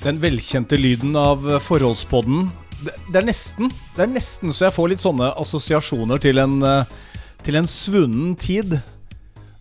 Den 0.00 0.16
velkjente 0.16 0.78
lyden 0.80 1.12
av 1.16 1.44
eh, 1.44 1.60
forholdspodden. 1.60 2.46
Det, 2.80 2.94
det, 3.12 3.18
er 3.20 3.26
nesten 3.28 3.68
Det 3.92 4.06
er 4.06 4.08
nesten 4.08 4.54
så 4.56 4.70
jeg 4.70 4.72
får 4.78 4.88
litt 4.94 5.02
sånne 5.04 5.34
assosiasjoner 5.42 6.22
til 6.24 6.40
en, 6.40 6.56
eh, 6.64 6.94
til 7.44 7.60
en 7.60 7.68
svunnen 7.68 8.32
tid. 8.40 8.78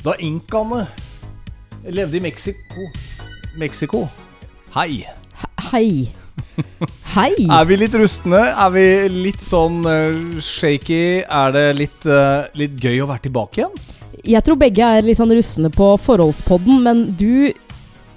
Da 0.06 0.16
inkaene 0.24 0.86
levde 1.92 2.22
i 2.22 2.24
Mexico. 2.24 2.88
Mexico. 3.60 4.06
Hei. 4.78 5.04
Hei. 5.74 6.08
Hei. 7.18 7.34
Er 7.60 7.68
vi 7.68 7.82
litt 7.82 8.00
rustne? 8.00 8.40
Er 8.40 8.72
vi 8.72 8.88
litt 9.12 9.44
sånn 9.44 9.82
uh, 9.84 10.40
shaky? 10.44 11.26
Er 11.26 11.56
det 11.56 11.64
litt, 11.76 12.08
litt 12.60 12.76
gøy 12.80 13.02
å 13.04 13.08
være 13.10 13.26
tilbake 13.28 13.64
igjen? 13.64 13.80
Jeg 14.28 14.44
tror 14.46 14.60
begge 14.60 14.88
er 14.88 15.08
litt 15.08 15.20
sånn 15.20 15.34
rustne 15.36 15.72
på 15.74 15.94
forholdspodden, 16.04 16.84
men 16.86 17.10
du 17.20 17.52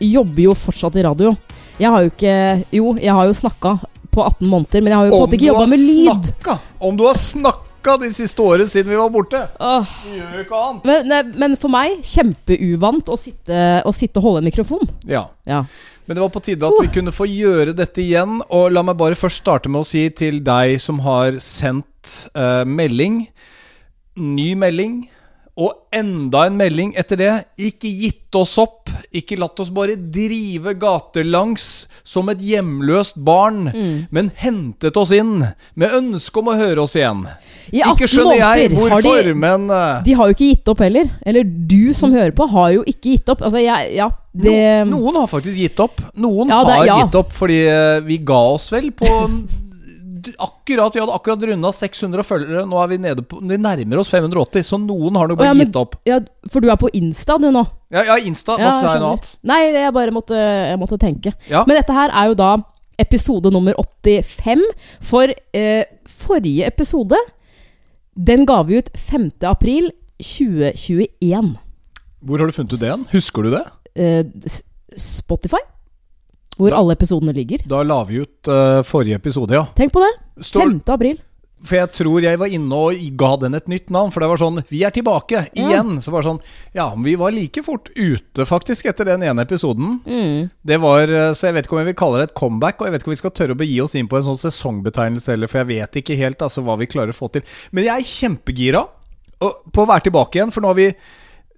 jobber 0.03 0.51
jo 0.51 0.55
fortsatt 0.59 0.99
i 0.99 1.07
radio. 1.07 1.35
Jeg 1.81 1.91
har 1.93 2.05
jo 2.05 2.13
ikke 2.13 2.37
Jo, 2.77 2.95
jeg 3.01 3.17
har 3.17 3.29
jo 3.29 3.37
snakka 3.37 3.77
på 4.13 4.25
18 4.27 4.49
måneder, 4.49 4.83
men 4.83 4.93
jeg 4.93 4.99
har 4.99 5.07
jo 5.07 5.13
på 5.13 5.17
en 5.17 5.23
måte 5.25 5.37
ikke 5.39 5.47
jobba 5.47 5.69
med 5.71 5.81
lyd. 5.81 6.27
Snakka. 6.29 6.57
Om 6.85 6.99
du 6.99 7.07
har 7.07 7.15
snakka 7.17 7.95
de 8.03 8.11
siste 8.13 8.45
årene 8.45 8.67
siden 8.69 8.93
vi 8.93 8.99
var 9.01 9.09
borte! 9.15 9.41
Åh. 9.57 9.95
Vi 10.05 10.19
gjør 10.19 10.35
jo 10.37 10.43
ikke 10.45 10.59
annet. 10.59 10.85
Men, 10.91 11.09
nei, 11.09 11.21
men 11.41 11.57
for 11.63 11.73
meg 11.73 12.03
kjempeuvant 12.05 13.09
å 13.09 13.17
sitte, 13.17 13.63
å 13.89 13.95
sitte 13.97 14.21
og 14.21 14.27
holde 14.27 14.43
en 14.43 14.51
mikrofon. 14.51 14.85
Ja. 15.09 15.25
Ja. 15.49 15.63
Men 16.05 16.19
det 16.19 16.25
var 16.27 16.33
på 16.35 16.43
tide 16.45 16.69
at 16.69 16.83
vi 16.83 16.93
kunne 16.93 17.15
få 17.15 17.25
gjøre 17.31 17.73
dette 17.79 18.03
igjen. 18.05 18.43
Og 18.53 18.69
la 18.75 18.85
meg 18.85 18.99
bare 19.01 19.17
først 19.17 19.41
starte 19.41 19.73
med 19.73 19.81
å 19.81 19.89
si 19.89 20.05
til 20.13 20.43
deg 20.45 20.77
som 20.83 21.01
har 21.07 21.41
sendt 21.41 22.29
uh, 22.37 22.69
melding, 22.69 23.23
ny 24.21 24.53
melding, 24.61 25.07
og 25.61 25.73
enda 25.93 26.47
en 26.49 26.55
melding 26.57 26.95
etter 26.97 27.19
det. 27.21 27.33
Ikke 27.61 27.91
gitt 27.93 28.35
oss 28.41 28.55
opp. 28.59 28.89
Ikke 29.13 29.37
latt 29.37 29.59
oss 29.61 29.69
bare 29.69 29.97
drive 29.99 30.73
gatelangs 30.81 31.87
som 32.09 32.31
et 32.33 32.41
hjemløst 32.41 33.19
barn, 33.21 33.67
men 34.11 34.31
hentet 34.41 34.97
oss 34.97 35.13
inn 35.13 35.43
med 35.77 35.93
ønske 35.99 36.41
om 36.41 36.49
å 36.49 36.57
høre 36.57 36.81
oss 36.87 36.97
igjen. 36.97 37.27
I 37.73 37.83
Ikke 37.85 38.09
skjønner 38.09 38.41
jeg 38.41 38.71
hvorfor, 38.73 39.23
de- 39.29 39.35
men 39.39 39.69
eh, 39.71 40.01
De 40.09 40.15
har 40.19 40.29
jo 40.31 40.35
ikke 40.35 40.49
gitt 40.55 40.69
opp 40.73 40.81
heller. 40.81 41.11
Eller 41.25 41.45
du 41.45 41.93
som 41.95 42.13
hører 42.17 42.33
på, 42.37 42.49
har 42.51 42.73
jo 42.79 42.83
ikke 42.89 43.13
gitt 43.19 43.29
opp. 43.29 43.43
Altså, 43.45 43.61
jeg 43.63 43.93
Ja, 43.97 44.09
det 44.35 44.57
no, 44.89 44.97
noen 44.97 45.21
har 45.21 45.29
faktisk 45.29 45.61
gitt 45.61 45.79
opp. 45.85 46.01
Noen 46.17 46.49
Ja, 46.49 46.65
det- 46.65 46.77
har 46.81 46.87
ja. 46.87 46.97
gitt 47.05 47.15
opp 47.21 47.33
fordi 47.37 47.61
eh, 47.69 48.01
vi 48.01 48.17
ga 48.19 48.41
oss 48.57 48.71
vel 48.73 48.91
på 48.91 49.07
Akkurat, 50.39 50.95
Vi 50.95 51.01
hadde 51.01 51.15
akkurat 51.17 51.43
runda 51.49 51.71
600 51.73 52.23
følgere. 52.23 52.65
Nå 52.69 52.79
er 52.83 52.89
vi 52.93 52.99
nede 52.99 53.23
på 53.27 53.41
Vi 53.41 53.57
nærmer 53.59 53.99
oss 53.99 54.11
580, 54.13 54.63
så 54.69 54.79
noen 54.79 55.17
har 55.19 55.29
nok 55.29 55.39
blitt 55.39 55.49
ja, 55.51 55.55
men- 55.55 55.67
gitt 55.67 55.77
opp. 55.81 55.97
ja, 56.07 56.21
For 56.51 56.61
du 56.61 56.69
er 56.71 56.77
på 56.77 56.91
Insta 56.95 57.39
du 57.41 57.51
nå? 57.51 57.65
Ja, 57.91 58.03
ja 58.05 58.17
Insta. 58.23 58.57
Hva 58.57 58.67
Ja, 58.69 58.71
sa 58.81 58.93
jeg 58.95 59.01
nå 59.03 59.09
annet? 59.13 59.37
Nei, 59.43 59.61
jeg 59.73 59.93
bare 59.93 60.11
måtte, 60.15 60.35
jeg 60.37 60.79
måtte 60.79 60.99
tenke. 60.99 61.33
Ja. 61.51 61.65
Men 61.67 61.77
dette 61.77 61.93
her 61.93 62.11
er 62.11 62.29
jo 62.29 62.35
da 62.35 62.57
episode 62.99 63.51
nummer 63.51 63.75
85. 63.75 64.63
For 65.01 65.27
eh, 65.55 65.85
forrige 66.07 66.67
episode, 66.67 67.17
den 68.17 68.45
ga 68.47 68.63
vi 68.63 68.79
ut 68.79 68.91
5. 68.97 69.31
april 69.43 69.91
2021. 70.23 71.57
Hvor 72.23 72.39
har 72.39 72.47
du 72.47 72.53
funnet 72.53 72.73
ut 72.77 72.81
det 72.81 72.89
igjen? 72.91 73.07
Husker 73.13 73.43
du 73.43 73.51
det? 73.51 73.65
Eh, 73.97 74.23
Spotify, 74.97 75.59
hvor 76.57 76.71
Da- 76.71 76.77
alle 76.79 76.93
episodene 76.97 77.33
ligger. 77.35 77.67
Da 77.69 77.83
la 77.83 78.03
vi 78.05 78.21
ut 78.23 78.49
uh, 78.49 78.83
forrige 78.83 79.17
episode, 79.21 79.53
ja. 79.55 79.67
Tenk 79.75 79.93
på 79.93 80.01
det. 80.05 80.13
Står, 80.45 80.69
5. 80.69 80.81
april. 80.93 81.21
for 81.63 81.77
jeg 81.79 81.93
tror 81.95 82.21
jeg 82.25 82.39
var 82.41 82.51
inne 82.51 82.75
og 82.75 82.97
ga 83.17 83.37
den 83.39 83.55
et 83.55 83.69
nytt 83.71 83.89
navn. 83.95 84.11
For 84.11 84.19
det 84.21 84.29
var 84.33 84.37
sånn 84.41 84.65
Vi 84.69 84.81
er 84.83 84.91
tilbake 84.91 85.45
igjen. 85.55 86.01
Så 86.03 86.11
var 86.11 86.23
det 86.25 86.31
sånn 86.33 86.41
Ja, 86.75 86.89
men 86.95 87.05
vi 87.05 87.15
var 87.15 87.31
like 87.31 87.63
fort 87.63 87.89
ute, 87.95 88.43
faktisk, 88.49 88.87
etter 88.91 89.05
den 89.07 89.23
ene 89.23 89.45
episoden. 89.47 90.01
Mm. 90.05 90.51
Det 90.67 90.81
var, 90.83 91.03
eh, 91.07 91.33
Så 91.39 91.47
jeg 91.47 91.55
vet 91.55 91.67
ikke 91.69 91.77
om 91.79 91.79
jeg 91.85 91.87
vil 91.93 92.01
kalle 92.03 92.19
det 92.19 92.31
et 92.31 92.35
comeback, 92.35 92.81
og 92.81 92.87
jeg 92.89 92.93
vet 92.97 93.03
ikke 93.05 93.13
om 93.13 93.17
vi 93.17 93.21
skal 93.23 93.31
tørre 93.31 93.55
å 93.55 93.61
begi 93.63 93.81
oss 93.81 93.95
inn 93.95 94.09
på 94.09 94.17
en 94.19 94.27
sånn 94.27 94.43
sesongbetegnelse 94.43 95.31
heller, 95.37 95.47
for 95.47 95.59
jeg 95.63 95.71
vet 95.71 95.93
ikke 96.03 96.17
helt 96.19 96.39
altså, 96.43 96.65
hva 96.67 96.77
vi 96.79 96.87
klarer 96.91 97.15
å 97.15 97.21
få 97.21 97.31
til. 97.31 97.43
Men 97.71 97.85
jeg 97.85 97.95
er 97.95 98.11
kjempegira 98.11 98.83
på 99.39 99.83
å 99.85 99.87
være 99.87 100.03
tilbake 100.11 100.35
igjen, 100.41 100.51
for 100.53 100.61
nå 100.63 100.69
har 100.75 100.75
vi 100.79 100.95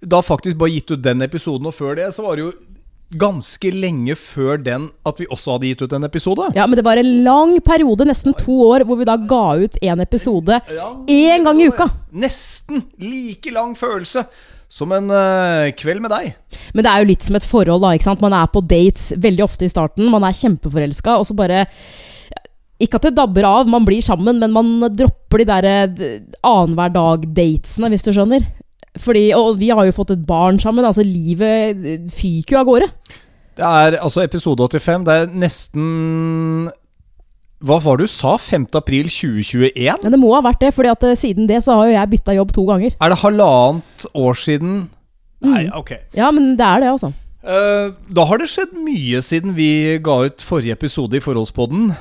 da 0.05 0.21
faktisk 0.21 0.57
bare 0.57 0.69
gitt 0.75 0.91
ut 0.91 1.01
den 1.01 1.21
episoden, 1.25 1.65
og 1.65 1.73
før 1.73 1.95
det 1.97 2.13
så 2.13 2.21
var 2.27 2.35
det 2.37 2.45
jo 2.45 2.51
ganske 3.19 3.71
lenge 3.73 4.15
før 4.19 4.59
den 4.61 4.89
at 5.07 5.21
vi 5.21 5.27
også 5.31 5.55
hadde 5.55 5.69
gitt 5.69 5.83
ut 5.85 5.95
en 5.97 6.07
episode. 6.07 6.49
Ja, 6.57 6.65
men 6.67 6.79
det 6.79 6.85
var 6.87 6.99
en 7.01 7.11
lang 7.25 7.55
periode, 7.65 8.07
nesten 8.07 8.35
to 8.37 8.57
år, 8.69 8.85
hvor 8.87 8.99
vi 8.99 9.07
da 9.07 9.17
ga 9.17 9.45
ut 9.61 9.77
en 9.81 10.03
episode 10.03 10.59
én 11.11 11.45
gang 11.47 11.61
i 11.61 11.69
uka. 11.71 11.89
Nesten 12.15 12.85
like 13.01 13.53
lang 13.55 13.75
følelse 13.79 14.25
som 14.75 14.91
en 14.95 15.11
uh, 15.13 15.71
kveld 15.77 16.03
med 16.03 16.11
deg. 16.11 16.33
Men 16.73 16.85
det 16.85 16.91
er 16.91 17.03
jo 17.03 17.11
litt 17.13 17.25
som 17.25 17.37
et 17.37 17.47
forhold, 17.47 17.83
da. 17.85 17.93
ikke 17.95 18.09
sant? 18.09 18.23
Man 18.23 18.35
er 18.35 18.51
på 18.51 18.63
dates 18.65 19.11
veldig 19.23 19.45
ofte 19.45 19.67
i 19.67 19.71
starten. 19.71 20.09
Man 20.11 20.25
er 20.27 20.35
kjempeforelska, 20.35 21.19
og 21.19 21.29
så 21.29 21.37
bare 21.37 21.65
Ikke 22.81 22.99
at 22.99 23.07
det 23.07 23.15
dabber 23.15 23.45
av, 23.47 23.69
man 23.71 23.85
blir 23.87 24.03
sammen, 24.03 24.41
men 24.41 24.51
man 24.51 24.89
dropper 24.91 25.39
de 25.39 25.45
der 25.47 25.67
eh, 25.69 26.17
annenhver 26.43 26.91
dag-datesene, 26.91 27.87
hvis 27.93 28.03
du 28.03 28.11
skjønner. 28.11 28.43
Fordi, 29.01 29.31
Og 29.35 29.59
vi 29.59 29.69
har 29.69 29.85
jo 29.85 29.95
fått 29.95 30.15
et 30.15 30.25
barn 30.27 30.59
sammen. 30.59 30.85
Altså, 30.85 31.03
livet 31.03 31.85
eh, 31.85 32.09
fyker 32.11 32.55
jo 32.55 32.61
av 32.61 32.69
gårde. 32.69 32.89
Det 33.55 33.65
er 33.65 33.99
altså 34.01 34.23
episode 34.23 34.67
85. 34.67 35.05
Det 35.07 35.13
er 35.15 35.29
nesten 35.31 36.69
Hva 37.65 37.77
var 37.81 37.97
det 37.97 38.09
du 38.09 38.11
sa? 38.11 38.35
5. 38.37 38.67
april 38.75 39.07
2021? 39.09 40.03
Men 40.03 40.11
det 40.11 40.19
må 40.19 40.33
ha 40.35 40.41
vært 40.45 40.61
det, 40.61 40.73
fordi 40.75 40.91
at 40.91 41.05
eh, 41.07 41.17
siden 41.19 41.47
det 41.49 41.63
så 41.63 41.79
har 41.79 41.89
jo 41.89 41.95
jeg 41.95 42.11
bytta 42.15 42.35
jobb 42.35 42.51
to 42.55 42.65
ganger. 42.67 42.97
Er 42.99 43.13
det 43.13 43.21
halvannet 43.23 44.09
år 44.13 44.35
siden? 44.39 44.89
Nei, 45.45 45.67
ok. 45.75 45.95
Ja, 46.17 46.31
men 46.31 46.55
det 46.59 46.65
er 46.65 46.83
det, 46.83 46.91
altså. 46.95 47.11
Uh, 47.45 47.93
da 48.09 48.25
har 48.25 48.41
det 48.41 48.49
skjedd 48.49 48.73
mye 48.81 49.19
siden 49.21 49.53
vi 49.53 49.99
ga 50.01 50.23
ut 50.25 50.41
forrige 50.41 50.73
episode 50.73 51.19
i 51.19 51.21
Forholdspodden. 51.21 51.91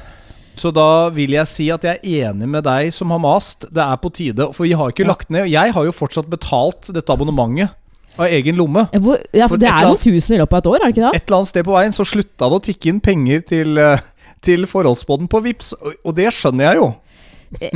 Så 0.57 0.71
da 0.75 1.09
vil 1.15 1.35
jeg 1.35 1.51
si 1.51 1.69
at 1.75 1.85
jeg 1.87 1.99
er 1.99 2.29
enig 2.31 2.49
med 2.51 2.65
deg 2.67 2.93
som 2.95 3.11
har 3.15 3.23
mast. 3.23 3.67
Det 3.75 3.83
er 3.83 3.97
på 4.01 4.11
tide. 4.15 4.51
For 4.55 4.67
vi 4.69 4.75
har 4.79 4.93
ikke 4.93 5.07
lagt 5.09 5.33
ned. 5.35 5.49
Jeg 5.51 5.75
har 5.75 5.87
jo 5.89 5.95
fortsatt 5.95 6.31
betalt 6.31 6.93
dette 6.95 7.15
abonnementet 7.15 7.75
av 8.15 8.31
egen 8.31 8.59
lomme. 8.59 8.87
Hvor, 8.95 9.19
ja, 9.35 9.49
For 9.49 9.57
for 9.57 9.63
det 9.63 9.71
er 9.71 9.89
noen 9.89 9.99
tusen 9.99 10.37
i 10.37 10.39
løpet 10.39 10.55
av 10.55 10.63
et 10.63 10.69
år, 10.71 10.77
er 10.79 10.85
det 10.85 10.95
ikke 10.95 11.07
det? 11.07 11.15
Et 11.19 11.25
eller 11.27 11.39
annet 11.41 11.51
sted 11.51 11.67
på 11.67 11.75
veien 11.75 11.97
så 11.97 12.07
slutta 12.07 12.51
det 12.51 12.61
å 12.61 12.65
tikke 12.69 12.93
inn 12.93 13.01
penger 13.03 13.43
til, 13.49 13.81
eh, 13.83 14.05
til 14.45 14.69
forholdsbåten 14.71 15.31
på 15.31 15.41
Vips, 15.49 15.73
og 15.75 16.15
det 16.15 16.31
skjønner 16.37 16.69
jeg 16.69 16.83
jo. 16.83 16.89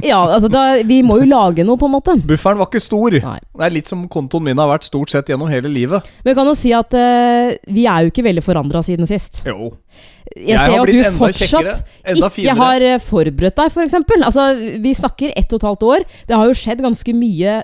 Ja, 0.05 0.21
altså 0.25 0.51
da, 0.53 0.63
Vi 0.87 1.01
må 1.07 1.19
jo 1.23 1.29
lage 1.31 1.65
noe, 1.67 1.79
på 1.81 1.89
en 1.89 1.95
måte. 1.97 2.17
Bufferen 2.29 2.61
var 2.61 2.71
ikke 2.71 2.83
stor. 2.83 3.19
Nei. 3.25 3.39
Det 3.59 3.67
er 3.67 3.75
litt 3.75 3.91
som 3.91 4.05
kontoen 4.11 4.47
min 4.49 4.61
har 4.61 4.71
vært 4.71 4.89
stort 4.89 5.13
sett 5.13 5.31
gjennom 5.33 5.51
hele 5.53 5.71
livet. 5.73 6.07
Men 6.23 6.33
vi 6.33 6.37
kan 6.39 6.51
jo 6.51 6.55
si 6.59 6.73
at 6.77 6.95
uh, 6.95 7.57
vi 7.73 7.89
er 7.91 8.07
jo 8.07 8.13
ikke 8.13 8.27
veldig 8.27 8.45
forandra 8.45 8.83
siden 8.87 9.09
sist. 9.11 9.43
Jo. 9.49 9.73
Jeg, 10.37 10.53
Jeg 10.53 10.61
ser 10.61 10.75
jo 10.77 10.83
at 10.83 10.93
du 10.93 11.19
fortsatt 11.19 11.49
kjekkere, 11.49 12.29
ikke 12.29 12.55
har 12.59 12.85
eh, 12.85 13.01
forberedt 13.01 13.57
deg, 13.59 13.73
f.eks. 13.73 13.97
Altså, 14.19 14.45
vi 14.85 14.93
snakker 14.95 15.33
ett 15.33 15.55
og 15.55 15.63
et 15.63 15.69
halvt 15.71 15.87
år. 15.89 16.07
Det 16.29 16.37
har 16.37 16.51
jo 16.51 16.59
skjedd 16.59 16.85
ganske 16.85 17.15
mye 17.17 17.55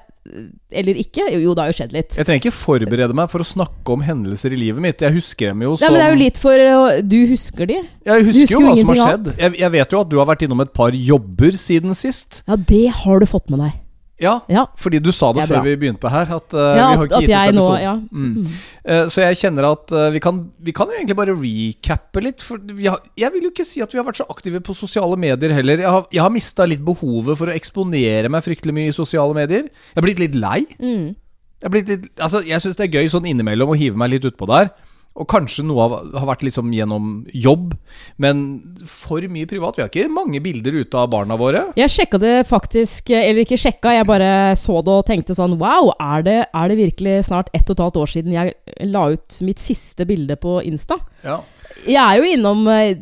Eller 0.72 0.96
ikke? 1.02 1.26
Jo, 1.36 1.52
det 1.52 1.60
har 1.60 1.70
jo 1.70 1.76
skjedd 1.76 1.92
litt. 1.94 2.16
Jeg 2.16 2.26
trenger 2.26 2.40
ikke 2.42 2.56
forberede 2.56 3.16
meg 3.16 3.28
for 3.32 3.44
å 3.44 3.46
snakke 3.46 3.92
om 3.92 4.04
hendelser 4.06 4.54
i 4.56 4.60
livet 4.60 4.80
mitt. 4.80 5.04
Jeg 5.04 5.12
husker 5.18 5.52
dem 5.52 5.66
jo 5.66 5.74
Nei, 5.76 5.90
men 5.92 6.00
det 6.00 6.06
er 6.06 6.14
jo 6.14 6.20
litt 6.22 6.40
for 6.40 6.66
Du 7.04 7.18
husker 7.28 7.68
de? 7.70 7.78
Jeg 8.08 8.26
husker, 8.30 8.40
husker 8.40 8.56
jo 8.56 8.64
hva 8.64 8.74
som 8.80 8.92
har 8.94 9.00
skjedd. 9.02 9.30
Jeg, 9.44 9.56
jeg 9.60 9.74
vet 9.76 9.96
jo 9.96 10.02
at 10.06 10.12
du 10.12 10.18
har 10.22 10.28
vært 10.32 10.46
innom 10.46 10.64
et 10.64 10.74
par 10.76 10.96
jobber 10.96 11.60
siden 11.60 11.96
sist. 11.98 12.42
Ja, 12.48 12.56
det 12.56 12.86
har 13.04 13.20
du 13.20 13.28
fått 13.28 13.52
med 13.52 13.66
deg. 13.66 13.80
Ja, 14.22 14.40
Ja. 14.48 14.66
fordi 14.78 15.00
du 15.02 15.10
sa 15.10 15.32
det, 15.32 15.42
Det 15.42 15.50
er 15.50 15.54
før 15.56 15.62
bra. 15.62 15.70
vi 15.70 15.76
begynte 15.76 16.10
her. 16.10 16.28
At 16.36 16.54
uh, 16.54 16.60
ja 16.78 16.90
vi 16.90 16.96
har 16.96 17.06
ikke 17.08 17.20
gitt 17.24 17.28
ut 17.28 17.32
jeg 17.34 17.54
nå 17.56 17.64
episode. 17.64 17.80
ja. 17.82 17.94
Mm. 18.12 18.46
Uh, 18.86 19.08
så 19.10 19.24
jeg 19.24 19.38
kjenner 19.40 19.66
at 19.72 19.90
uh, 19.92 20.10
vi, 20.14 20.20
kan, 20.22 20.38
vi 20.62 20.72
kan 20.72 20.86
jo 20.86 20.94
egentlig 20.94 21.16
bare 21.18 21.34
recappe 21.34 22.22
litt. 22.22 22.40
For 22.46 22.62
har, 22.86 23.00
jeg 23.18 23.32
vil 23.34 23.48
jo 23.48 23.50
ikke 23.50 23.66
si 23.66 23.82
at 23.82 23.90
vi 23.92 23.98
har 23.98 24.06
vært 24.06 24.20
så 24.22 24.28
aktive 24.30 24.60
på 24.64 24.76
sosiale 24.78 25.18
medier 25.18 25.50
heller. 25.56 25.82
Jeg 25.82 25.90
har, 25.90 26.06
jeg 26.14 26.22
har 26.22 26.30
mista 26.30 26.64
litt 26.70 26.84
behovet 26.86 27.36
for 27.40 27.50
å 27.50 27.56
eksponere 27.58 28.30
meg 28.30 28.46
fryktelig 28.46 28.74
mye 28.76 28.92
i 28.92 28.96
sosiale 28.96 29.34
medier. 29.34 29.66
Jeg 29.66 29.98
har 29.98 30.06
blitt 30.06 30.22
litt 30.22 30.38
lei. 30.38 30.62
Mm. 30.78 31.14
Jeg, 31.64 31.70
blitt 31.74 31.88
litt, 31.88 32.08
altså, 32.20 32.44
jeg 32.46 32.60
syns 32.62 32.76
det 32.78 32.86
er 32.86 33.00
gøy 33.00 33.08
sånn 33.10 33.26
innimellom 33.26 33.74
å 33.74 33.78
hive 33.78 33.98
meg 33.98 34.14
litt 34.14 34.30
utpå 34.30 34.46
der. 34.46 34.70
Og 35.14 35.28
kanskje 35.30 35.62
noe 35.62 35.84
av, 35.84 35.92
har 36.18 36.26
vært 36.26 36.42
liksom 36.42 36.72
gjennom 36.74 37.10
jobb, 37.30 37.76
men 38.18 38.40
for 38.90 39.22
mye 39.30 39.46
privat. 39.46 39.76
Vi 39.78 39.84
har 39.84 39.90
ikke 39.92 40.10
mange 40.10 40.40
bilder 40.42 40.74
ute 40.74 40.98
av 40.98 41.12
barna 41.12 41.36
våre. 41.38 41.68
Jeg 41.78 41.92
sjekka 41.94 42.18
det 42.18 42.32
faktisk 42.48 43.12
Eller 43.14 43.44
ikke 43.44 43.58
sjekka, 43.60 43.92
jeg 43.94 44.08
bare 44.08 44.30
så 44.58 44.80
det 44.82 44.96
og 44.96 45.06
tenkte 45.06 45.36
sånn 45.38 45.54
Wow, 45.60 45.92
er 46.02 46.24
det, 46.26 46.36
er 46.50 46.70
det 46.70 46.80
virkelig 46.80 47.16
snart 47.28 47.52
ett 47.54 47.68
og 47.70 47.76
et 47.76 47.82
halvt 47.84 48.00
år 48.02 48.10
siden 48.10 48.34
jeg 48.34 48.54
la 48.90 49.04
ut 49.14 49.38
mitt 49.46 49.62
siste 49.62 50.06
bilde 50.08 50.36
på 50.40 50.58
Insta? 50.66 50.98
Ja. 51.22 51.38
Jeg 51.86 52.00
er 52.00 52.18
jo 52.18 52.34
innom 52.34 52.66
eh, 52.72 52.94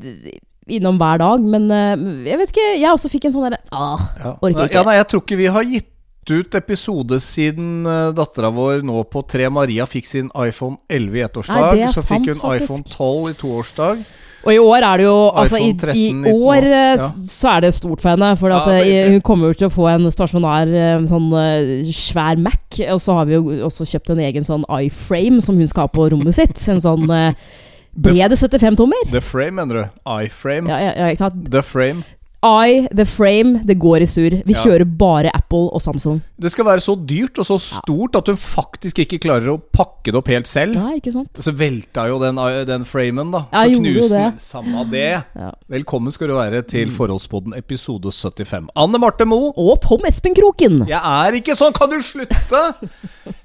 Innom 0.72 1.00
hver 1.00 1.18
dag, 1.18 1.42
men 1.42 1.64
eh, 1.74 2.04
jeg 2.28 2.38
vet 2.42 2.52
ikke 2.52 2.68
Jeg 2.76 2.92
også 2.92 3.10
fikk 3.12 3.26
en 3.28 3.34
sånn 3.34 3.48
derre 3.48 3.62
ah, 3.72 4.04
Ja. 4.20 4.34
Orker 4.36 4.68
ikke. 4.68 4.76
ja, 4.78 4.84
nei, 4.86 4.98
jeg 5.00 5.08
tror 5.10 5.24
ikke 5.24 5.40
vi 5.40 5.48
har 5.56 5.72
gitt 5.72 5.88
ut 6.30 6.54
episode 6.54 7.18
siden 7.20 7.86
uh, 7.88 8.12
dattera 8.14 8.52
vår 8.54 8.84
nå 8.86 9.02
på 9.10 9.24
tre 9.26 9.48
Maria 9.50 9.86
fikk 9.90 10.06
sin 10.06 10.28
iPhone 10.38 10.78
11 10.88 11.18
i 11.18 11.24
ettårsdag. 11.26 11.78
Nei, 11.80 11.88
så 11.90 12.02
sant, 12.02 12.10
fikk 12.12 12.34
hun 12.34 12.42
faktisk. 12.42 12.68
iPhone 12.68 12.84
12 12.92 13.30
i 13.32 13.38
toårsdag. 13.40 14.04
Og 14.42 14.50
i 14.50 14.58
år 14.58 14.82
er 14.82 14.98
det 14.98 15.04
jo 15.06 15.16
Altså, 15.38 15.58
i, 15.62 15.72
13, 15.78 16.24
i 16.26 16.32
år 16.32 16.66
eh, 16.66 16.94
ja. 16.98 17.08
så 17.30 17.50
er 17.52 17.60
det 17.66 17.74
stort 17.76 18.02
for 18.02 18.10
henne. 18.10 18.32
For 18.38 18.50
Ja, 18.50 18.62
eh, 18.82 19.10
hun 19.12 19.20
kommer 19.22 19.52
jo 19.52 19.58
til 19.60 19.68
å 19.68 19.74
få 19.74 19.86
en 19.92 20.08
stasjonær 20.10 20.72
eh, 20.72 20.94
sånn 21.10 21.28
eh, 21.38 21.92
svær 21.94 22.40
Mac. 22.42 22.80
Og 22.90 23.02
så 23.02 23.18
har 23.18 23.28
vi 23.30 23.38
jo 23.38 23.60
også 23.68 23.86
kjøpt 23.86 24.14
en 24.14 24.24
egen 24.26 24.46
sånn 24.46 24.66
iFrame 24.82 25.42
som 25.44 25.58
hun 25.60 25.70
skal 25.70 25.86
ha 25.86 25.92
på 25.94 26.08
rommet 26.10 26.34
sitt. 26.38 26.58
En 26.72 26.82
sånn 26.82 27.06
eh, 27.10 27.38
Ble 28.02 28.24
det 28.24 28.38
75 28.40 28.78
tommer? 28.80 29.02
The 29.12 29.20
Frame, 29.20 29.58
mener 29.60 29.76
du? 29.78 30.02
iFrame? 30.08 30.70
Ja, 30.70 30.78
ja, 30.80 30.92
ja, 30.96 31.10
ikke 31.12 31.26
sant? 31.26 31.42
The 31.52 31.60
Frame. 31.60 32.06
I, 32.42 32.88
The 32.90 33.04
Frame, 33.06 33.60
det 33.64 33.76
går 33.78 34.02
i 34.02 34.06
surr. 34.10 34.34
Vi 34.44 34.52
Ja. 34.54 34.62
kjører 34.64 34.84
bare 34.98 35.30
Apple 35.32 35.68
og 35.70 35.80
Samsung. 35.80 36.20
Det 36.40 36.50
skal 36.50 36.64
være 36.66 36.80
så 36.82 36.96
dyrt 37.06 37.38
og 37.38 37.46
så 37.46 37.58
stort 37.62 38.16
at 38.18 38.26
hun 38.26 38.34
faktisk 38.36 38.98
ikke 38.98 39.20
klarer 39.22 39.46
å 39.52 39.60
pakke 39.72 40.10
det 40.10 40.16
opp 40.18 40.26
helt 40.26 40.48
selv. 40.50 40.74
Nei, 40.74 40.96
ikke 40.98 41.12
sant? 41.14 41.30
Så 41.38 41.52
velta 41.54 42.08
jo 42.10 42.18
den, 42.18 42.34
den 42.66 42.84
framen, 42.84 43.30
da. 43.30 43.44
Ja, 43.52 43.62
så 43.62 43.70
jo 43.70 43.78
knuste 43.78 44.10
den. 44.10 44.32
det. 44.32 44.40
Samme 44.42 44.90
det. 44.90 45.24
Ja. 45.38 45.52
Velkommen 45.70 46.10
skal 46.10 46.28
du 46.28 46.34
være 46.34 46.62
til 46.66 46.90
Forholdspodden 46.90 47.54
episode 47.56 48.10
75. 48.10 48.66
Anne 48.74 48.98
Marte 48.98 49.24
Moe. 49.24 49.52
Og 49.56 49.80
Tom 49.80 50.02
Espen 50.10 50.34
Kroken! 50.34 50.82
Jeg 50.90 50.98
er 50.98 51.38
ikke 51.38 51.54
sånn! 51.56 51.72
Kan 51.72 51.90
du 51.94 52.00
slutte? 52.02 52.64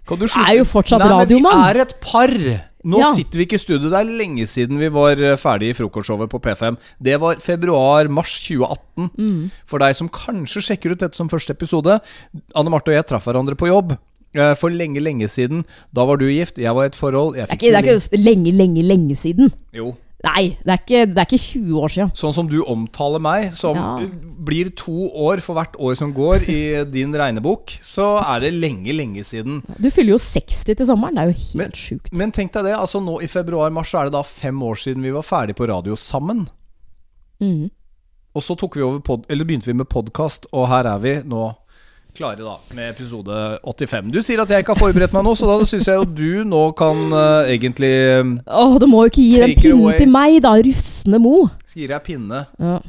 Kan 0.07 0.17
du 0.17 0.25
slutte? 0.25 0.41
Er 0.49 0.57
jo 0.57 0.65
fortsatt 0.65 1.05
Nei, 1.05 1.25
men. 1.25 1.27
Vi 1.27 1.69
er 1.69 1.81
et 1.85 1.93
par. 2.01 2.33
Nå 2.85 2.99
Ja. 2.99 3.11
sitter 3.13 3.39
vi 3.39 3.45
ikke 3.47 3.55
i 3.57 3.63
studio. 3.63 3.89
Det 3.89 3.97
er 3.99 4.05
lenge 4.05 4.45
siden 4.47 4.77
vi 4.77 4.87
var 4.93 5.11
eh, 5.17 5.35
ferdig 5.35 5.71
i 5.71 5.73
frokostshowet 5.73 6.29
på 6.29 6.39
P5. 6.39 6.77
Det 7.01 7.19
var 7.19 7.35
februar-mars 7.41 8.35
2018. 8.47 9.09
Mm. 9.17 9.51
For 9.65 9.79
deg 9.79 9.95
som 9.95 10.09
kanskje 10.09 10.61
sjekker 10.61 10.91
ut 10.93 10.99
dette 10.99 11.15
som 11.17 11.27
første 11.29 11.51
episode. 11.57 11.99
Anne 12.55 12.69
Marte 12.69 12.89
og 12.93 12.95
jeg 12.99 13.07
traff 13.09 13.25
hverandre 13.25 13.55
på 13.57 13.67
jobb. 13.67 13.97
eh, 14.35 14.53
For 14.55 14.69
lenge, 14.69 14.99
lenge 15.01 15.27
siden. 15.27 15.65
Da 15.93 16.05
var 16.05 16.17
du 16.17 16.25
gift, 16.29 16.57
jeg 16.59 16.73
var 16.75 16.83
i 16.83 16.87
et 16.87 16.95
forhold. 16.95 17.35
Jeg 17.35 17.47
Det 17.47 17.51
er 17.51 17.55
ikke, 17.57 17.73
det 17.73 17.87
er 17.87 17.97
ikke 17.97 18.23
lenge, 18.23 18.51
lenge, 18.53 18.83
lenge 18.83 19.15
siden. 19.15 19.51
Jo. 19.73 19.95
Nei, 20.25 20.57
det 20.65 20.71
er 20.73 20.79
ikke, 20.81 21.01
det 21.13 21.17
er 21.21 21.27
ikke 21.27 21.37
20 21.43 21.75
år 21.77 21.91
siden. 21.93 22.11
Sånn 22.17 22.33
som 22.33 22.47
du 22.49 22.55
omtaler 22.65 23.21
meg, 23.21 23.51
som 23.53 23.75
Ja. 23.77 23.99
blir 24.43 24.71
to 24.75 25.11
år 25.13 25.41
for 25.45 25.53
hvert 25.53 25.75
år 25.77 25.95
som 25.95 26.11
går 26.13 26.47
i 26.49 26.83
din 26.89 27.13
regnebok, 27.13 27.67
så 27.85 28.17
er 28.25 28.39
det 28.39 28.53
lenge, 28.55 28.89
lenge 28.97 29.21
siden. 29.23 29.61
Du 29.79 29.91
fyller 29.91 30.15
jo 30.15 30.17
60 30.17 30.73
til 30.75 30.85
sommeren. 30.87 31.13
Det 31.13 31.21
er 31.21 31.27
jo 31.27 31.37
helt 31.37 31.55
Men- 31.55 31.71
sjukt. 31.71 32.13
Men 32.13 32.31
tenk 32.31 32.51
deg 32.51 32.63
det, 32.63 32.73
altså 32.73 32.99
nå 32.99 33.21
i 33.21 33.27
februar-mars 33.27 33.91
så 33.91 33.99
er 34.01 34.03
det 34.05 34.13
da 34.13 34.23
fem 34.23 34.57
år 34.63 34.75
siden 34.75 35.03
vi 35.03 35.11
var 35.11 35.21
ferdig 35.21 35.55
på 35.55 35.67
radio 35.67 35.93
sammen. 35.95 36.47
Mm. 37.39 37.69
Og 38.35 38.41
så 38.41 38.55
vi 38.95 38.99
pod, 39.01 39.25
eller 39.29 39.45
begynte 39.45 39.65
vi 39.67 39.73
med 39.73 39.87
podkast, 39.89 40.47
og 40.51 40.67
her 40.67 40.85
er 40.85 40.99
vi 40.99 41.15
nå 41.23 41.55
klare 42.17 42.41
da 42.41 42.55
med 42.73 42.89
episode 42.95 43.37
85. 43.63 44.11
Du 44.13 44.19
sier 44.25 44.41
at 44.41 44.51
jeg 44.51 44.65
ikke 44.65 44.73
har 44.73 44.81
forberedt 44.81 45.13
meg 45.15 45.25
nå, 45.27 45.35
så 45.37 45.49
da 45.49 45.57
syns 45.69 45.87
jeg 45.89 45.99
jo 45.99 46.05
du 46.17 46.43
nå 46.49 46.63
kan 46.77 47.03
uh, 47.13 47.49
egentlig 47.51 47.93
Å, 48.17 48.63
Åh, 48.65 48.77
du 48.81 48.87
må 48.89 49.05
jo 49.05 49.11
ikke 49.13 49.25
gi 49.25 49.41
den 49.43 49.53
pinne 49.53 49.61
pinnen 49.61 49.83
away. 49.85 49.99
til 50.01 50.13
meg, 50.17 50.39
da. 50.45 50.53
rufsende 50.67 51.21
Mo. 51.21 51.35
Gir 51.77 51.93
jeg 51.93 52.05
pinne. 52.07 52.41
Ja. 52.57 52.79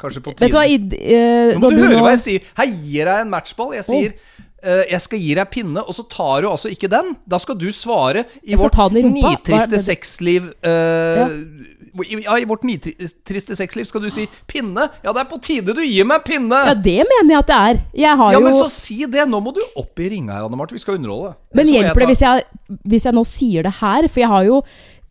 Kanskje 0.00 0.20
på 0.24 0.34
Vet 0.36 0.52
du 0.52 0.56
hva 0.56 0.66
tide. 0.68 0.96
i, 0.96 1.08
eh, 1.16 1.54
Nå 1.56 1.62
må 1.64 1.70
du 1.72 1.80
høre 1.80 1.96
nå- 1.98 2.04
hva 2.04 2.12
jeg 2.14 2.22
sier. 2.26 2.52
Her 2.56 2.68
gir 2.68 3.08
jeg 3.08 3.24
en 3.24 3.32
matchball. 3.32 3.74
Jeg 3.76 3.84
sier 3.88 4.14
eh, 4.62 4.84
jeg 4.92 5.00
skal 5.06 5.22
gi 5.24 5.34
deg 5.36 5.50
pinne, 5.52 5.80
og 5.80 5.96
så 5.96 6.04
tar 6.08 6.44
du 6.44 6.48
altså 6.50 6.72
ikke 6.72 6.88
den. 6.92 7.14
Da 7.28 7.40
skal 7.40 7.56
du 7.60 7.68
svare 7.72 8.26
i 8.44 8.56
vårt 8.60 8.76
nitriste 8.96 9.80
sexliv 9.80 10.52
Uh, 10.60 11.32
i, 11.32 11.79
ja, 12.24 12.36
i 12.38 12.44
vårt 12.48 12.62
nitriste 12.66 13.56
sexliv 13.58 13.84
skal 13.88 14.02
du 14.04 14.10
si 14.10 14.26
'pinne'. 14.46 14.88
Ja, 15.04 15.12
det 15.12 15.22
er 15.24 15.28
på 15.30 15.40
tide 15.42 15.74
du 15.74 15.82
gir 15.82 16.04
meg 16.08 16.24
pinne! 16.24 16.60
Ja, 16.70 16.74
det 16.74 16.98
mener 17.08 17.34
jeg 17.34 17.38
at 17.38 17.50
det 17.50 17.58
er. 17.58 17.80
Jeg 18.04 18.16
har 18.16 18.32
Ja, 18.32 18.38
jo 18.38 18.44
men 18.44 18.54
så 18.58 18.68
si 18.70 19.04
det! 19.06 19.26
Nå 19.28 19.40
må 19.40 19.52
du 19.54 19.60
opp 19.76 19.98
i 20.00 20.08
ringa 20.08 20.32
her, 20.38 20.46
Anne 20.46 20.56
Marte. 20.56 20.72
Vi 20.76 20.82
skal 20.82 20.98
underholde. 21.00 21.34
Men 21.54 21.66
hjelper 21.66 22.04
det 22.04 22.10
hvis 22.12 22.22
jeg, 22.22 22.44
hvis 22.84 23.04
jeg 23.08 23.14
nå 23.14 23.24
sier 23.24 23.62
det 23.66 23.74
her? 23.80 24.08
For 24.08 24.20
jeg 24.20 24.28
har 24.28 24.44
jo, 24.44 24.62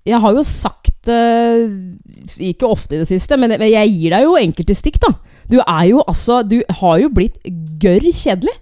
jeg 0.05 0.19
har 0.23 0.33
jo 0.33 0.43
sagt 0.47 1.09
uh, 1.11 1.67
Ikke 2.39 2.67
ofte 2.67 2.95
i 2.95 2.99
det 3.03 3.07
siste, 3.09 3.37
men 3.37 3.49
men 3.59 3.69
jeg 3.71 3.91
gir 3.93 4.15
deg 4.15 4.23
jo 4.23 4.37
enkelte 4.39 4.75
stikk, 4.75 4.99
da. 5.03 5.13
Du 5.49 5.59
er 5.59 5.85
jo 5.89 6.03
altså 6.07 6.41
Du 6.47 6.61
har 6.81 6.97
jo 6.99 7.09
blitt 7.09 7.39
gørr 7.81 8.05
kjedelig. 8.13 8.55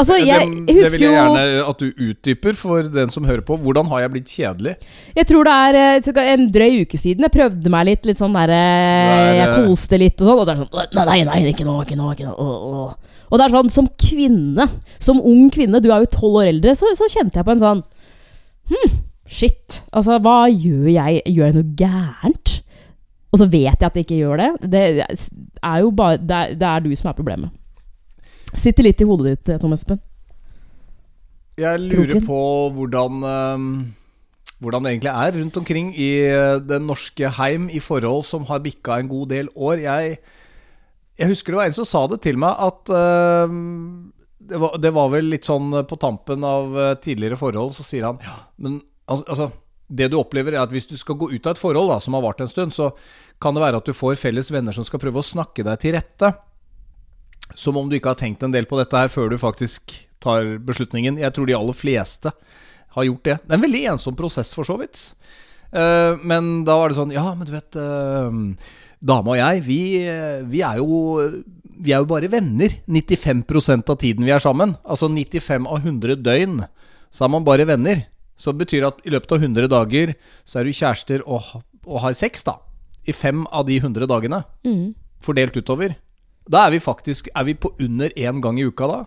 Altså, 0.00 0.16
jeg 0.18 0.46
det, 0.48 0.62
det 0.66 0.74
husker 0.78 0.94
vil 0.94 1.04
jeg 1.04 1.14
gjerne 1.14 1.42
at 1.68 1.82
du 1.82 2.04
utdyper 2.08 2.56
for 2.58 2.88
den 2.94 3.12
som 3.12 3.26
hører 3.28 3.44
på. 3.46 3.58
Hvordan 3.60 3.90
har 3.92 4.02
jeg 4.02 4.12
blitt 4.14 4.32
kjedelig? 4.32 4.74
Jeg 5.18 5.28
tror 5.28 5.48
det 5.48 5.56
er 5.66 5.78
eh, 5.82 6.22
en 6.32 6.46
drøy 6.54 6.80
uke 6.86 7.00
siden 7.00 7.26
jeg 7.26 7.34
prøvde 7.34 7.72
meg 7.72 7.86
litt. 7.90 8.08
Litt 8.08 8.22
sånn 8.22 8.34
derre 8.36 8.56
er, 8.56 9.28
Jeg 9.36 9.50
eh, 9.50 9.54
koste 9.68 10.00
litt 10.00 10.24
og 10.24 10.30
sånn. 10.30 10.40
Og 10.42 10.48
det 10.48 10.54
er 10.54 10.62
sånn 10.64 11.06
Nei, 11.12 11.20
nei, 11.28 11.38
ikke 11.52 11.68
nå, 11.68 11.76
ikke 11.84 12.00
nå. 12.00 12.10
Ikke 12.16 12.30
nå. 12.30 12.34
Åh. 12.34 13.20
Og 13.28 13.40
det 13.40 13.46
er 13.46 13.56
sånn, 13.56 13.72
som 13.72 13.88
kvinne, 14.00 14.68
som 15.02 15.20
ung 15.20 15.48
kvinne, 15.52 15.80
du 15.84 15.88
er 15.92 16.04
jo 16.04 16.12
tolv 16.12 16.42
år 16.42 16.50
eldre, 16.50 16.74
så, 16.78 16.90
så 16.98 17.08
kjente 17.12 17.40
jeg 17.40 17.48
på 17.48 17.56
en 17.56 17.62
sånn 17.62 17.86
Hm, 18.72 18.92
shit. 19.28 19.80
Altså, 19.92 20.18
hva 20.22 20.44
gjør 20.48 20.86
jeg? 20.92 21.22
Gjør 21.28 21.48
jeg 21.48 21.56
noe 21.56 21.72
gærent? 21.76 22.58
Og 23.32 23.40
så 23.40 23.48
vet 23.48 23.80
jeg 23.80 23.88
at 23.88 23.96
jeg 23.96 24.06
ikke 24.06 24.20
gjør 24.20 24.40
det. 24.40 24.50
Det 24.72 24.82
er 25.02 25.82
jo 25.82 25.90
bare 25.96 26.20
Det 26.20 26.36
er, 26.36 26.54
det 26.60 26.68
er 26.68 26.84
du 26.84 26.92
som 26.96 27.10
er 27.10 27.16
problemet. 27.18 27.52
Sitter 28.58 28.84
litt 28.84 29.00
i 29.00 29.06
hodet 29.08 29.32
ditt, 29.32 29.60
Tom 29.62 29.72
Espen. 29.76 30.00
Jeg 31.60 31.80
lurer 31.82 32.14
Kroken. 32.14 32.26
på 32.26 32.40
hvordan 32.76 33.24
ehm, 33.28 33.66
Hvordan 34.62 34.84
det 34.86 34.92
egentlig 34.92 35.10
er 35.10 35.34
rundt 35.36 35.56
omkring 35.58 35.88
i 35.98 36.10
eh, 36.30 36.60
den 36.62 36.86
norske 36.86 37.28
heim 37.38 37.66
i 37.68 37.80
forhold 37.82 38.22
som 38.28 38.44
har 38.46 38.62
bikka 38.62 39.00
en 39.00 39.08
god 39.10 39.32
del 39.34 39.48
år. 39.58 39.80
Jeg, 39.82 40.20
jeg 41.18 41.30
husker 41.32 41.52
det 41.52 41.58
var 41.58 41.70
en 41.70 41.74
som 41.80 41.88
sa 41.88 42.04
det 42.12 42.20
til 42.22 42.38
meg 42.38 42.60
at 42.62 42.92
uh, 42.94 43.50
det, 44.38 44.60
var, 44.62 44.78
det 44.78 44.92
var 44.94 45.10
vel 45.16 45.32
litt 45.32 45.48
sånn 45.50 45.74
på 45.90 45.98
tampen 45.98 46.46
av 46.46 46.78
eh, 46.78 46.94
tidligere 47.02 47.40
forhold, 47.40 47.74
så 47.74 47.82
sier 47.86 48.06
han 48.06 48.22
ja, 48.22 48.36
men 48.62 48.78
al- 49.10 49.26
altså 49.26 49.50
det 49.92 50.08
du 50.08 50.16
opplever 50.16 50.54
er 50.54 50.62
at 50.62 50.70
Hvis 50.72 50.86
du 50.88 50.94
skal 50.96 51.18
gå 51.20 51.28
ut 51.34 51.46
av 51.46 51.52
et 51.52 51.60
forhold 51.60 51.90
da, 51.90 51.98
som 52.00 52.14
har 52.16 52.22
vart 52.24 52.40
en 52.40 52.48
stund, 52.48 52.72
så 52.72 52.92
kan 53.42 53.52
det 53.52 53.60
være 53.66 53.82
at 53.82 53.90
du 53.90 53.92
får 53.92 54.14
felles 54.16 54.48
venner 54.54 54.72
som 54.72 54.86
skal 54.86 55.02
prøve 55.02 55.20
å 55.20 55.26
snakke 55.26 55.66
deg 55.66 55.82
til 55.82 55.92
rette. 55.98 56.30
Som 57.54 57.76
om 57.76 57.88
du 57.90 57.98
ikke 57.98 58.14
har 58.14 58.20
tenkt 58.20 58.42
en 58.44 58.54
del 58.54 58.68
på 58.68 58.78
dette 58.80 58.96
her 58.96 59.10
før 59.12 59.32
du 59.32 59.38
faktisk 59.40 59.94
tar 60.22 60.56
beslutningen. 60.62 61.18
Jeg 61.20 61.34
tror 61.34 61.48
de 61.48 61.56
aller 61.58 61.76
fleste 61.76 62.32
har 62.94 63.08
gjort 63.08 63.26
det. 63.26 63.38
Det 63.42 63.54
er 63.54 63.58
en 63.58 63.64
veldig 63.66 63.82
ensom 63.94 64.16
prosess, 64.16 64.52
for 64.56 64.68
så 64.68 64.78
vidt. 64.80 65.00
Eh, 65.72 66.20
men 66.28 66.62
da 66.68 66.76
var 66.76 66.92
det 66.92 66.98
sånn 66.98 67.14
Ja, 67.14 67.30
men 67.32 67.48
du 67.48 67.54
vet 67.54 67.78
uh, 67.80 68.28
Dama 69.00 69.32
og 69.32 69.38
jeg, 69.38 69.62
vi, 69.64 69.78
eh, 70.04 70.42
vi 70.44 70.60
er 70.60 70.82
jo 70.82 70.98
Vi 71.80 71.94
er 71.94 72.02
jo 72.02 72.10
bare 72.10 72.28
venner 72.28 72.74
95% 72.84 73.88
av 73.88 73.96
tiden 74.02 74.28
vi 74.28 74.34
er 74.34 74.42
sammen. 74.42 74.76
Altså 74.84 75.08
95 75.08 75.66
av 75.66 75.80
100 75.80 76.20
døgn, 76.20 76.60
så 77.10 77.24
er 77.26 77.32
man 77.32 77.46
bare 77.48 77.66
venner. 77.66 78.04
Så 78.36 78.52
det 78.52 78.66
betyr 78.66 78.86
at 78.86 79.00
i 79.08 79.12
løpet 79.14 79.32
av 79.34 79.42
100 79.42 79.70
dager 79.72 80.12
så 80.44 80.60
er 80.60 80.68
du 80.68 80.76
kjærester 80.76 81.24
og, 81.24 81.64
og 81.86 81.98
har 82.04 82.14
sex, 82.14 82.44
da. 82.46 82.58
I 83.08 83.16
fem 83.16 83.42
av 83.50 83.66
de 83.66 83.80
100 83.80 84.06
dagene. 84.06 84.44
Mm. 84.62 84.92
Fordelt 85.24 85.56
utover. 85.58 85.96
Da 86.50 86.66
er 86.66 86.74
vi 86.74 86.82
faktisk 86.82 87.30
Er 87.30 87.46
vi 87.46 87.54
på 87.54 87.70
under 87.80 88.12
én 88.18 88.42
gang 88.42 88.58
i 88.58 88.66
uka 88.66 88.88
da? 88.90 88.98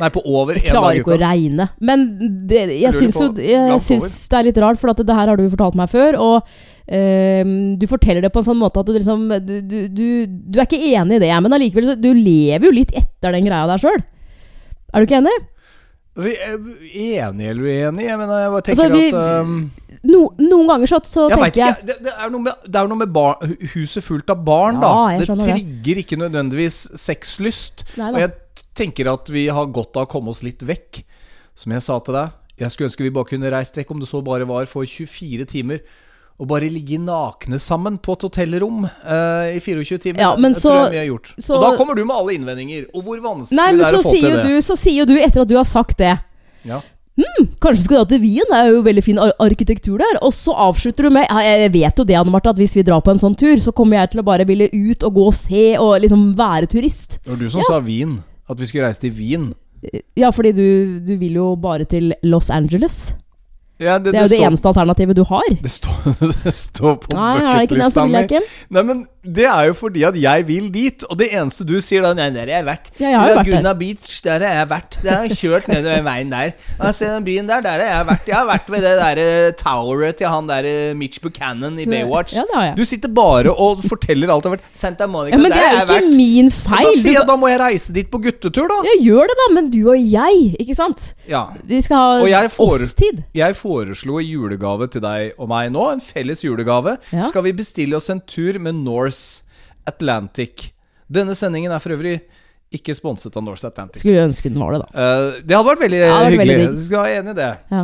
Nei, 0.00 0.08
på 0.08 0.22
over 0.24 0.56
én 0.56 0.64
dag 0.64 0.72
klarer 0.72 0.98
ikke 1.02 1.12
å 1.12 1.20
regne. 1.20 1.66
Men 1.84 2.04
det, 2.48 2.62
jeg 2.80 2.96
syns 2.96 3.18
jo 3.20 3.26
jeg 3.36 3.80
syns 3.84 4.14
det 4.32 4.38
er 4.38 4.46
litt 4.46 4.60
rart, 4.62 4.80
for 4.80 4.88
det 4.96 5.16
her 5.18 5.28
har 5.28 5.36
du 5.36 5.50
fortalt 5.52 5.76
meg 5.76 5.90
før. 5.92 6.16
Og 6.16 6.54
ehm, 6.88 7.74
du 7.76 7.84
forteller 7.90 8.24
det 8.24 8.30
på 8.32 8.40
en 8.40 8.46
sånn 8.46 8.60
måte 8.60 8.80
at 8.80 8.88
du 8.88 8.94
liksom 8.96 9.26
Du, 9.44 9.52
du, 9.92 10.06
du, 10.24 10.56
er 10.56 10.64
ikke 10.64 10.80
enig 10.80 11.18
i 11.18 11.24
det, 11.26 11.32
men 11.44 11.52
allikevel 11.58 11.90
så 11.90 11.98
Du 12.00 12.08
lever 12.16 12.70
jo 12.70 12.72
litt 12.72 12.96
etter 12.96 13.36
den 13.36 13.44
greia 13.44 13.68
der 13.68 13.84
sjøl. 13.84 14.00
Er 14.92 14.96
du 14.96 15.08
ikke 15.10 15.20
enig? 15.20 15.36
Altså, 16.12 16.32
enig 16.92 17.46
eller 17.48 17.62
uenig? 17.64 18.04
Jeg 18.04 18.18
mener, 18.20 18.42
jeg 18.42 18.50
bare 18.52 18.64
tenker 18.66 18.82
Altså, 18.84 19.22
at 19.22 19.46
um, 19.46 19.54
No, 20.02 20.20
noen 20.42 20.66
ganger 20.68 20.90
så, 20.90 20.98
så 21.06 21.28
Jeg 21.30 21.38
tenker 21.38 21.60
jeg 21.62 21.76
ikke. 21.76 21.86
Det, 21.88 21.96
det 22.04 22.12
er 22.12 22.32
noe 22.34 22.42
med, 22.42 22.68
er 22.74 22.90
noe 22.90 23.00
med 23.00 23.12
bar, 23.14 23.38
huset 23.76 24.04
fullt 24.04 24.32
av 24.34 24.42
barn, 24.44 24.80
Ja, 24.82 24.90
da. 24.90 25.22
Det 25.22 25.28
trigger 25.30 25.88
det. 25.88 26.04
ikke 26.04 26.18
nødvendigvis 26.20 26.80
sexlyst. 27.00 27.86
Nei 28.00 28.10
Og 28.10 28.20
jeg 28.24 28.32
tenker 28.76 29.12
at 29.12 29.30
vi 29.32 29.46
har 29.52 29.70
godt 29.72 29.96
av 29.96 30.08
å 30.08 30.10
komme 30.10 30.34
oss 30.34 30.42
litt 30.44 30.64
vekk. 30.66 31.04
Som 31.54 31.76
jeg 31.76 31.84
sa 31.84 31.98
til 32.02 32.16
deg, 32.18 32.32
jeg 32.60 32.74
skulle 32.74 32.90
ønske 32.90 33.06
vi 33.06 33.14
bare 33.14 33.30
kunne 33.30 33.52
reist 33.54 33.78
vekk, 33.78 33.94
om 33.94 34.02
det 34.02 34.10
så 34.10 34.20
bare 34.26 34.48
var 34.48 34.66
for 34.70 34.88
24 34.88 35.46
timer. 35.48 35.80
Og 36.40 36.48
bare 36.48 36.68
ligge 36.72 36.98
nakne 36.98 37.58
sammen 37.60 37.98
på 38.02 38.16
et 38.16 38.22
hotellrom 38.26 38.84
uh, 38.84 39.46
i 39.52 39.60
24 39.60 39.98
timer. 39.98 40.20
Ja, 40.24 40.32
men 40.36 40.54
det 40.56 40.62
tror 40.62 40.84
jeg 40.86 40.92
vi 40.92 40.98
har 40.98 41.06
gjort. 41.12 41.34
så- 41.38 41.54
og 41.56 41.62
da 41.62 41.76
kommer 41.76 41.94
du 41.94 42.04
med 42.04 42.16
alle 42.16 42.34
innvendinger. 42.38 42.86
Og 42.94 43.04
hvor 43.04 43.20
vanskelig 43.20 43.56
Nei, 43.56 43.72
det 43.72 43.86
er 43.86 43.98
å 43.98 44.02
få 44.02 44.10
til 44.10 44.36
det. 44.36 44.42
du, 44.42 44.56
så 44.62 44.76
sier 44.76 45.06
du, 45.06 45.14
etter 45.18 45.42
at 45.42 45.48
du 45.48 45.56
har 45.56 45.64
sagt 45.68 45.98
det 45.98 46.18
Ja. 46.64 46.80
Kanskje 47.60 47.84
skal 47.84 47.98
dra 48.00 48.04
til 48.08 48.20
Wien? 48.22 48.46
Det 48.48 48.56
er 48.56 48.70
jo 48.72 48.82
veldig 48.82 49.02
fin 49.04 49.18
ar 49.20 49.32
arkitektur 49.38 49.98
der. 50.00 50.18
Og 50.24 50.32
så 50.32 50.54
avslutter 50.56 51.04
du 51.04 51.10
med 51.10 51.26
ja, 51.28 51.40
Jeg 51.60 51.72
vet 51.72 51.98
jo 52.00 52.04
det, 52.08 52.16
Anne 52.16 52.32
Marte, 52.32 52.48
at 52.48 52.56
hvis 52.56 52.74
vi 52.74 52.82
drar 52.82 53.02
på 53.04 53.10
en 53.12 53.18
sånn 53.20 53.36
tur, 53.36 53.56
så 53.60 53.70
kommer 53.72 54.00
jeg 54.00 54.10
til 54.14 54.22
å 54.22 54.24
bare 54.24 54.46
ville 54.48 54.70
ut 54.72 55.04
og 55.04 55.14
gå 55.14 55.26
og 55.26 55.34
se 55.36 55.76
og 55.76 56.00
liksom 56.00 56.34
være 56.38 56.66
turist. 56.72 57.18
Det 57.22 57.34
var 57.34 57.36
du 57.36 57.50
som 57.50 57.62
sa 57.68 57.80
Wien. 57.80 58.22
At 58.48 58.58
vi 58.58 58.66
skulle 58.66 58.86
reise 58.88 59.00
til 59.04 59.12
Wien. 59.12 59.52
Ja, 60.16 60.30
fordi 60.30 60.52
du, 60.56 61.00
du 61.04 61.16
vil 61.18 61.34
jo 61.34 61.54
bare 61.56 61.84
til 61.84 62.14
Los 62.22 62.48
Angeles. 62.50 63.12
Ja, 63.82 63.98
Det 63.98 64.14
er 64.14 64.22
jo 64.22 64.28
det 64.28 64.38
står- 64.38 64.46
eneste 64.48 64.68
alternativet 64.72 65.16
du 65.18 65.24
har. 65.28 65.48
Det 65.62 65.70
står, 65.70 66.14
det 66.44 66.54
står 66.56 66.94
på 67.02 67.10
det 67.12 67.18
det, 67.18 67.66
bucketlista 67.66 68.06
mi. 68.06 68.40
Nei, 68.78 68.82
men 68.82 69.04
det 69.24 69.44
er 69.46 69.68
jo 69.68 69.74
fordi 69.78 70.02
at 70.08 70.16
jeg 70.18 70.46
vil 70.48 70.64
dit, 70.74 71.04
og 71.06 71.18
det 71.20 71.28
eneste 71.32 71.62
du 71.68 71.76
sier 71.84 72.02
da 72.02 72.10
Nei, 72.18 72.28
der 72.34 72.48
har 72.50 72.56
jeg 72.58 72.66
vært. 72.66 72.88
Ja, 72.98 73.08
jeg 73.08 73.18
har 73.18 73.28
jo 73.28 73.34
vært. 73.36 73.46
Laguna 73.52 73.72
Beach, 73.78 74.14
der 74.24 74.42
har 74.42 74.56
jeg 74.58 74.68
vært. 74.72 74.96
Der 75.04 75.12
har 75.14 75.26
jeg 75.30 75.36
kjørt 75.38 75.68
nedover 75.70 76.02
veien 76.08 76.32
der. 76.32 76.52
Og 76.78 76.82
jeg 76.88 76.96
ser 76.98 77.12
den 77.14 77.26
byen 77.28 77.46
der, 77.46 77.62
der 77.62 77.84
har 77.84 77.92
jeg 78.00 78.06
vært. 78.08 78.26
Jeg 78.32 78.36
har 78.36 78.48
vært 78.50 78.72
ved 78.74 78.82
det 78.82 78.94
derre 78.98 79.26
toweret 79.60 80.18
til 80.18 80.26
han 80.32 80.48
der 80.50 80.66
eh, 80.68 80.94
Mitch 80.98 81.20
Buchanan 81.22 81.78
i 81.78 81.86
Baywatch. 81.86 82.34
Ja, 82.34 82.42
det 82.50 82.56
har 82.58 82.66
jeg. 82.70 82.76
Du 82.80 82.84
sitter 82.90 83.12
bare 83.14 83.54
og 83.54 83.84
forteller 83.86 84.32
alt 84.34 84.42
du 84.42 84.50
har 84.50 84.56
vært. 84.58 84.66
Santa 84.76 85.06
Monica, 85.06 85.36
Ja, 85.36 85.40
men 85.42 85.52
det 85.54 85.58
der 85.60 85.62
er 85.62 85.70
har 85.70 85.78
jeg 85.78 85.90
vært. 85.92 86.08
ikke 86.08 86.16
min 86.18 86.50
Da 86.50 86.56
feil. 86.66 86.92
sier 87.04 87.18
jeg 87.20 87.26
da 87.30 87.36
må 87.38 87.52
jeg 87.52 87.60
reise 87.62 87.94
dit 87.94 88.10
på 88.12 88.20
guttetur, 88.26 88.68
da. 88.74 88.80
Ja, 88.90 88.96
gjør 89.06 89.30
det, 89.32 89.38
da, 89.42 89.48
men 89.54 89.70
du 89.70 89.80
og 89.94 89.98
jeg, 90.02 90.42
ikke 90.58 90.74
sant? 90.78 91.06
Ja. 91.30 91.44
Vi 91.70 91.80
skal 91.86 91.96
ha 92.24 92.26
jeg 92.26 92.50
oss-tid. 92.58 93.22
Jeg 93.38 93.54
foreslo 93.58 94.18
i 94.18 94.26
julegave 94.32 94.90
til 94.90 95.04
deg 95.06 95.38
og 95.38 95.48
meg 95.54 95.70
nå, 95.74 95.86
en 95.94 96.02
felles 96.02 96.42
julegave. 96.44 96.98
Skal 97.30 97.46
vi 97.46 97.54
bestille 97.62 97.96
oss 98.02 98.10
en 98.12 98.20
tur 98.26 98.58
med 98.58 98.82
Norse 99.12 99.42
Atlantic? 99.86 100.70
Denne 101.12 101.34
sendingen 101.36 101.72
er 101.74 101.82
for 101.82 101.94
øvrig 101.96 102.20
ikke 102.72 102.94
sponset 102.96 103.34
av 103.36 103.44
Norse 103.44 103.68
Atlantic. 103.68 104.00
Skulle 104.00 104.22
ønske 104.24 104.48
den 104.48 104.60
var 104.62 104.72
det, 104.72 104.84
da. 104.86 104.92
Uh, 104.96 105.40
det 105.44 105.56
hadde 105.56 105.68
vært 105.68 105.82
veldig 105.82 106.00
hadde 106.00 106.22
vært 106.24 106.32
hyggelig. 106.36 106.54
veldig. 106.56 106.78
Du 106.78 106.86
skal 106.86 107.02
være 107.04 107.18
enig 107.20 107.34
i 107.34 107.38
det. 107.40 107.50
Ja. 107.74 107.82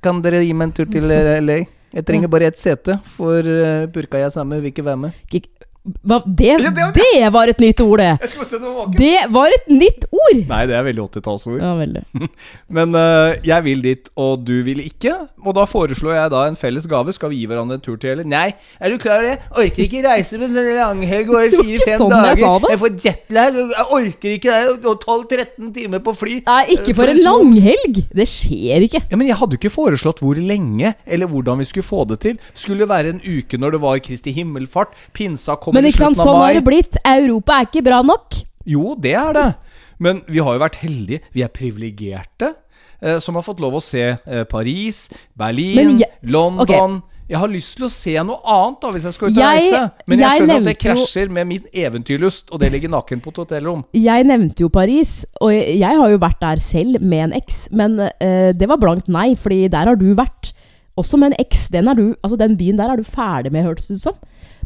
Kan 0.00 0.22
dere 0.24 0.40
gi 0.46 0.54
meg 0.56 0.70
en 0.70 0.76
tur 0.78 0.88
til 0.88 1.12
eh, 1.12 1.32
LA? 1.44 1.58
Jeg 1.92 2.06
trenger 2.08 2.30
bare 2.32 2.48
ett 2.48 2.60
sete, 2.60 2.96
for 3.18 3.44
uh, 3.44 3.84
purka 3.92 4.22
jeg 4.22 4.32
sammen 4.32 4.62
vil 4.62 4.70
ikke 4.72 4.86
være 4.86 5.02
med. 5.02 5.18
Ikke- 5.28 5.68
Hva, 6.04 6.18
det, 6.26 6.58
Ja, 6.60 6.70
det- 6.76 6.92
det 6.94 7.28
var 7.32 7.48
et 7.48 7.58
nytt 7.58 7.80
ord, 7.80 7.98
det! 8.02 8.18
Jeg. 8.20 8.90
Det 8.98 9.20
var 9.32 9.48
et 9.48 9.68
nytt 9.72 10.04
ord! 10.12 10.40
Nei, 10.50 10.66
det 10.68 10.74
er 10.76 10.82
veldig 10.84 11.04
80-tallsord. 11.08 11.56
Ja, 11.62 11.70
veldig. 11.78 12.02
Men 12.76 12.92
uh, 12.94 13.32
jeg 13.46 13.64
vil 13.64 13.80
dit, 13.86 14.10
og 14.20 14.44
du 14.44 14.58
vil 14.66 14.82
ikke. 14.84 15.14
Og 15.40 15.54
da 15.56 15.64
foreslår 15.64 16.18
jeg 16.18 16.32
da 16.34 16.42
en 16.50 16.58
felles 16.60 16.84
gave. 16.90 17.14
Skal 17.16 17.32
vi 17.32 17.38
gi 17.40 17.46
hverandre 17.48 17.78
en 17.78 17.84
tur 17.84 17.96
til, 17.96 18.12
eller? 18.12 18.28
Nei, 18.28 18.50
er 18.78 18.92
du 18.92 18.98
klar 19.00 19.22
over 19.22 19.30
det? 19.30 19.38
Orker 19.56 19.86
ikke 19.86 20.02
reise 20.04 20.36
med 20.42 20.52
en 20.52 20.68
langhelg 20.76 21.32
og 21.32 21.56
fire-fem 21.64 22.02
sånn 22.04 22.12
jeg 22.12 22.36
dager. 22.42 22.60
det. 22.66 22.70
Jeg 22.74 22.82
får 22.84 23.00
jetlag. 23.06 23.58
Jeg 23.62 23.88
orker 24.00 24.36
ikke 24.36 24.58
det. 24.60 24.92
12-13 25.06 25.72
timer 25.80 26.04
på 26.04 26.14
fly. 26.20 26.36
Nei, 26.44 26.60
ikke 26.76 26.92
for, 26.92 27.00
for 27.06 27.14
en 27.14 27.22
langhelg! 27.24 28.02
Det 28.20 28.28
skjer 28.28 28.84
ikke. 28.90 29.02
Ja, 29.08 29.16
men 29.16 29.30
Jeg 29.32 29.40
hadde 29.40 29.56
jo 29.56 29.62
ikke 29.64 29.72
foreslått 29.72 30.20
hvor 30.20 30.36
lenge, 30.36 30.92
eller 31.08 31.30
hvordan 31.30 31.64
vi 31.64 31.70
skulle 31.72 31.88
få 31.88 32.04
det 32.12 32.20
til. 32.28 32.36
Skulle 32.52 32.84
det 32.84 32.90
være 32.92 33.14
en 33.16 33.24
uke 33.24 33.56
når 33.60 33.78
det 33.78 33.82
var 33.88 34.04
Kristi 34.04 34.36
himmelfart? 34.36 34.92
Pinsa 35.16 35.56
kommer 35.70 35.80
Men 35.80 35.90
ikke 35.90 36.02
sant, 36.02 36.20
sånn 36.20 36.40
har 36.42 36.54
det 36.58 36.64
blitt. 36.66 36.98
Europa 37.06 37.58
er 37.60 37.68
ikke 37.70 37.84
bra 37.86 38.02
nok. 38.06 38.40
Jo, 38.68 38.94
det 38.98 39.14
er 39.16 39.32
det. 39.38 39.48
Men 40.00 40.22
vi 40.28 40.40
har 40.42 40.56
jo 40.56 40.62
vært 40.62 40.80
heldige. 40.82 41.20
Vi 41.36 41.42
er 41.44 41.48
privilegerte 41.52 42.54
eh, 43.02 43.18
som 43.20 43.36
har 43.38 43.44
fått 43.46 43.60
lov 43.62 43.78
å 43.78 43.82
se 43.84 44.02
eh, 44.18 44.44
Paris, 44.50 45.06
Berlin, 45.36 45.96
jeg- 46.00 46.10
London. 46.22 47.00
Jeg 47.30 47.38
har 47.38 47.46
lyst 47.52 47.76
til 47.78 47.84
å 47.86 47.90
se 47.94 48.10
noe 48.26 48.40
annet 48.42 48.80
da 48.82 48.88
hvis 48.90 49.04
jeg 49.06 49.14
skal 49.14 49.28
ut 49.30 49.36
og 49.38 49.44
reise. 49.44 49.80
Men 50.10 50.18
jeg 50.18 50.24
jeg 50.24 50.40
skjønner 50.40 50.56
at 50.56 50.64
det 50.66 50.72
jo- 50.74 50.80
krasjer 50.82 51.28
med 51.30 51.46
min 51.46 51.68
eventyrlyst, 51.72 52.48
og 52.50 52.58
det 52.58 52.72
ligger 52.72 52.90
naken 52.90 53.20
på 53.22 53.30
et 53.30 53.36
hotellrom. 53.44 53.84
Jeg 53.94 54.24
nevnte 54.26 54.64
jo 54.64 54.68
Paris, 54.68 55.12
og 55.40 55.52
jeg 55.54 55.78
jeg 55.78 55.96
har 56.00 56.10
jo 56.10 56.18
vært 56.18 56.40
der 56.40 56.56
selv 56.60 57.00
med 57.00 57.28
en 57.28 57.32
eks, 57.38 57.68
men 57.70 58.00
eh, 58.00 58.50
det 58.52 58.66
var 58.66 58.78
blankt 58.82 59.06
nei, 59.06 59.36
fordi 59.36 59.68
der 59.70 59.86
har 59.86 59.94
du 60.00 60.12
vært. 60.18 60.50
Også 60.98 61.16
med 61.16 61.30
en 61.30 61.38
eks. 61.46 61.68
Den, 61.70 61.86
altså 61.86 62.36
den 62.36 62.56
byen 62.58 62.76
der 62.76 62.90
er 62.90 62.96
du 62.96 63.04
ferdig 63.04 63.52
med, 63.52 63.62
hørtes 63.64 63.86
det 63.86 64.00
ut 64.00 64.02
som. 64.08 64.14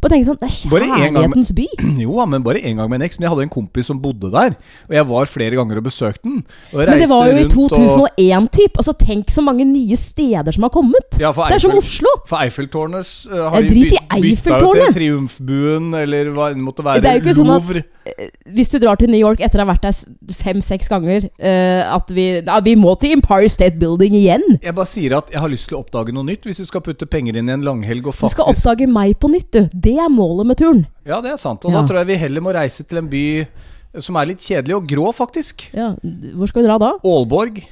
Bare 0.05 0.13
tenke 0.13 0.29
sånn, 0.29 0.37
Det 0.37 0.51
er 0.51 0.57
kjærlighetens 0.61 1.51
by. 1.57 1.67
Jo, 2.05 2.17
da, 2.21 2.27
men 2.29 2.43
bare 2.45 2.61
én 2.61 2.77
gang 2.77 2.91
med 2.93 3.01
en 3.01 3.07
eks. 3.07 3.17
Men 3.19 3.25
jeg 3.27 3.33
hadde 3.33 3.45
en 3.47 3.53
kompis 3.55 3.89
som 3.89 4.01
bodde 4.03 4.29
der, 4.35 4.57
og 4.89 4.93
jeg 4.99 5.07
var 5.09 5.31
flere 5.31 5.57
ganger 5.57 5.81
og 5.81 5.87
besøkte 5.87 6.27
den. 6.29 6.43
Og 6.75 6.83
Men 6.85 7.01
det 7.01 7.09
var 7.09 7.31
jo 7.31 7.39
i 7.41 7.47
2001-typ. 7.49 8.77
Altså, 8.83 8.95
tenk 9.01 9.33
så 9.33 9.45
mange 9.45 9.65
nye 9.69 9.97
steder 9.97 10.53
som 10.55 10.67
har 10.67 10.73
kommet. 10.75 11.19
Ja, 11.23 11.31
for 11.33 11.49
det 11.49 11.57
er 11.57 11.65
som 11.65 11.79
Oslo. 11.79 12.13
For 12.29 12.43
Eiffeltårnet 12.45 13.09
uh, 13.33 13.49
har 13.55 13.65
de 13.65 13.73
byt- 13.73 13.95
bytta 13.95 14.05
ut 14.05 14.21
Eiffeltårnet. 14.21 14.95
Triumfbuen, 14.99 15.89
eller 16.03 16.31
hva 16.37 16.51
det 16.53 16.61
måtte 16.63 16.85
være. 16.87 17.03
Det 17.05 17.11
er 17.11 17.19
jo 17.19 17.25
ikke 17.25 17.37
sånn 17.41 17.53
at 17.55 17.65
Louvre. 17.65 17.85
eh, 18.13 18.29
hvis 18.59 18.73
du 18.75 18.79
drar 18.83 19.01
til 19.01 19.09
New 19.13 19.21
York 19.21 19.41
etter 19.45 19.63
å 19.63 19.65
ha 19.65 19.71
vært 19.73 19.87
der 19.89 20.37
fem-seks 20.45 20.91
ganger, 20.93 21.29
uh, 21.41 21.95
at 21.97 22.13
vi, 22.15 22.27
ja, 22.45 22.59
vi 22.65 22.77
må 22.79 22.95
til 23.01 23.17
Empire 23.17 23.49
State 23.53 23.81
Building 23.81 24.17
igjen. 24.21 24.45
Jeg 24.61 24.77
bare 24.77 24.91
sier 24.91 25.17
at 25.19 25.33
jeg 25.33 25.41
har 25.41 25.53
lyst 25.53 25.71
til 25.71 25.79
å 25.79 25.83
oppdage 25.85 26.13
noe 26.15 26.27
nytt 26.29 26.45
hvis 26.49 26.61
du 26.63 26.69
skal 26.69 26.85
putte 26.85 27.09
penger 27.11 27.41
inn 27.41 27.49
i 27.49 27.57
en 27.57 27.65
langhelg 27.67 28.11
og 28.11 28.19
Du 28.21 28.29
skal 28.33 28.51
oppdage 28.53 28.89
meg 28.91 29.17
på 29.23 29.31
nytt, 29.33 29.51
du. 29.55 29.69
Det 29.73 29.94
er 29.99 30.09
målet 30.13 30.47
med 30.47 30.57
turen. 30.61 30.87
Ja, 31.07 31.21
det 31.21 31.33
er 31.33 31.37
sant. 31.41 31.65
Og 31.65 31.73
Ja. 31.73 31.81
da 31.83 31.87
tror 31.89 31.99
jeg 32.03 32.07
vi 32.07 32.17
heller 32.17 32.41
må 32.41 32.53
reise 32.55 32.85
til 32.85 32.99
en 32.99 33.09
by 33.09 33.47
som 34.01 34.17
er 34.17 34.27
litt 34.27 34.39
kjedelig 34.43 34.75
og 34.77 34.87
grå, 34.89 35.13
faktisk. 35.15 35.69
Ja, 35.73 35.95
hvor 36.35 36.49
skal 36.51 36.63
vi 36.63 36.69
dra 36.69 36.79
da? 36.79 36.93
Aalborg. 37.05 37.63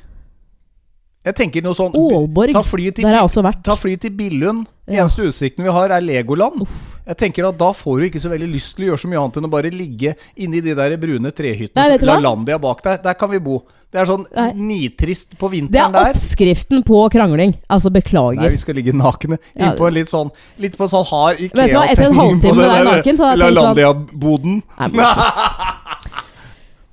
Jeg 1.23 1.37
tenker 1.39 1.63
noe 1.63 1.77
sånn 1.79 1.93
Ålborg. 1.95 2.51
Ta 2.53 2.63
flyet 2.67 2.97
til, 2.97 3.05
Der 3.07 3.13
har 3.15 3.21
jeg 3.23 3.29
også 3.31 3.43
vært. 3.47 3.61
ta 3.63 3.77
flyet 3.79 4.01
til 4.03 4.11
Billund. 4.11 4.67
Ja. 4.91 5.05
Eneste 5.05 5.23
utsikten 5.29 5.63
vi 5.63 5.71
har, 5.71 5.93
er 5.95 6.03
Legoland. 6.03 6.65
Jeg 7.07 7.17
tenker 7.17 7.47
at 7.49 7.57
Da 7.59 7.69
får 7.73 7.99
du 8.01 8.05
ikke 8.09 8.21
så 8.23 8.29
veldig 8.33 8.49
lyst 8.51 8.75
til 8.75 8.85
å 8.85 8.89
gjøre 8.91 9.01
så 9.05 9.09
mye 9.11 9.21
annet 9.21 9.37
enn 9.39 9.47
å 9.47 9.51
bare 9.51 9.71
ligge 9.71 10.17
inni 10.37 10.61
de 10.61 10.75
der 10.75 10.97
brune 10.99 11.31
trehyttene. 11.31 11.99
Du? 12.01 12.07
Lalandia 12.07 12.59
bak 12.59 12.83
der. 12.83 12.99
Der 13.05 13.15
kan 13.15 13.31
vi 13.31 13.39
bo. 13.39 13.61
Det 13.93 14.01
er 14.01 14.07
sånn 14.09 14.27
Nei. 14.35 14.53
nitrist 14.57 15.37
på 15.39 15.51
vinteren 15.53 15.71
der. 15.71 15.93
Det 15.93 15.95
er 15.95 16.01
er 16.01 16.13
der. 16.13 16.19
oppskriften 16.19 16.83
på 16.85 17.11
krangling. 17.13 17.55
Altså, 17.71 17.93
beklager. 17.93 18.41
Nei, 18.43 18.49
vi 18.49 18.57
skal 18.57 18.75
ligge 18.75 18.93
nakne. 18.93 19.39
Ja. 19.55 19.71
Inn 19.75 19.79
en 19.87 19.95
litt 19.95 20.09
sånn 20.11 20.31
Litt 20.59 20.77
på 20.77 20.89
sånn 20.91 21.07
hard 21.07 21.39
Ikea-sending 21.39 22.41
på 22.43 22.55
deg 22.57 22.85
der 22.85 23.03
tenkt 23.03 23.19
sånn- 23.23 23.39
Lalandia-boden. 23.39 24.63
Nei. 24.81 25.69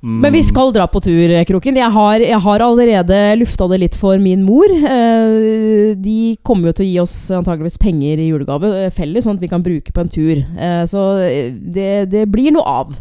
Men 0.02 0.32
vi 0.32 0.40
skal 0.48 0.72
dra 0.72 0.86
på 0.88 1.02
tur, 1.04 1.34
Kroken. 1.50 1.76
Jeg 1.76 1.92
har, 1.92 2.24
jeg 2.24 2.40
har 2.46 2.64
allerede 2.64 3.18
lufta 3.42 3.68
det 3.68 3.82
litt 3.82 3.98
for 4.00 4.22
min 4.22 4.46
mor. 4.48 4.72
Eh, 4.72 5.92
de 6.00 6.38
kommer 6.46 6.72
jo 6.72 6.78
til 6.78 6.86
å 6.86 6.90
gi 6.90 7.02
oss 7.04 7.16
antageligvis 7.36 7.76
penger 7.82 8.22
i 8.24 8.30
julegave 8.30 8.72
eh, 8.86 8.94
felles, 8.96 9.26
sånn 9.28 9.36
at 9.36 9.44
vi 9.44 9.52
kan 9.52 9.66
bruke 9.66 9.92
på 9.92 10.06
en 10.06 10.12
tur. 10.14 10.40
Eh, 10.40 10.82
så 10.88 11.06
eh, 11.26 11.52
det, 11.52 11.92
det 12.14 12.24
blir 12.32 12.56
noe 12.56 12.64
av 12.64 12.96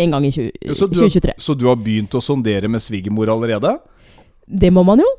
en 0.00 0.16
gang 0.16 0.26
i 0.26 0.32
20, 0.34 0.74
Så 0.74 0.88
du, 0.90 0.98
har, 0.98 1.10
2023. 1.12 1.34
så 1.38 1.54
du 1.54 1.66
har 1.68 1.78
begynt 1.78 2.14
å 2.16 2.22
sondere 2.24 2.70
med 2.72 2.82
svigermor 2.82 3.30
allerede? 3.30 3.76
Det 4.50 4.72
må 4.74 4.82
man 4.86 5.02
jo. 5.04 5.10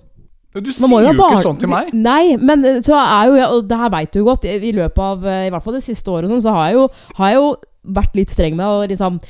Du 0.59 0.67
sier 0.75 1.05
jo 1.05 1.13
ikke 1.15 1.43
sånn 1.45 1.59
til 1.61 1.69
meg. 1.71 1.93
Nei, 1.95 2.35
men 2.35 2.65
eh, 2.67 2.81
så 2.83 2.97
er 2.99 3.29
jo 3.29 3.37
jeg, 3.39 3.47
og 3.47 3.69
det 3.69 3.79
her 3.79 3.93
veit 3.93 4.11
du 4.11 4.19
jo 4.19 4.27
godt, 4.27 4.47
i 4.49 4.73
løpet 4.75 5.05
av 5.05 5.23
eh, 5.23 5.45
i 5.47 5.53
hvert 5.53 5.63
fall 5.63 5.77
det 5.77 5.85
siste 5.85 6.11
året, 6.11 6.27
og 6.27 6.35
sånn, 6.35 6.43
så 6.43 6.55
har 6.57 6.67
jeg, 6.67 6.81
jo, 6.81 7.13
har 7.21 7.31
jeg 7.31 7.39
jo 7.39 7.53
vært 7.95 8.19
litt 8.19 8.33
streng 8.33 8.57
med 8.59 8.67
å 8.67 8.83
liksom 8.91 9.21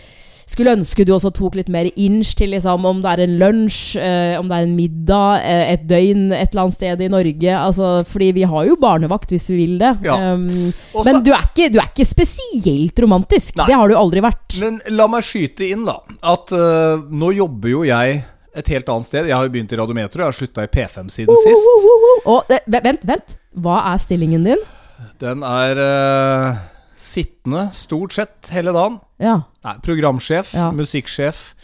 skulle 0.51 0.74
ønske 0.77 1.05
du 1.08 1.13
også 1.15 1.31
tok 1.36 1.55
litt 1.60 1.70
mer 1.72 1.89
inch 1.96 2.34
til 2.38 2.51
liksom, 2.53 2.86
om 2.88 3.01
det 3.03 3.13
er 3.13 3.24
en 3.25 3.38
lunsj, 3.41 3.79
eh, 4.00 4.34
om 4.39 4.50
det 4.50 4.58
er 4.58 4.67
en 4.67 4.75
middag, 4.77 5.46
eh, 5.48 5.63
et 5.75 5.86
døgn 5.89 6.27
et 6.36 6.51
eller 6.51 6.65
annet 6.65 6.77
sted 6.77 7.03
i 7.05 7.12
Norge. 7.12 7.55
Altså, 7.55 7.91
fordi 8.08 8.31
vi 8.39 8.48
har 8.51 8.67
jo 8.67 8.77
barnevakt 8.81 9.34
hvis 9.34 9.50
vi 9.51 9.62
vil 9.63 9.77
det. 9.81 9.93
Ja. 10.05 10.17
Um, 10.34 10.48
også, 10.93 11.05
men 11.08 11.22
du 11.25 11.31
er, 11.36 11.48
ikke, 11.50 11.72
du 11.74 11.79
er 11.81 11.89
ikke 11.89 12.08
spesielt 12.08 13.00
romantisk. 13.03 13.55
Nei. 13.60 13.70
Det 13.72 13.79
har 13.79 13.91
du 13.91 13.98
aldri 13.98 14.24
vært. 14.25 14.60
Men 14.62 14.81
la 14.91 15.08
meg 15.12 15.25
skyte 15.27 15.67
inn, 15.72 15.88
da. 15.88 16.00
At 16.34 16.53
uh, 16.55 17.01
nå 17.12 17.34
jobber 17.38 17.74
jo 17.74 17.86
jeg 17.88 18.22
et 18.58 18.74
helt 18.74 18.89
annet 18.91 19.08
sted. 19.08 19.29
Jeg 19.29 19.38
har 19.38 19.48
jo 19.48 19.53
begynt 19.53 19.72
i 19.72 19.79
Radiometro. 19.79 20.24
Jeg 20.24 20.34
har 20.34 20.36
slutta 20.36 20.65
i 20.67 20.72
P5 20.72 21.08
siden 21.13 21.39
sist. 21.46 21.88
Og, 22.25 22.43
det, 22.51 22.84
vent, 22.84 23.05
vent. 23.08 23.38
Hva 23.63 23.79
er 23.93 24.03
stillingen 24.03 24.43
din? 24.48 24.67
Den 25.22 25.43
er 25.48 25.79
øh, 25.81 26.60
sittende 27.01 27.67
stort 27.74 28.13
sett 28.13 28.51
hele 28.53 28.72
dagen. 28.75 29.00
Ja, 29.22 29.39
Nei, 29.65 29.75
programsjef, 29.86 30.53
Ja. 30.58 30.70
musikksjef, 30.74 31.55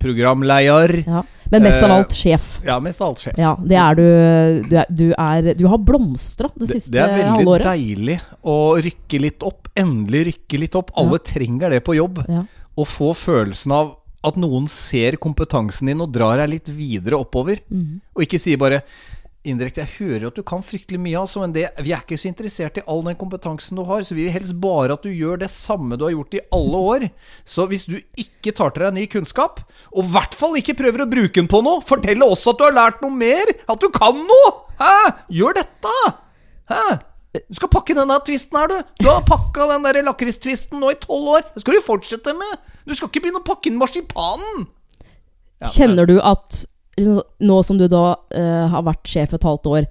programleder. 0.00 1.04
ja. 1.06 1.22
Men 1.50 1.62
mest 1.62 1.82
av 1.82 1.90
Eh, 1.90 1.96
alt 1.96 2.12
sjef. 2.16 2.46
Ja, 2.64 2.78
mest 2.80 3.00
av 3.00 3.08
alt 3.12 3.18
sjef. 3.22 3.34
Ja, 3.38 3.52
det 3.62 3.76
er 3.78 3.94
du. 3.94 4.06
Du, 4.68 4.76
er, 4.76 4.86
du, 4.90 5.04
er, 5.16 5.54
du 5.54 5.66
har 5.70 5.78
blomstra 5.78 6.48
det 6.56 6.66
Det, 6.66 6.72
siste 6.74 6.90
det 6.96 7.02
er 7.04 7.12
veldig 7.12 7.36
halvåret. 7.36 7.68
deilig 7.68 8.16
å 8.44 8.56
rykke 8.82 9.20
litt 9.20 9.42
opp. 9.46 9.68
Endelig 9.76 10.24
rykke 10.32 10.58
litt 10.64 10.74
opp. 10.74 10.90
Alle 10.96 11.18
trenger 11.18 11.70
det 11.70 11.84
på 11.86 11.94
jobb. 11.94 12.22
Ja. 12.28 12.42
Å 12.76 12.84
få 12.86 13.12
følelsen 13.14 13.72
av 13.72 13.94
at 14.26 14.34
noen 14.36 14.66
ser 14.68 15.12
kompetansen 15.22 15.86
din 15.86 16.00
og 16.02 16.10
drar 16.12 16.38
deg 16.38 16.50
litt 16.50 16.68
videre 16.74 17.14
oppover. 17.20 17.60
Mm. 17.70 18.00
Og 18.16 18.24
ikke 18.26 18.40
sier 18.42 18.58
bare 18.58 18.82
indirekte 19.48 19.82
'Jeg 19.82 19.96
hører 19.98 20.26
at 20.28 20.36
du 20.36 20.42
kan 20.42 20.62
fryktelig 20.62 20.98
mye, 21.00 21.18
altså, 21.20 21.40
men 21.40 21.54
det, 21.54 21.68
vi 21.82 21.92
er 21.92 22.02
ikke 22.02 22.18
så 22.18 22.28
interessert 22.28 22.78
i 22.78 22.84
all 22.86 23.02
den 23.06 23.16
kompetansen 23.16 23.78
du 23.78 23.84
har, 23.84 24.02
så 24.02 24.14
vi 24.14 24.26
vil 24.26 24.34
helst 24.34 24.58
bare 24.60 24.92
at 24.92 25.02
du 25.02 25.10
gjør 25.10 25.40
det 25.40 25.50
samme 25.50 25.96
du 25.96 26.04
har 26.04 26.14
gjort 26.14 26.34
i 26.34 26.44
alle 26.52 26.82
år. 26.92 27.08
Så 27.44 27.66
hvis 27.70 27.86
du 27.86 27.96
ikke 28.18 28.52
tar 28.52 28.70
til 28.74 28.86
deg 28.86 28.94
ny 28.94 29.06
kunnskap, 29.06 29.60
og 29.92 30.04
i 30.04 30.12
hvert 30.14 30.34
fall 30.34 30.56
ikke 30.60 30.76
prøver 30.78 31.04
å 31.04 31.10
bruke 31.10 31.34
den 31.38 31.50
på 31.50 31.62
noe, 31.64 31.82
fortell 31.86 32.22
oss 32.26 32.46
at 32.46 32.58
du 32.58 32.64
har 32.66 32.76
lært 32.76 33.02
noe 33.02 33.14
mer! 33.14 33.56
At 33.68 33.80
du 33.80 33.88
kan 33.94 34.16
noe! 34.16 34.54
Hæ? 34.80 34.94
Gjør 35.32 35.56
dette! 35.62 35.98
Hæ? 36.70 36.98
Du 37.36 37.58
skal 37.58 37.68
pakke 37.68 37.96
denne 37.96 38.16
tvisten 38.24 38.56
her, 38.58 38.70
du. 38.70 38.94
Du 39.02 39.10
har 39.10 39.24
pakka 39.26 39.66
den 39.72 39.84
der 39.84 40.00
lakristvisten 40.06 40.80
nå 40.80 40.94
i 40.94 41.00
tolv 41.00 41.34
år. 41.36 41.44
Det 41.52 41.64
skal 41.64 41.76
du 41.76 41.84
fortsette 41.84 42.32
med. 42.36 42.64
Du 42.88 42.94
skal 42.94 43.10
ikke 43.10 43.26
begynne 43.26 43.42
å 43.42 43.46
pakke 43.46 43.70
inn 43.70 43.76
marsipanen. 43.80 44.66
Ja, 45.60 45.68
Kjenner 45.72 46.08
du 46.08 46.18
at 46.20 46.64
nå 46.96 47.56
som 47.66 47.80
du 47.80 47.86
da 47.92 48.04
uh, 48.16 48.66
har 48.72 48.86
vært 48.86 49.10
sjef 49.10 49.34
et 49.36 49.46
halvt 49.46 49.68
år, 49.72 49.88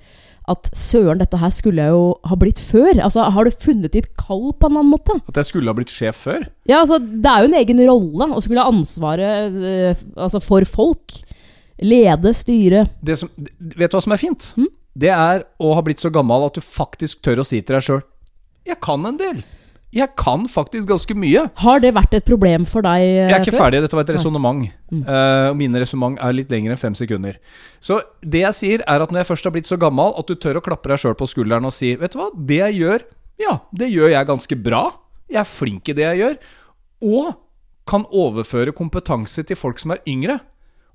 at 0.52 0.68
søren, 0.78 1.18
dette 1.18 1.40
her 1.42 1.50
skulle 1.54 1.82
jeg 1.82 1.94
jo 1.96 2.10
ha 2.30 2.36
blitt 2.38 2.60
før? 2.62 3.00
Altså, 3.02 3.24
Har 3.34 3.48
du 3.48 3.52
funnet 3.52 3.96
ditt 3.96 4.12
kall 4.20 4.52
på 4.54 4.70
en 4.70 4.78
annen 4.78 4.92
måte? 4.94 5.18
At 5.26 5.40
jeg 5.42 5.50
skulle 5.50 5.72
ha 5.72 5.78
blitt 5.78 5.94
sjef 5.94 6.20
før? 6.28 6.46
Ja, 6.70 6.84
altså, 6.84 7.00
Det 7.02 7.32
er 7.32 7.42
jo 7.42 7.50
en 7.50 7.58
egen 7.62 7.82
rolle 7.90 8.30
å 8.30 8.44
skulle 8.46 8.62
ha 8.62 8.70
ansvaret 8.74 9.58
uh, 9.58 10.06
altså, 10.16 10.42
for 10.44 10.68
folk. 10.70 11.18
Lede, 11.82 12.32
styre. 12.32 12.86
det 13.04 13.18
som, 13.20 13.30
vet 13.36 13.92
du 13.92 13.98
hva 13.98 14.04
som 14.06 14.14
er 14.16 14.22
fint? 14.22 14.54
Mm? 14.56 14.70
Det 14.96 15.12
er 15.12 15.42
å 15.60 15.74
ha 15.76 15.82
blitt 15.84 16.00
så 16.00 16.08
gammel 16.14 16.46
at 16.46 16.56
du 16.56 16.64
faktisk 16.64 17.20
tør 17.26 17.42
å 17.44 17.48
si 17.48 17.60
til 17.60 17.76
deg 17.76 17.84
sjøl 17.84 18.00
Jeg 18.70 18.80
kan 18.86 19.04
en 19.04 19.18
del. 19.20 19.42
Jeg 19.96 20.12
kan 20.20 20.44
faktisk 20.52 20.90
ganske 20.90 21.16
mye. 21.16 21.46
Har 21.62 21.80
det 21.80 21.94
vært 21.96 22.18
et 22.18 22.26
problem 22.28 22.66
for 22.68 22.84
deg 22.84 23.00
før? 23.00 23.14
Jeg 23.16 23.32
er 23.32 23.46
ikke 23.46 23.54
før? 23.56 23.62
ferdig. 23.64 23.80
Dette 23.86 23.96
var 23.96 24.04
et 24.04 24.14
resonnement. 24.18 24.66
Mm. 24.92 25.04
Uh, 25.08 25.52
mine 25.56 25.80
resonnement 25.80 26.18
er 26.20 26.36
litt 26.36 26.52
lengre 26.52 26.76
enn 26.76 26.82
fem 26.82 26.98
sekunder. 27.00 27.38
Så 27.80 28.02
det 28.20 28.44
jeg 28.44 28.58
sier, 28.60 28.84
er 28.84 29.06
at 29.06 29.14
når 29.14 29.24
jeg 29.24 29.30
først 29.32 29.48
har 29.48 29.56
blitt 29.56 29.72
så 29.72 29.80
gammel 29.80 30.12
at 30.20 30.28
du 30.28 30.36
tør 30.36 30.60
å 30.60 30.66
klappe 30.66 30.92
deg 30.92 31.00
sjøl 31.00 31.16
på 31.16 31.30
skulderen 31.32 31.68
og 31.70 31.74
si 31.76 31.94
Vet 32.02 32.12
du 32.12 32.20
hva, 32.20 32.28
det 32.36 32.60
jeg 32.60 32.80
gjør, 32.82 33.08
ja, 33.40 33.58
det 33.72 33.90
gjør 33.94 34.12
jeg 34.12 34.32
ganske 34.32 34.60
bra. 34.68 34.84
Jeg 35.32 35.40
er 35.42 35.50
flink 35.50 35.90
i 35.90 35.96
det 35.96 36.06
jeg 36.10 36.22
gjør. 36.24 36.38
Og 37.16 37.32
kan 37.88 38.06
overføre 38.12 38.76
kompetanse 38.76 39.46
til 39.48 39.60
folk 39.60 39.80
som 39.80 39.96
er 39.96 40.04
yngre. 40.10 40.40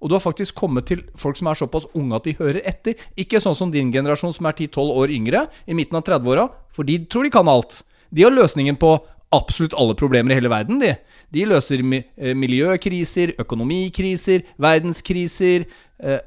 Og 0.00 0.08
du 0.08 0.16
har 0.16 0.24
faktisk 0.24 0.56
kommet 0.56 0.88
til 0.88 1.02
folk 1.18 1.36
som 1.36 1.50
er 1.50 1.58
såpass 1.60 1.86
unge 1.96 2.16
at 2.16 2.26
de 2.26 2.36
hører 2.38 2.64
etter. 2.68 3.00
Ikke 3.20 3.40
sånn 3.42 3.56
som 3.56 3.72
din 3.72 3.92
generasjon 3.92 4.32
som 4.36 4.48
er 4.48 4.56
10-12 4.56 4.96
år 4.96 5.12
yngre, 5.12 5.44
i 5.68 5.76
midten 5.76 5.98
av 5.98 6.06
30-åra, 6.08 6.48
for 6.72 6.88
de 6.88 6.96
tror 7.04 7.28
de 7.28 7.32
kan 7.34 7.48
alt. 7.52 7.82
De 8.10 8.26
har 8.26 8.34
løsningen 8.34 8.78
på 8.80 8.96
absolutt 9.34 9.76
alle 9.78 9.94
problemer 9.94 10.34
i 10.34 10.40
hele 10.40 10.50
verden, 10.50 10.80
de. 10.82 10.96
De 11.30 11.46
løser 11.46 11.84
mi 11.86 12.00
eh, 12.02 12.34
miljøkriser, 12.34 13.36
økonomikriser, 13.38 14.42
verdenskriser 14.58 15.68
eh, 16.02 16.18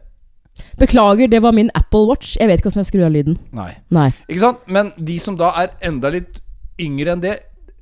Beklager, 0.78 1.28
det 1.28 1.42
var 1.42 1.52
min 1.52 1.72
Apple 1.74 2.06
Watch. 2.06 2.36
Jeg 2.38 2.48
vet 2.48 2.62
ikke 2.62 2.70
hvordan 2.70 2.84
jeg 2.84 2.90
skrur 2.92 3.08
av 3.08 3.14
lyden. 3.14 3.40
Nei. 3.58 3.72
Nei. 3.94 4.12
Ikke 4.28 4.44
sant? 4.44 4.62
Men 4.70 4.92
de 4.98 5.18
som 5.22 5.38
da 5.40 5.50
er 5.64 5.74
enda 5.90 6.12
litt 6.14 6.40
yngre 6.82 7.16
enn 7.16 7.24
det, 7.24 7.34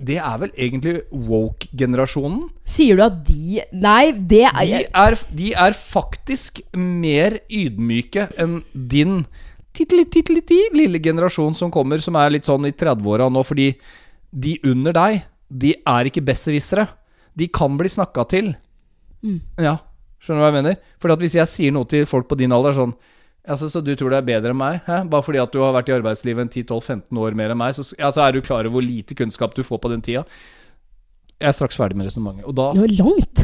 det 0.01 0.17
er 0.17 0.39
vel 0.41 0.53
egentlig 0.55 0.96
woke-generasjonen. 1.12 2.48
Sier 2.65 2.98
du 2.98 3.03
at 3.05 3.20
de 3.27 3.62
Nei, 3.75 4.12
det 4.15 4.46
er 4.50 4.63
De 4.65 4.81
er, 5.03 5.17
de 5.43 5.51
er 5.67 5.77
faktisk 5.77 6.63
mer 6.74 7.38
ydmyke 7.51 8.29
enn 8.39 8.62
din 8.74 9.25
titteli-titteli-ti 9.78 10.60
lille 10.75 11.00
generasjon 11.04 11.56
som 11.58 11.72
kommer, 11.74 12.01
som 12.04 12.18
er 12.20 12.34
litt 12.36 12.48
sånn 12.50 12.68
i 12.68 12.74
30-åra 12.75 13.30
nå, 13.32 13.44
fordi 13.48 13.70
de 14.32 14.58
under 14.68 14.96
deg, 14.96 15.24
de 15.51 15.75
er 15.75 16.10
ikke 16.10 16.24
besserwissere. 16.28 16.88
De 17.38 17.48
kan 17.51 17.78
bli 17.80 17.92
snakka 17.92 18.25
til. 18.32 18.54
Ja, 19.62 19.78
skjønner 20.22 20.42
du 20.42 20.44
hva 20.46 20.51
jeg 20.51 20.60
mener? 20.60 20.78
Fordi 21.01 21.16
at 21.16 21.24
hvis 21.24 21.38
jeg 21.40 21.51
sier 21.51 21.75
noe 21.75 21.88
til 21.90 22.08
folk 22.10 22.30
på 22.30 22.40
din 22.40 22.54
alder 22.56 22.78
sånn 22.78 22.96
Altså, 23.42 23.72
Så 23.74 23.82
du 23.82 23.96
tror 23.98 24.12
det 24.13 24.20
er 24.20 24.25
bedre 24.28 24.51
enn 24.54 24.60
meg? 24.60 24.84
Hæ? 24.86 25.00
Bare 25.10 25.25
fordi 25.25 25.40
at 25.42 25.50
du 25.50 25.63
har 25.63 25.74
vært 25.74 25.88
i 25.90 25.96
arbeidslivet 25.96 26.44
en 26.44 26.51
10-12-15 26.51 27.18
år 27.18 27.34
mer 27.34 27.50
enn 27.50 27.58
meg, 27.58 27.74
så 27.74 27.82
altså, 27.98 28.22
er 28.22 28.36
du 28.36 28.42
klar 28.46 28.68
over 28.68 28.75
hvor 28.75 28.86
lite 28.86 29.18
kunnskap 29.18 29.56
du 29.58 29.63
får 29.66 29.82
på 29.82 29.90
den 29.90 30.04
tida? 30.06 30.22
Jeg 31.42 31.50
er 31.50 31.56
straks 31.58 31.80
ferdig 31.80 31.98
med 31.98 32.06
resonnementet. 32.06 32.46
Og 32.46 32.54
da 32.54 32.68
Det 32.75 32.84
var 32.84 32.94
langt. 33.00 33.42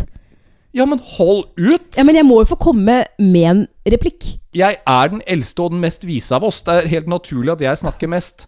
Ja, 0.77 0.85
men 0.85 1.01
hold 1.17 1.47
ut! 1.57 1.95
Ja, 1.97 2.05
Men 2.05 2.19
jeg 2.19 2.25
må 2.27 2.41
jo 2.43 2.51
få 2.51 2.57
komme 2.61 2.99
med 3.17 3.49
en 3.49 3.63
replikk. 3.89 4.35
Jeg 4.57 4.77
er 4.77 5.09
den 5.09 5.23
eldste 5.25 5.65
og 5.65 5.73
den 5.73 5.81
mest 5.81 6.05
vise 6.05 6.35
av 6.37 6.45
oss. 6.45 6.61
Det 6.65 6.75
er 6.75 6.91
helt 6.91 7.09
naturlig 7.09 7.55
at 7.55 7.63
jeg 7.65 7.81
snakker 7.81 8.11
mest. 8.11 8.45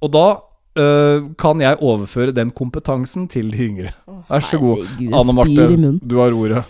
Og 0.00 0.12
da 0.14 0.24
øh, 0.80 1.28
kan 1.40 1.60
jeg 1.60 1.80
overføre 1.84 2.32
den 2.32 2.52
kompetansen 2.56 3.26
til 3.28 3.50
de 3.52 3.68
yngre. 3.68 3.92
Vær 4.30 4.44
så 4.44 4.60
god, 4.60 4.84
herregud, 4.84 5.16
Anne 5.20 5.36
Marte. 5.36 5.92
Du 6.00 6.18
har 6.22 6.36
ordet. 6.36 6.64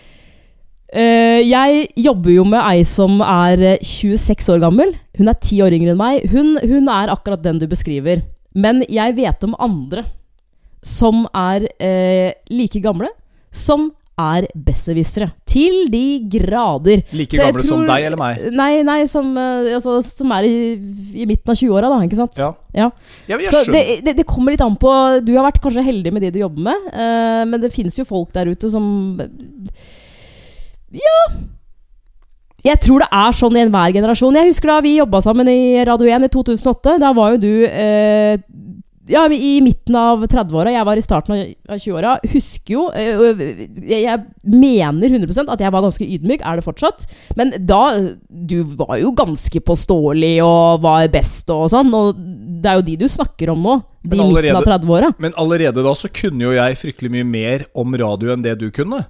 Uh, 0.88 1.45
jeg 1.45 1.83
jobber 2.00 2.33
jo 2.33 2.47
med 2.49 2.62
ei 2.64 2.81
som 2.88 3.19
er 3.21 3.61
eh, 3.75 3.83
26 3.85 4.55
år 4.55 4.62
gammel. 4.62 4.95
Hun 5.19 5.28
er 5.28 5.37
10 5.37 5.61
år 5.67 5.76
yngre 5.76 5.93
enn 5.93 6.00
meg. 6.00 6.25
Hun, 6.33 6.55
hun 6.62 6.88
er 6.88 7.12
akkurat 7.12 7.45
den 7.45 7.61
du 7.61 7.69
beskriver. 7.69 8.25
Men 8.57 8.81
jeg 8.88 9.14
vet 9.19 9.45
om 9.45 9.55
andre 9.61 10.07
som 10.83 11.26
er 11.37 11.69
uh, 11.69 12.31
like 12.50 12.81
gamle, 12.81 13.11
som 13.52 13.90
er 14.18 14.46
besserwissere. 14.54 15.30
Til 15.48 15.87
de 15.92 16.04
grader. 16.32 17.02
Like 17.16 17.38
gamle 17.38 17.64
som 17.66 17.84
deg 17.88 18.08
eller 18.08 18.20
meg? 18.20 18.48
Nei, 18.54 18.70
nei 18.87 19.00
som, 19.10 19.30
eh, 19.38 19.75
altså, 19.76 19.98
som 20.04 20.32
er 20.37 20.48
i, 20.48 20.56
i 21.22 21.26
midten 21.28 21.54
av 21.54 21.58
20-åra, 21.58 21.90
da. 21.92 22.00
Ikke 22.06 22.18
sant? 22.18 22.40
Ja. 22.40 22.52
Ja. 22.75 22.90
Ja, 23.30 23.38
Så 23.50 23.64
det, 23.72 24.00
det, 24.06 24.16
det 24.20 24.26
kommer 24.28 24.52
litt 24.52 24.62
an 24.64 24.76
på 24.78 24.90
Du 25.25 25.32
har 25.34 25.46
vært 25.48 25.62
kanskje 25.64 25.87
heldig 25.87 26.12
med 26.14 26.26
de 26.26 26.32
du 26.34 26.42
jobber 26.42 26.68
med, 26.68 26.90
uh, 26.92 27.44
men 27.48 27.62
det 27.62 27.72
finnes 27.75 27.96
jo 27.98 28.06
folk 28.08 28.34
der 28.37 28.50
ute 28.52 28.70
som 28.70 28.84
Ja. 30.94 31.20
Jeg 32.66 32.80
tror 32.82 33.04
det 33.04 33.08
er 33.14 33.37
sånn 33.38 33.56
i 33.56 33.62
enhver 33.62 33.92
generasjon. 33.94 34.34
Jeg 34.34 34.50
husker 34.50 34.72
da 34.72 34.80
vi 34.82 34.96
jobba 34.96 35.20
sammen 35.22 35.48
i 35.50 35.78
Radio 35.87 36.10
1 36.10 36.26
i 36.26 36.30
2008. 36.34 36.96
Da 37.00 37.12
var 37.14 37.37
jo 37.37 37.42
du 37.44 37.52
eh, 37.68 38.40
ja, 39.09 39.25
i 39.33 39.59
midten 39.65 39.97
av 39.99 40.25
30-åra. 40.25 40.73
Jeg 40.75 40.87
var 40.88 41.00
i 41.00 41.05
starten 41.05 41.37
av 41.69 41.81
20-åra. 41.81 42.15
Husker 42.35 42.75
jo 42.75 42.85
Jeg 42.95 44.05
jeg 44.05 44.25
mener 44.49 45.09
100% 45.09 45.53
at 45.53 45.62
jeg 45.65 45.75
var 45.75 45.85
ganske 45.85 46.07
ydmyk. 46.07 46.45
Er 46.45 46.61
det 46.61 46.67
fortsatt? 46.67 47.07
Men 47.38 47.53
da 47.69 47.83
Du 48.29 48.62
var 48.79 48.97
jo 49.00 49.12
ganske 49.17 49.61
påståelig 49.65 50.35
og 50.45 50.83
var 50.85 51.09
best 51.12 51.50
og 51.55 51.69
sånn. 51.73 51.92
Og 51.94 52.18
det 52.62 52.71
er 52.71 52.81
jo 52.81 52.88
de 52.88 52.97
du 53.05 53.09
snakker 53.11 53.53
om 53.55 53.62
nå. 53.64 53.79
De 54.09 54.16
i 54.16 54.25
midten 54.25 54.57
av 54.57 54.66
30-åra. 54.66 55.12
Men 55.18 55.37
allerede 55.37 55.85
da 55.85 55.94
så 55.97 56.11
kunne 56.12 56.49
jo 56.49 56.57
jeg 56.57 56.81
fryktelig 56.81 57.12
mye 57.18 57.29
mer 57.29 57.68
om 57.79 57.97
radio 57.99 58.35
enn 58.35 58.44
det 58.44 58.59
du 58.61 58.68
kunne. 58.75 59.05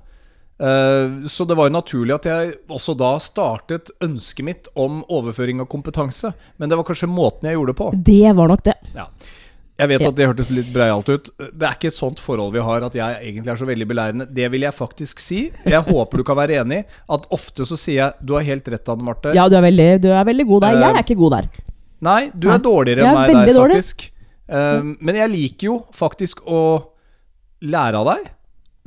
Eh, 0.59 1.29
så 1.31 1.45
det 1.47 1.55
var 1.55 1.69
jo 1.69 1.77
naturlig 1.77 2.17
at 2.17 2.27
jeg 2.27 2.55
også 2.67 2.97
da 2.99 3.13
startet 3.23 3.93
ønsket 4.03 4.47
mitt 4.47 4.71
om 4.79 5.05
overføring 5.07 5.63
av 5.63 5.69
kompetanse. 5.71 6.33
Men 6.59 6.71
det 6.71 6.79
var 6.79 6.89
kanskje 6.89 7.11
måten 7.11 7.49
jeg 7.49 7.59
gjorde 7.59 7.75
det 7.75 7.81
på. 7.83 7.91
Det 8.11 8.33
var 8.41 8.51
nok 8.55 8.65
det. 8.67 8.75
Ja. 8.97 9.07
Jeg 9.79 9.88
vet 9.93 10.03
at 10.09 10.17
det 10.19 10.27
hørtes 10.27 10.49
litt 10.51 10.71
breialt 10.75 11.07
ut. 11.09 11.29
Det 11.38 11.67
er 11.69 11.77
ikke 11.77 11.91
et 11.93 11.95
sånt 11.95 12.19
forhold 12.19 12.51
vi 12.57 12.62
har 12.67 12.83
at 12.83 12.97
jeg 12.99 13.21
egentlig 13.29 13.53
er 13.53 13.61
så 13.61 13.67
veldig 13.69 13.87
belærende. 13.87 14.27
Det 14.35 14.49
vil 14.51 14.64
jeg 14.67 14.75
faktisk 14.75 15.21
si. 15.23 15.41
Jeg 15.64 15.83
håper 15.93 16.19
du 16.19 16.25
kan 16.27 16.37
være 16.41 16.57
enig. 16.64 16.81
At 17.09 17.29
ofte 17.35 17.62
så 17.69 17.79
sier 17.79 18.01
jeg 18.01 18.27
Du 18.27 18.35
har 18.35 18.43
helt 18.49 18.67
rett, 18.75 18.91
Anne 18.91 19.07
Marte. 19.07 19.35
Ja, 19.38 19.47
du 19.49 19.55
er 19.55 19.62
veldig, 19.69 19.88
du 20.03 20.09
er 20.11 20.25
veldig 20.27 20.47
god 20.51 20.64
der. 20.67 20.81
Jeg 20.81 20.88
Eh, 20.88 20.99
er 20.99 21.05
ikke 21.07 21.19
god 21.23 21.37
der. 21.37 21.49
Nei, 22.09 22.21
du 22.35 22.49
er 22.51 22.59
dårligere 22.62 23.07
enn 23.07 23.17
meg 23.21 23.31
der, 23.35 23.55
dårlig. 23.55 23.79
faktisk. 23.79 24.09
Um, 24.49 24.93
men 25.05 25.17
jeg 25.19 25.31
liker 25.35 25.67
jo 25.69 25.79
faktisk 25.95 26.43
å 26.49 26.61
lære 27.62 27.99
av 28.03 28.07
deg. 28.14 28.29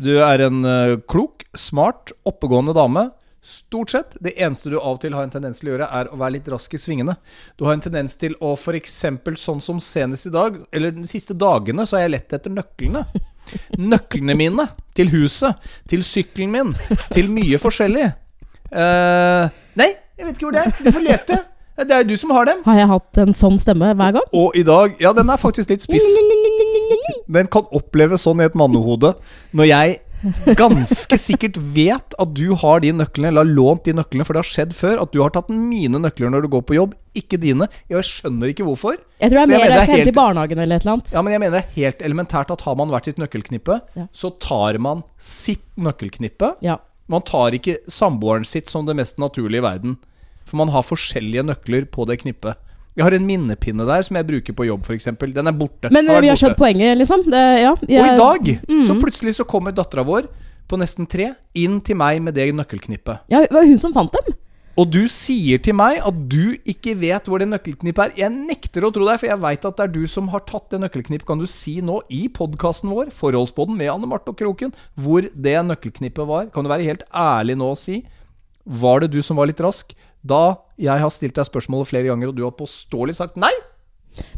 Du 0.01 0.12
er 0.23 0.41
en 0.47 0.63
eh, 0.65 0.93
klok, 1.12 1.43
smart, 1.56 2.12
oppegående 2.25 2.73
dame. 2.73 3.08
Stort 3.41 3.89
sett. 3.89 4.12
Det 4.19 4.36
eneste 4.38 4.69
du 4.69 4.75
av 4.77 4.99
og 4.99 4.99
til 5.01 5.15
har 5.17 5.25
en 5.25 5.32
tendens 5.34 5.58
til 5.58 5.71
å 5.71 5.73
gjøre, 5.73 5.88
er 5.97 6.10
å 6.13 6.17
være 6.21 6.36
litt 6.36 6.49
rask 6.54 6.73
i 6.77 6.80
svingene. 6.82 7.15
Du 7.58 7.65
har 7.65 7.73
en 7.73 7.82
tendens 7.82 8.13
til 8.21 8.36
å 8.38 8.54
f.eks. 8.54 8.99
sånn 9.41 9.63
som 9.65 9.80
senest 9.82 10.30
i 10.30 10.34
dag, 10.34 10.60
eller 10.69 10.93
de 10.93 11.08
siste 11.10 11.34
dagene, 11.34 11.88
så 11.89 11.97
har 11.97 12.06
jeg 12.06 12.13
lett 12.13 12.36
etter 12.38 12.54
nøklene. 12.54 13.01
Nøklene 13.82 14.36
mine 14.38 14.67
til 14.93 15.10
huset, 15.15 15.58
til 15.89 16.06
sykkelen 16.06 16.54
min, 16.54 16.75
til 17.10 17.32
mye 17.34 17.58
forskjellig. 17.62 18.12
Uh, 18.69 19.49
nei, 19.80 19.89
jeg 19.89 20.27
vet 20.27 20.38
ikke 20.38 20.45
hvor 20.45 20.60
det 20.60 20.67
er. 20.67 20.77
Du 20.77 20.91
får 20.91 21.06
lete. 21.08 21.39
Det 21.82 21.95
er 21.95 22.04
jo 22.04 22.12
du 22.12 22.21
som 22.21 22.36
har 22.36 22.45
dem. 22.45 22.62
Har 22.67 22.77
jeg 22.77 22.89
hatt 22.91 23.19
en 23.23 23.34
sånn 23.34 23.58
stemme 23.58 23.89
hver 23.97 24.13
gang? 24.19 24.25
Og 24.38 24.54
i 24.60 24.62
dag 24.67 24.99
Ja, 25.01 25.15
den 25.17 25.32
er 25.34 25.41
faktisk 25.41 25.71
litt 25.73 25.82
spiss. 25.82 26.06
Den 27.25 27.49
kan 27.49 27.65
oppleves 27.73 28.27
sånn 28.27 28.43
i 28.43 28.45
et 28.45 28.58
mannehode. 28.60 29.15
Når 29.58 29.69
jeg 29.71 29.99
ganske 30.60 31.17
sikkert 31.19 31.57
vet 31.75 32.15
at 32.21 32.34
du 32.38 32.53
har 32.62 32.81
de 32.84 32.91
nøklene, 32.93 33.31
eller 33.31 33.45
har 33.45 33.51
lånt 33.55 33.86
de 33.88 33.93
nøklene, 33.97 34.25
for 34.27 34.34
det 34.38 34.43
har 34.43 34.49
skjedd 34.51 34.75
før, 34.77 35.01
at 35.01 35.12
du 35.13 35.21
har 35.23 35.34
tatt 35.36 35.49
mine 35.49 36.01
nøkler 36.01 36.31
når 36.34 36.45
du 36.45 36.49
går 36.55 36.63
på 36.69 36.77
jobb, 36.77 36.93
ikke 37.17 37.39
dine. 37.41 37.67
Jeg 37.91 38.05
skjønner 38.07 38.51
ikke 38.53 38.65
hvorfor. 38.67 38.99
Jeg 39.21 39.31
tror 39.34 39.41
det 39.41 39.43
er 39.43 39.51
mer 39.51 39.60
jeg 39.60 39.67
er 39.71 39.73
skal 39.81 39.89
hente 39.91 39.97
helt- 40.03 40.13
i 40.13 40.19
barnehagen 40.19 40.60
eller 40.63 40.75
et 40.75 40.86
eller 40.86 40.93
annet. 40.97 41.12
Ja, 41.15 41.21
men 41.25 41.34
jeg 41.36 41.43
mener 41.43 41.57
det 41.57 41.63
er 41.65 41.75
helt 41.81 42.05
elementært 42.12 42.51
at 42.55 42.62
har 42.67 42.75
man 42.79 42.89
hvert 42.93 43.05
sitt 43.10 43.17
nøkkelknippe, 43.21 43.81
Ja. 43.97 44.07
så 44.13 44.31
tar 44.39 44.77
man 44.79 45.03
sitt 45.17 45.65
nøkkelknippe. 45.77 46.55
Ja. 46.62 46.77
Man 47.12 47.21
tar 47.27 47.51
ikke 47.51 47.79
samboeren 47.91 48.45
sitt 48.45 48.69
som 48.69 48.86
det 48.86 48.95
mest 48.95 49.17
naturlige 49.19 49.60
i 49.60 49.67
verden. 49.67 49.97
For 50.45 50.57
man 50.57 50.69
har 50.69 50.84
forskjellige 50.84 51.43
nøkler 51.45 51.86
på 51.91 52.05
det 52.07 52.21
knippet. 52.23 52.55
Jeg 52.97 53.06
har 53.08 53.13
en 53.15 53.25
minnepinne 53.25 53.86
der 53.88 54.04
som 54.04 54.17
jeg 54.19 54.27
bruker 54.27 54.54
på 54.54 54.65
jobb, 54.67 54.84
f.eks. 54.84 55.06
Den 55.34 55.47
er 55.47 55.56
borte. 55.56 55.89
Men 55.95 56.10
eh, 56.10 56.19
vi 56.21 56.27
har 56.27 56.36
skjønt 56.36 56.58
poenget, 56.60 56.97
liksom. 56.99 57.23
Det, 57.32 57.43
ja, 57.63 57.71
Og 57.71 57.88
i 57.88 57.93
jeg- 57.95 58.17
dag 58.17 58.60
så 58.84 58.93
Mhm. 58.93 58.99
plutselig 59.01 59.36
så 59.39 59.45
kommer 59.47 59.71
dattera 59.71 60.04
vår 60.04 60.27
på 60.67 60.77
nesten 60.77 61.08
tre 61.08 61.34
inn 61.56 61.80
til 61.82 61.95
meg 61.95 62.21
med 62.21 62.34
det 62.36 62.54
nøkkelknippet. 62.54 63.19
Ja, 63.30 63.39
det 63.41 63.51
var 63.51 63.63
hun 63.65 63.77
som 63.77 63.93
fant 63.93 64.12
dem. 64.12 64.36
Og 64.77 64.89
du 64.89 65.04
sier 65.08 65.58
til 65.62 65.73
meg 65.75 65.99
at 65.99 66.30
du 66.30 66.56
ikke 66.65 66.95
vet 66.97 67.25
hvor 67.27 67.39
det 67.39 67.47
nøkkelknippet 67.49 67.99
er. 68.06 68.12
Jeg 68.15 68.32
nekter 68.32 68.82
å 68.88 68.91
tro 68.93 69.06
deg, 69.06 69.19
for 69.19 69.27
jeg 69.27 69.39
veit 69.39 69.65
at 69.65 69.75
det 69.77 69.84
er 69.84 69.91
du 69.91 70.08
som 70.08 70.27
har 70.30 70.39
tatt 70.39 70.69
det 70.71 70.80
nøkkelknippet. 70.80 71.25
Kan 71.27 71.39
du 71.39 71.45
si 71.45 71.82
nå 71.82 72.01
i 72.10 72.27
podkasten 72.30 72.89
vår, 72.89 73.12
Forholdsboden 73.12 73.75
med 73.77 73.89
Anne 73.91 74.08
Marte 74.08 74.30
og 74.30 74.38
Kroken, 74.38 74.71
hvor 74.97 75.21
det 75.21 75.58
nøkkelknippet 75.67 76.25
var? 76.27 76.45
Kan 76.47 76.63
du 76.63 76.69
være 76.69 76.84
helt 76.88 77.04
ærlig 77.13 77.58
nå 77.58 77.71
og 77.71 77.77
si 77.77 78.04
Var 78.67 78.99
det 79.01 79.12
du 79.12 79.21
som 79.23 79.36
var 79.38 79.47
litt 79.47 79.58
rask? 79.60 79.91
Da 80.23 80.41
jeg 80.81 81.01
har 81.01 81.13
stilt 81.13 81.38
deg 81.38 81.47
spørsmålet 81.47 81.89
flere 81.89 82.10
ganger, 82.12 82.29
og 82.31 82.38
du 82.38 82.43
har 82.45 82.53
påståelig 82.57 83.15
sagt 83.17 83.38
nei? 83.41 83.51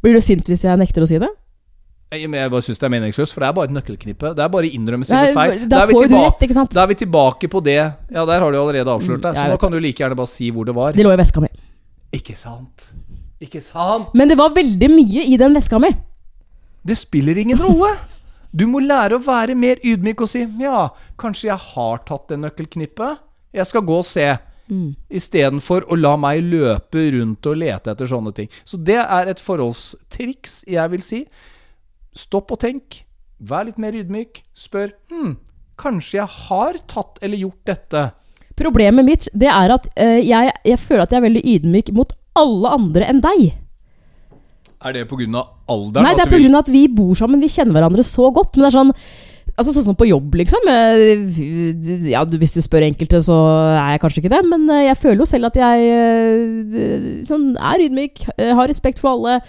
Blir 0.04 0.16
du 0.16 0.22
sint 0.24 0.48
hvis 0.48 0.64
jeg 0.68 0.80
nekter 0.80 1.04
å 1.04 1.10
si 1.10 1.20
det? 1.22 1.30
Jeg, 2.14 2.30
men 2.30 2.44
jeg 2.44 2.52
bare 2.54 2.62
syns 2.62 2.78
det 2.78 2.86
er 2.86 2.92
meningsløst, 2.94 3.34
for 3.34 3.42
det 3.42 3.48
er 3.50 3.56
bare 3.58 3.70
et 3.72 3.74
nøkkelknippe. 3.74 4.34
Det 4.38 4.44
er 4.44 4.52
bare 4.54 4.70
å 4.70 4.74
innrømme 4.78 5.08
sine 5.08 5.32
feil. 5.34 5.64
da 5.70 5.82
er 5.82 5.90
vi 5.90 6.54
sant? 6.54 6.76
Da 6.76 6.84
er 6.84 6.92
vi 6.92 6.98
tilbake 7.02 7.50
på 7.50 7.62
det. 7.66 7.80
Ja, 8.14 8.26
der 8.30 8.44
har 8.44 8.54
du 8.54 8.60
allerede 8.60 8.94
avslørt 8.94 9.24
deg. 9.24 9.34
Mm, 9.34 9.40
Så 9.42 9.48
nå 9.50 9.58
kan 9.62 9.74
du 9.74 9.80
like 9.82 10.04
gjerne 10.04 10.18
bare 10.20 10.30
si 10.30 10.52
hvor 10.54 10.68
det 10.70 10.76
var. 10.78 10.94
Det 10.94 11.06
lå 11.06 11.14
i 11.16 11.20
veska 11.20 11.42
mi. 11.42 11.50
Ikke 12.14 12.36
sant? 12.38 12.86
Ikke 13.42 13.64
sant? 13.66 14.14
Men 14.14 14.30
det 14.30 14.38
var 14.40 14.54
veldig 14.54 14.90
mye 14.94 15.26
i 15.26 15.40
den 15.42 15.58
veska 15.58 15.82
mi. 15.82 15.90
Det 16.86 17.00
spiller 17.00 17.40
ingen 17.42 17.58
rolle. 17.58 17.96
Du 18.54 18.68
må 18.70 18.84
lære 18.84 19.18
å 19.18 19.24
være 19.26 19.56
mer 19.58 19.82
ydmyk 19.82 20.22
og 20.22 20.30
si 20.30 20.44
ja, 20.62 20.86
kanskje 21.18 21.50
jeg 21.50 21.58
har 21.74 22.04
tatt 22.06 22.28
det 22.30 22.38
nøkkelknippet. 22.44 23.24
Jeg 23.58 23.66
skal 23.66 23.82
gå 23.88 23.98
og 24.04 24.06
se. 24.06 24.28
Mm. 24.74 24.94
Istedenfor 25.14 25.86
å 25.92 25.98
la 26.00 26.16
meg 26.18 26.42
løpe 26.48 27.06
rundt 27.14 27.50
og 27.50 27.60
lete 27.62 27.94
etter 27.94 28.10
sånne 28.10 28.34
ting. 28.36 28.50
Så 28.66 28.80
det 28.82 28.98
er 29.04 29.30
et 29.30 29.42
forholdstriks, 29.44 30.64
jeg 30.72 30.94
vil 30.94 31.06
si. 31.06 31.24
Stopp 32.18 32.54
og 32.56 32.62
tenk. 32.64 33.04
Vær 33.44 33.68
litt 33.68 33.80
mer 33.82 33.96
ydmyk. 33.98 34.44
Spør 34.58 34.94
hm, 35.12 35.36
kanskje 35.82 36.20
jeg 36.22 36.30
har 36.48 36.80
tatt 36.90 37.22
eller 37.22 37.44
gjort 37.46 37.62
dette. 37.70 38.06
Problemet 38.58 39.06
mitt 39.06 39.28
det 39.34 39.50
er 39.50 39.74
at 39.74 39.90
eh, 39.98 40.20
jeg, 40.22 40.54
jeg 40.64 40.80
føler 40.82 41.06
at 41.06 41.14
jeg 41.14 41.22
er 41.22 41.28
veldig 41.28 41.44
ydmyk 41.56 41.92
mot 41.98 42.14
alle 42.38 42.74
andre 42.78 43.10
enn 43.10 43.22
deg. 43.24 43.52
Er 44.84 44.96
det 44.98 45.06
pga. 45.10 45.44
alderen? 45.72 46.06
Nei, 46.06 46.16
det 46.18 46.26
er 46.26 46.32
du 46.34 46.38
vil- 46.38 46.58
at 46.60 46.70
vi 46.70 46.88
bor 46.88 47.14
sammen. 47.16 47.40
Vi 47.42 47.48
kjenner 47.52 47.78
hverandre 47.78 48.04
så 48.04 48.30
godt. 48.34 48.58
Men 48.58 48.66
det 48.66 48.74
er 48.74 48.80
sånn 48.80 48.94
Altså 49.54 49.74
Sånn 49.76 49.86
som 49.86 49.98
på 49.98 50.08
jobb, 50.10 50.34
liksom. 50.40 50.66
Ja, 52.10 52.24
Hvis 52.26 52.56
du 52.56 52.62
spør 52.66 52.88
enkelte, 52.88 53.22
så 53.26 53.36
er 53.76 53.94
jeg 53.94 54.02
kanskje 54.02 54.24
ikke 54.24 54.34
det. 54.34 54.42
Men 54.50 54.66
eh, 54.74 54.88
jeg 54.88 54.98
føler 55.02 55.22
jo 55.22 55.30
selv 55.30 55.52
at 55.52 55.60
jeg 55.60 55.92
eh, 55.94 57.22
sånn, 57.28 57.52
er 57.62 57.86
ydmyk, 57.86 58.26
eh, 58.38 58.54
har 58.58 58.70
respekt 58.72 59.04
for 59.04 59.14
alle. 59.14 59.40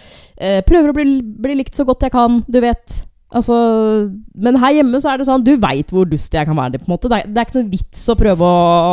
Prøver 0.68 0.90
å 0.90 0.96
bli, 0.96 1.08
bli 1.22 1.56
likt 1.62 1.76
så 1.78 1.86
godt 1.88 2.04
jeg 2.04 2.12
kan, 2.12 2.42
du 2.50 2.60
vet. 2.60 3.00
Altså, 3.34 3.54
men 4.38 4.58
her 4.62 4.76
hjemme 4.76 5.00
så 5.02 5.10
er 5.10 5.18
det 5.18 5.24
sånn 5.26 5.42
Du 5.42 5.56
veit 5.58 5.88
hvor 5.90 6.06
dust 6.06 6.34
jeg 6.36 6.46
kan 6.46 6.54
være. 6.54 6.78
på 6.78 6.86
en 6.86 6.92
måte 6.92 7.08
Det 7.10 7.16
er, 7.18 7.30
det 7.32 7.40
er 7.40 7.48
ikke 7.48 7.56
noe 7.56 7.72
vits 7.72 8.04
å 8.12 8.14
prøve 8.14 8.46
å 8.46 8.92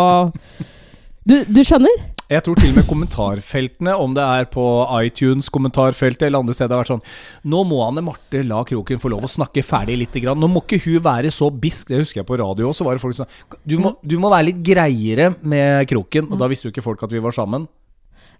Du, 1.29 1.35
du 1.45 1.59
skjønner? 1.61 1.99
Jeg 2.31 2.45
tror 2.45 2.55
til 2.55 2.71
og 2.71 2.77
med 2.77 2.85
kommentarfeltene, 2.87 3.93
om 3.99 4.13
det 4.15 4.23
er 4.23 4.45
på 4.53 4.63
iTunes-kommentarfeltet 5.03 6.29
eller 6.29 6.39
andre 6.39 6.55
steder, 6.55 6.77
har 6.77 6.85
vært 6.85 6.93
sånn 6.93 7.49
Nå 7.51 7.65
må 7.67 7.81
Anne 7.83 8.03
Marte 8.05 8.39
la 8.47 8.61
Kroken 8.67 9.01
få 9.03 9.11
lov 9.11 9.25
å 9.27 9.31
snakke 9.31 9.63
ferdig 9.67 9.97
litt. 9.99 10.15
Grann. 10.23 10.39
Nå 10.39 10.47
må 10.51 10.61
ikke 10.63 10.79
hun 10.85 11.03
være 11.03 11.31
så 11.33 11.49
bisk. 11.51 11.91
Det 11.91 11.99
husker 12.05 12.21
jeg 12.21 12.29
på 12.29 12.39
radio 12.39 12.69
også. 12.69 12.87
Var 12.87 12.95
det 12.95 13.03
folk 13.03 13.17
som 13.19 13.27
du 13.67 13.75
må, 13.83 13.93
du 13.99 14.15
må 14.21 14.31
være 14.31 14.47
litt 14.51 14.63
greiere 14.63 15.33
med 15.43 15.89
Kroken. 15.91 16.31
Og 16.31 16.39
da 16.39 16.47
visste 16.51 16.69
jo 16.69 16.73
ikke 16.75 16.85
folk 16.87 17.03
at 17.03 17.11
vi 17.11 17.23
var 17.23 17.35
sammen. 17.35 17.67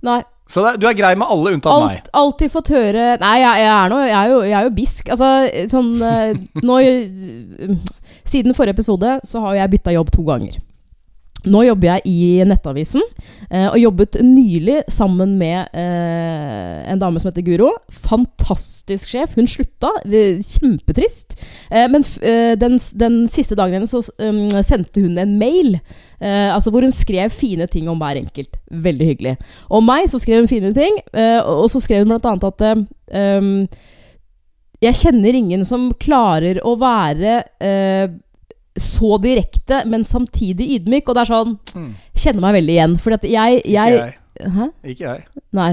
Nei. 0.08 0.22
Så 0.52 0.64
det, 0.64 0.78
du 0.80 0.88
er 0.88 0.96
grei 0.96 1.12
med 1.20 1.28
alle 1.32 1.56
unntatt 1.58 1.84
meg. 1.84 2.00
Alt, 2.00 2.10
alltid 2.18 2.52
fått 2.52 2.72
høre 2.74 3.04
Nei, 3.22 3.36
jeg, 3.40 3.60
jeg, 3.62 3.70
er, 3.72 3.92
noe, 3.92 4.08
jeg, 4.08 4.18
er, 4.18 4.32
jo, 4.32 4.42
jeg 4.48 4.58
er 4.58 4.68
jo 4.68 4.74
bisk. 4.80 5.12
Altså, 5.14 5.30
sånn 5.72 5.94
eh, 6.04 6.42
Nå 6.64 6.80
Siden 8.28 8.56
forrige 8.56 8.80
episode 8.80 9.20
så 9.28 9.44
har 9.46 9.62
jeg 9.62 9.76
bytta 9.76 9.96
jobb 10.00 10.12
to 10.16 10.26
ganger. 10.28 10.60
Nå 11.50 11.64
jobber 11.66 11.96
jeg 11.96 12.04
i 12.06 12.44
Nettavisen, 12.46 13.02
eh, 13.50 13.66
og 13.66 13.80
jobbet 13.82 14.20
nylig 14.22 14.84
sammen 14.94 15.34
med 15.40 15.74
eh, 15.74 16.92
en 16.92 17.02
dame 17.02 17.22
som 17.22 17.32
heter 17.32 17.46
Guro. 17.48 17.72
Fantastisk 17.90 19.10
sjef. 19.10 19.34
Hun 19.40 19.50
slutta. 19.50 19.90
Kjempetrist. 20.06 21.40
Eh, 21.72 21.88
men 21.90 22.06
eh, 22.22 22.54
den, 22.62 22.78
den 23.02 23.18
siste 23.32 23.58
dagen 23.58 23.80
hennes 23.82 24.14
um, 24.22 24.44
sendte 24.62 25.02
hun 25.02 25.18
en 25.18 25.36
mail 25.42 25.80
eh, 26.22 26.54
altså 26.54 26.70
hvor 26.74 26.86
hun 26.86 26.94
skrev 26.94 27.34
fine 27.34 27.66
ting 27.72 27.90
om 27.90 27.98
hver 28.02 28.22
enkelt. 28.22 28.62
Veldig 28.70 29.12
hyggelig. 29.14 29.38
Om 29.74 29.90
meg 29.90 30.12
så 30.14 30.22
skrev 30.22 30.44
hun 30.44 30.52
fine 30.52 30.76
ting, 30.78 31.02
eh, 31.16 31.40
og 31.42 31.66
og 31.66 31.70
så 31.74 31.82
skrev 31.84 32.06
hun 32.06 32.18
annet 32.18 32.46
at 32.48 32.64
um, 33.38 33.52
jeg 34.82 34.98
kjenner 34.98 35.38
ingen 35.38 35.62
som 35.66 35.92
klarer 36.02 36.58
å 36.66 36.74
være 36.82 37.36
så 38.80 39.18
direkte, 39.22 39.82
men 39.90 40.04
samtidig 40.08 40.70
ydmyk. 40.78 41.10
Og 41.10 41.16
det 41.18 41.22
er 41.26 41.32
sånn 41.34 41.58
Mm. 41.76 41.90
Kjenner 42.16 42.42
meg 42.42 42.54
veldig 42.60 42.76
igjen. 42.76 42.98
For 43.00 43.12
jeg, 43.16 43.32
jeg, 43.32 43.62
Ikke 43.66 43.98
jeg. 43.98 44.52
Hæ? 44.56 44.68
Ikke 44.84 45.06
jeg. 45.08 45.26
Nei, 45.54 45.72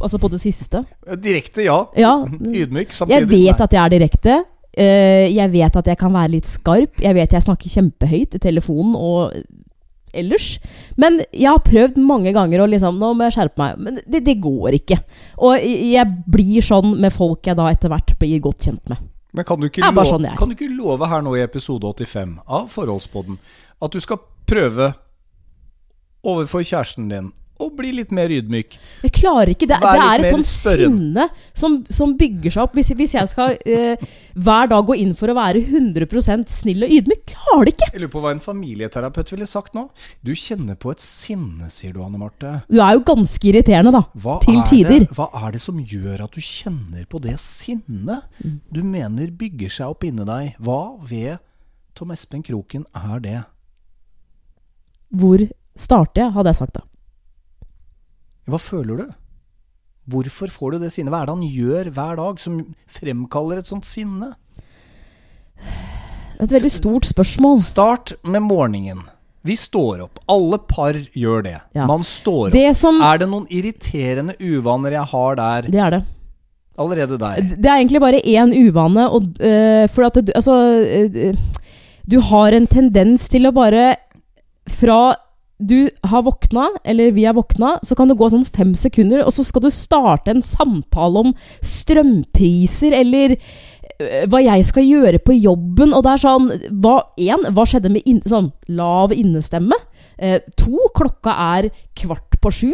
altså 0.00 0.18
på 0.18 0.30
det 0.30 0.40
siste? 0.40 0.84
Direkte, 1.20 1.64
ja. 1.64 1.84
Ja. 1.96 2.14
Ydmyk 2.26 2.92
samtidig. 2.92 3.20
Jeg 3.20 3.28
vet 3.28 3.60
at 3.60 3.72
jeg 3.72 3.84
er 3.84 3.94
direkte. 3.98 4.36
Eh, 4.72 5.26
jeg 5.34 5.50
vet 5.52 5.76
at 5.76 5.86
jeg 5.86 5.98
kan 5.98 6.12
være 6.14 6.30
litt 6.36 6.46
skarp. 6.46 7.00
Jeg 7.02 7.14
vet 7.14 7.32
jeg 7.32 7.42
snakker 7.42 7.72
kjempehøyt 7.74 8.34
i 8.38 8.42
telefonen 8.42 8.94
og 8.96 9.34
ellers. 10.14 10.58
Men 10.98 11.20
jeg 11.32 11.50
har 11.50 11.62
prøvd 11.62 11.98
mange 12.02 12.32
ganger 12.34 12.62
å 12.64 12.68
liksom 12.70 12.98
Nå 12.98 13.12
må 13.14 13.28
jeg 13.28 13.36
skjerpe 13.38 13.62
meg. 13.62 13.78
Men 13.78 14.00
det, 14.06 14.24
det 14.26 14.38
går 14.42 14.78
ikke. 14.80 14.98
Og 15.46 15.58
jeg 15.62 16.06
blir 16.26 16.66
sånn 16.66 16.96
med 17.00 17.14
folk 17.14 17.46
jeg 17.46 17.58
da 17.58 17.68
etter 17.70 17.92
hvert 17.92 18.14
blir 18.18 18.42
godt 18.42 18.66
kjent 18.66 18.90
med. 18.90 18.98
Men 19.32 19.46
kan 19.46 19.60
du, 19.60 19.68
ikke 19.68 19.84
love, 19.84 20.06
sånn 20.08 20.26
kan 20.38 20.50
du 20.50 20.56
ikke 20.56 20.72
love 20.74 21.06
her 21.06 21.22
nå 21.22 21.36
i 21.38 21.44
episode 21.44 21.86
85 21.86 22.38
av 22.50 22.66
Forholdspodden 22.72 23.38
at 23.80 23.94
du 23.94 24.00
skal 24.02 24.18
prøve 24.50 24.90
overfor 26.26 26.64
kjæresten 26.66 27.08
din 27.12 27.30
å 27.60 27.68
bli 27.76 27.92
litt 27.98 28.10
mer 28.16 28.32
ydmyk? 28.32 28.76
Jeg 29.04 29.12
klarer 29.20 29.52
ikke 29.52 29.68
det. 29.70 29.78
Det 29.82 30.04
er 30.06 30.24
et 30.24 30.32
sånn 30.34 30.46
sinne 30.46 31.26
som, 31.56 31.76
som 31.92 32.14
bygger 32.18 32.54
seg 32.56 32.64
opp. 32.64 32.74
Hvis, 32.78 32.92
hvis 32.98 33.14
jeg 33.18 33.30
skal 33.30 33.54
eh, 33.68 34.00
hver 34.34 34.70
dag 34.72 34.86
gå 34.88 34.96
inn 35.02 35.12
for 35.18 35.32
å 35.32 35.36
være 35.38 35.62
100% 35.62 36.50
snill 36.52 36.86
og 36.86 36.94
ydmyk, 36.96 37.24
klarer 37.34 37.68
det 37.70 37.74
ikke! 37.76 37.90
Jeg 37.92 38.04
lurer 38.04 38.14
på 38.16 38.24
hva 38.24 38.32
en 38.34 38.42
familieterapeut 38.44 39.34
ville 39.34 39.48
sagt 39.50 39.76
nå. 39.78 39.86
Du 40.26 40.32
kjenner 40.38 40.78
på 40.80 40.94
et 40.94 41.04
sinne, 41.04 41.70
sier 41.74 41.94
du, 41.96 42.00
Anne 42.04 42.20
Marte. 42.20 42.56
Du 42.70 42.80
er 42.80 42.96
jo 42.96 43.04
ganske 43.12 43.50
irriterende, 43.52 43.92
da. 43.94 44.04
Hva, 44.18 44.38
Til 44.44 44.58
er 44.60 44.66
tider. 44.68 45.04
Det, 45.06 45.14
hva 45.18 45.28
er 45.44 45.54
det 45.56 45.62
som 45.62 45.78
gjør 45.80 46.24
at 46.26 46.34
du 46.36 46.40
kjenner 46.44 47.06
på 47.10 47.20
det 47.22 47.36
sinnet 47.42 48.26
Mm. 48.40 48.60
du 48.72 48.80
mener 48.86 49.30
bygger 49.36 49.70
seg 49.72 49.92
opp 49.92 50.04
inni 50.06 50.24
deg? 50.26 50.54
Hva 50.62 50.96
ved 51.06 51.38
Tom 51.98 52.10
Espen 52.14 52.42
Kroken 52.46 52.86
er 52.96 53.20
det? 53.22 53.38
Hvor 55.10 55.42
starter 55.78 56.22
jeg, 56.24 56.32
hadde 56.36 56.52
jeg 56.52 56.58
sagt 56.60 56.76
da. 56.78 56.84
Hva 58.50 58.60
føler 58.60 59.02
du? 59.02 59.06
Hvorfor 60.10 60.50
får 60.50 60.74
du 60.74 60.84
det 60.84 60.90
sinnet? 60.94 61.12
Hva 61.12 61.22
er 61.22 61.30
det 61.30 61.36
han 61.36 61.46
gjør 61.46 61.90
hver 61.94 62.18
dag 62.18 62.40
som 62.42 62.60
fremkaller 62.90 63.60
et 63.60 63.70
sånt 63.70 63.86
sinne? 63.86 64.32
Det 66.40 66.46
et 66.48 66.54
veldig 66.56 66.72
stort 66.72 67.08
spørsmål. 67.08 67.58
Start 67.60 68.14
med 68.24 68.42
morgenen. 68.46 69.02
Vi 69.44 69.56
står 69.56 70.02
opp. 70.04 70.20
Alle 70.28 70.58
par 70.68 70.96
gjør 70.96 71.44
det. 71.44 71.58
Ja. 71.76 71.86
Man 71.88 72.04
står 72.04 72.48
opp. 72.48 72.56
Det 72.56 72.72
som 72.76 73.00
Er 73.04 73.20
det 73.20 73.28
noen 73.30 73.46
irriterende 73.48 74.36
uvaner 74.40 74.96
jeg 74.98 75.06
har 75.12 75.38
der? 75.40 75.70
Det 75.70 75.80
er 75.80 75.96
det. 75.96 76.02
Allerede 76.80 77.18
der. 77.20 77.40
Det 77.44 77.68
er 77.68 77.76
egentlig 77.76 78.00
bare 78.00 78.20
én 78.24 78.52
uvane, 78.56 79.04
og 79.08 79.26
uh, 79.36 79.84
for 79.92 80.06
at 80.06 80.16
du 80.16 80.30
Altså 80.32 80.54
uh, 80.56 81.34
Du 82.08 82.20
har 82.24 82.56
en 82.56 82.66
tendens 82.66 83.28
til 83.28 83.48
å 83.48 83.52
bare 83.52 83.96
Fra 84.80 85.00
du 85.60 85.90
har 86.02 86.22
våkna, 86.22 86.68
eller 86.84 87.12
vi 87.12 87.24
har 87.24 87.34
våkna, 87.34 87.78
så 87.82 87.94
kan 87.96 88.08
det 88.08 88.16
gå 88.18 88.30
sånn 88.32 88.46
fem 88.48 88.72
sekunder, 88.78 89.22
og 89.26 89.34
så 89.36 89.44
skal 89.44 89.66
du 89.66 89.70
starte 89.74 90.32
en 90.32 90.44
samtale 90.44 91.24
om 91.26 91.34
strømpriser, 91.66 92.96
eller 92.96 93.36
eh, 93.36 94.24
hva 94.30 94.40
jeg 94.42 94.64
skal 94.68 94.88
gjøre 94.88 95.20
på 95.24 95.36
jobben, 95.36 95.92
og 95.96 96.06
det 96.06 96.14
er 96.14 96.24
sånn 96.24 96.48
hva, 96.80 96.96
En, 97.20 97.44
hva 97.52 97.66
skjedde 97.68 97.92
med 97.92 98.08
in, 98.08 98.22
sånn 98.28 98.50
lav 98.72 99.12
innestemme? 99.16 99.76
Eh, 100.16 100.40
to, 100.56 100.88
klokka 100.96 101.36
er 101.56 101.70
kvart 101.98 102.40
på 102.40 102.52
sju. 102.54 102.72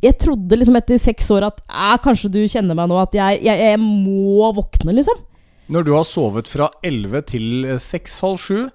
Jeg 0.00 0.16
trodde 0.20 0.56
liksom 0.56 0.76
etter 0.78 1.00
seks 1.00 1.28
år 1.32 1.48
at 1.48 1.64
eh, 1.64 1.96
kanskje 2.04 2.32
du 2.36 2.42
kjenner 2.44 2.76
meg 2.76 2.92
nå, 2.92 3.00
at 3.00 3.16
jeg, 3.16 3.40
jeg, 3.48 3.64
jeg 3.72 3.80
må 3.80 4.52
våkne, 4.56 4.96
liksom. 5.00 5.24
Når 5.70 5.86
du 5.86 5.92
har 5.94 6.04
sovet 6.04 6.48
fra 6.50 6.66
11 6.84 7.26
til 7.30 7.48
6-halv 7.78 8.40
7, 8.42 8.68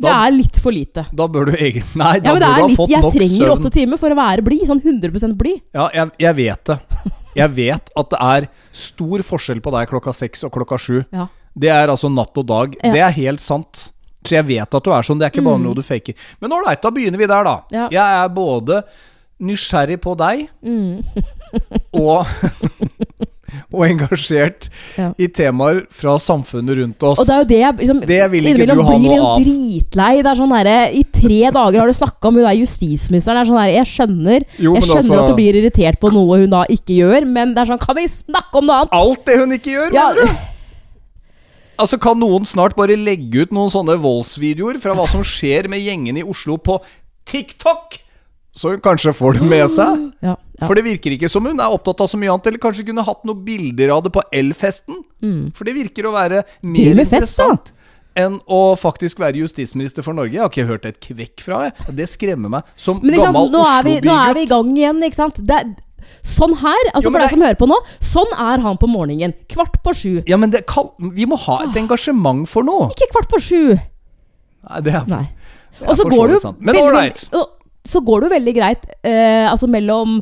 Det 0.00 0.12
er 0.16 0.30
litt 0.32 0.56
for 0.64 0.72
lite. 0.72 1.04
da 1.12 1.26
bør 1.28 1.50
du 1.50 1.52
egentlig 1.56 1.84
Nei, 2.02 2.14
da 2.24 2.30
Ja, 2.30 2.34
bør 2.34 2.40
du 2.40 2.46
ha 2.48 2.66
litt, 2.66 2.76
fått 2.78 2.92
jeg 2.94 3.12
trenger 3.14 3.52
åtte 3.54 3.70
timer 3.74 4.00
for 4.00 4.14
å 4.14 4.16
være 4.18 4.44
blid. 4.46 4.62
Sånn 4.70 4.80
100% 4.80 5.36
blid. 5.40 5.60
Ja, 5.76 5.88
jeg, 5.94 6.10
jeg 6.24 6.38
vet 6.40 6.64
det. 6.72 6.78
Jeg 7.36 7.54
vet 7.54 7.92
at 8.02 8.10
det 8.10 8.20
er 8.26 8.48
stor 8.74 9.22
forskjell 9.22 9.60
på 9.62 9.70
deg 9.76 9.88
klokka 9.92 10.12
seks 10.16 10.42
og 10.48 10.52
klokka 10.56 10.78
sju. 10.80 11.02
Ja. 11.14 11.28
Det 11.54 11.70
er 11.74 11.90
altså 11.92 12.08
natt 12.12 12.36
og 12.40 12.46
dag. 12.48 12.74
Ja. 12.80 12.92
Det 12.94 13.02
er 13.06 13.16
helt 13.20 13.42
sant. 13.44 13.90
Så 14.26 14.34
jeg 14.36 14.44
vet 14.50 14.74
at 14.76 14.84
du 14.84 14.90
er 14.92 15.06
sånn. 15.06 15.20
Det 15.20 15.28
er 15.28 15.32
ikke 15.34 15.44
bare 15.46 15.60
noe 15.62 15.76
du 15.78 15.82
faker. 15.84 16.16
Men 16.42 16.52
ålreit, 16.52 16.82
da 16.84 16.90
begynner 16.92 17.20
vi 17.20 17.28
der, 17.30 17.46
da. 17.46 17.54
Ja. 17.72 17.86
Jeg 17.92 18.18
er 18.24 18.32
både 18.36 18.82
nysgjerrig 19.40 19.96
på 20.04 20.12
deg 20.20 20.48
Mm. 20.60 21.00
og 22.02 22.26
Og 23.74 23.84
engasjert 23.86 24.68
Ja. 24.98 25.12
i 25.18 25.26
temaer 25.28 25.82
fra 25.90 26.16
samfunnet 26.18 26.76
rundt 26.80 27.02
oss. 27.02 27.20
Og 27.22 27.26
det 27.26 27.34
er 27.34 27.40
jo 27.42 27.48
det 27.50 27.58
jeg 27.60 27.76
liksom, 27.80 28.00
Det 28.06 28.20
vil 28.30 28.44
ikke 28.50 28.66
du 28.74 28.82
ha 28.82 28.98
noe 28.98 29.20
av. 29.20 29.40
dritlei. 29.44 30.12
Det 30.22 30.30
er 30.32 30.40
sånn 30.40 30.54
der, 30.56 30.70
I 30.94 31.02
tre 31.12 31.40
dager 31.50 31.78
har 31.80 31.86
du 31.86 31.96
snakka 32.00 32.28
om 32.30 32.34
hun 32.40 32.44
der 32.44 32.58
justisministeren. 32.60 33.40
Det 33.40 33.42
er 33.46 33.50
sånn 33.52 33.60
der, 33.62 33.72
jeg 33.78 33.86
skjønner 33.94 34.40
Jo, 34.58 34.74
Jeg 34.74 34.82
skjønner 34.82 35.02
altså- 35.02 35.22
at 35.22 35.28
du 35.28 35.34
blir 35.40 35.54
irritert 35.62 36.00
på 36.00 36.12
noe 36.12 36.38
hun 36.42 36.50
da 36.50 36.64
ikke 36.68 36.94
gjør, 37.00 37.26
men 37.26 37.54
det 37.54 37.62
er 37.62 37.72
sånn 37.74 37.80
Kan 37.80 37.96
vi 37.96 38.06
snakke 38.08 38.54
om 38.62 38.66
noe 38.66 38.80
annet? 38.84 38.94
Alt 38.94 39.24
det 39.26 39.38
hun 39.38 39.50
ikke 39.52 39.72
gjør, 39.76 39.92
Ja, 39.94 40.08
mener 40.10 40.26
du? 40.26 40.38
Altså, 41.80 41.98
Kan 41.98 42.18
noen 42.20 42.44
snart 42.44 42.74
bare 42.76 42.96
legge 42.96 43.42
ut 43.46 43.52
noen 43.56 43.70
sånne 43.72 43.96
voldsvideoer 43.98 44.78
fra 44.82 44.92
hva 44.94 45.08
som 45.08 45.22
skjer 45.24 45.66
med 45.72 45.80
gjengen 45.80 46.18
i 46.20 46.22
Oslo 46.22 46.58
på 46.58 46.78
TikTok? 47.26 47.96
Så 48.60 48.74
hun 48.74 48.82
kanskje 48.84 49.14
får 49.16 49.38
det 49.38 49.48
med 49.48 49.66
seg? 49.72 50.06
ja, 50.26 50.36
ja. 50.36 50.66
For 50.66 50.76
det 50.76 50.84
virker 50.84 51.16
ikke 51.16 51.30
som 51.32 51.46
hun 51.48 51.60
er 51.62 51.72
opptatt 51.72 52.02
av 52.04 52.10
så 52.12 52.20
mye 52.20 52.32
annet. 52.32 52.50
Eller 52.50 52.60
kanskje 52.62 52.84
kunne 52.90 53.04
hatt 53.06 53.24
noen 53.24 53.44
bilder 53.46 53.94
av 53.96 54.04
det 54.04 54.12
på 54.12 54.24
Elfesten? 54.36 55.00
For 55.56 55.68
det 55.68 55.76
virker 55.76 56.08
å 56.08 56.14
være 56.16 56.44
mer 56.64 57.04
fest, 57.04 57.38
interessant 57.38 57.74
enn 58.18 58.40
å 58.50 58.74
faktisk 58.78 59.20
være 59.22 59.38
justisminister 59.44 60.04
for 60.06 60.16
Norge. 60.16 60.34
Jeg 60.34 60.42
har 60.42 60.50
ikke 60.50 60.66
hørt 60.68 60.88
et 60.88 60.98
kvekk 61.02 61.44
fra 61.44 61.60
det 61.68 61.94
Det 62.00 62.08
skremmer 62.10 62.52
meg. 62.52 62.72
Som 62.76 62.98
Men 63.02 63.14
liksom, 63.14 63.30
gammel 63.30 63.54
Oslo-bygutt. 63.60 64.08
nå 64.08 64.16
er 64.16 64.34
vi 64.34 64.42
i 64.42 64.50
gang 64.50 64.72
igjen, 64.76 65.04
ikke 65.06 65.20
sant? 65.20 65.40
Det 65.46 65.60
sånn 66.26 66.54
her, 66.56 66.90
altså 66.94 67.06
Jo, 67.06 67.12
for 67.12 67.22
deg 67.22 67.32
som 67.34 67.42
hører 67.44 67.58
på 67.60 67.68
nå, 67.68 67.76
sånn 68.02 68.34
er 68.34 68.64
han 68.64 68.78
på 68.80 68.88
morgenen. 68.90 69.34
Kvart 69.52 69.78
på 69.84 69.94
sju. 69.94 70.12
Ja, 70.28 70.38
men 70.40 70.52
det 70.52 70.64
vi 71.14 71.28
må 71.28 71.38
ha 71.44 71.60
et 71.66 71.76
engasjement 71.80 72.48
for 72.50 72.66
noe. 72.66 72.90
Ikke 72.96 73.10
kvart 73.12 73.30
på 73.30 73.40
sju. 73.44 73.62
Nei, 73.76 74.80
det 74.84 74.94
er, 74.96 75.06
Nei. 75.08 75.22
det 75.78 75.86
er 75.86 75.94
for 75.94 76.00
så 76.00 76.08
vidt 76.10 76.42
sant. 76.44 76.60
Men 76.60 76.80
ålreit. 76.80 77.28
Så 77.84 78.00
går 78.04 78.20
det 78.20 78.28
jo 78.30 78.36
veldig 78.36 78.54
greit, 78.54 78.86
eh, 79.04 79.46
altså 79.50 79.68
mellom 79.68 80.20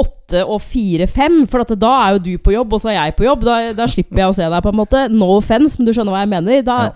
åtte 0.00 0.40
og 0.46 0.60
fire-fem, 0.62 1.46
for 1.48 1.60
at 1.60 1.72
da 1.78 1.90
er 2.06 2.12
jo 2.14 2.18
du 2.24 2.38
på 2.38 2.52
jobb, 2.54 2.72
og 2.72 2.80
så 2.80 2.88
er 2.90 2.98
jeg 2.98 3.16
på 3.16 3.24
jobb. 3.26 3.42
Da, 3.44 3.72
da 3.76 3.86
slipper 3.86 4.16
jeg 4.22 4.28
å 4.30 4.34
se 4.36 4.46
deg, 4.48 4.62
på 4.62 4.68
en 4.72 4.78
måte. 4.78 5.10
No 5.12 5.26
offense, 5.36 5.76
men 5.78 5.86
du 5.86 5.92
skjønner 5.92 6.12
hva 6.14 6.22
jeg 6.24 6.30
mener. 6.32 6.62
Da 6.62 6.76
Ja. 6.84 6.92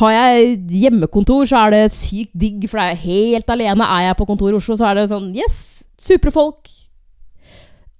har 0.00 0.10
jeg 0.12 0.58
hjemmekontor, 0.68 1.46
så 1.48 1.66
er 1.66 1.70
det 1.70 1.92
sykt 1.92 2.32
digg, 2.36 2.68
for 2.68 2.78
det 2.78 2.84
er 2.84 2.94
jeg 2.96 3.04
helt 3.08 3.46
alene. 3.50 3.80
Er 3.84 4.08
jeg 4.08 4.16
på 4.16 4.26
kontor 4.26 4.50
i 4.52 4.56
Oslo, 4.56 4.76
så 4.76 4.90
er 4.90 4.94
det 5.00 5.08
sånn 5.10 5.34
Yes, 5.36 5.84
supre 5.98 6.32
folk. 6.32 6.68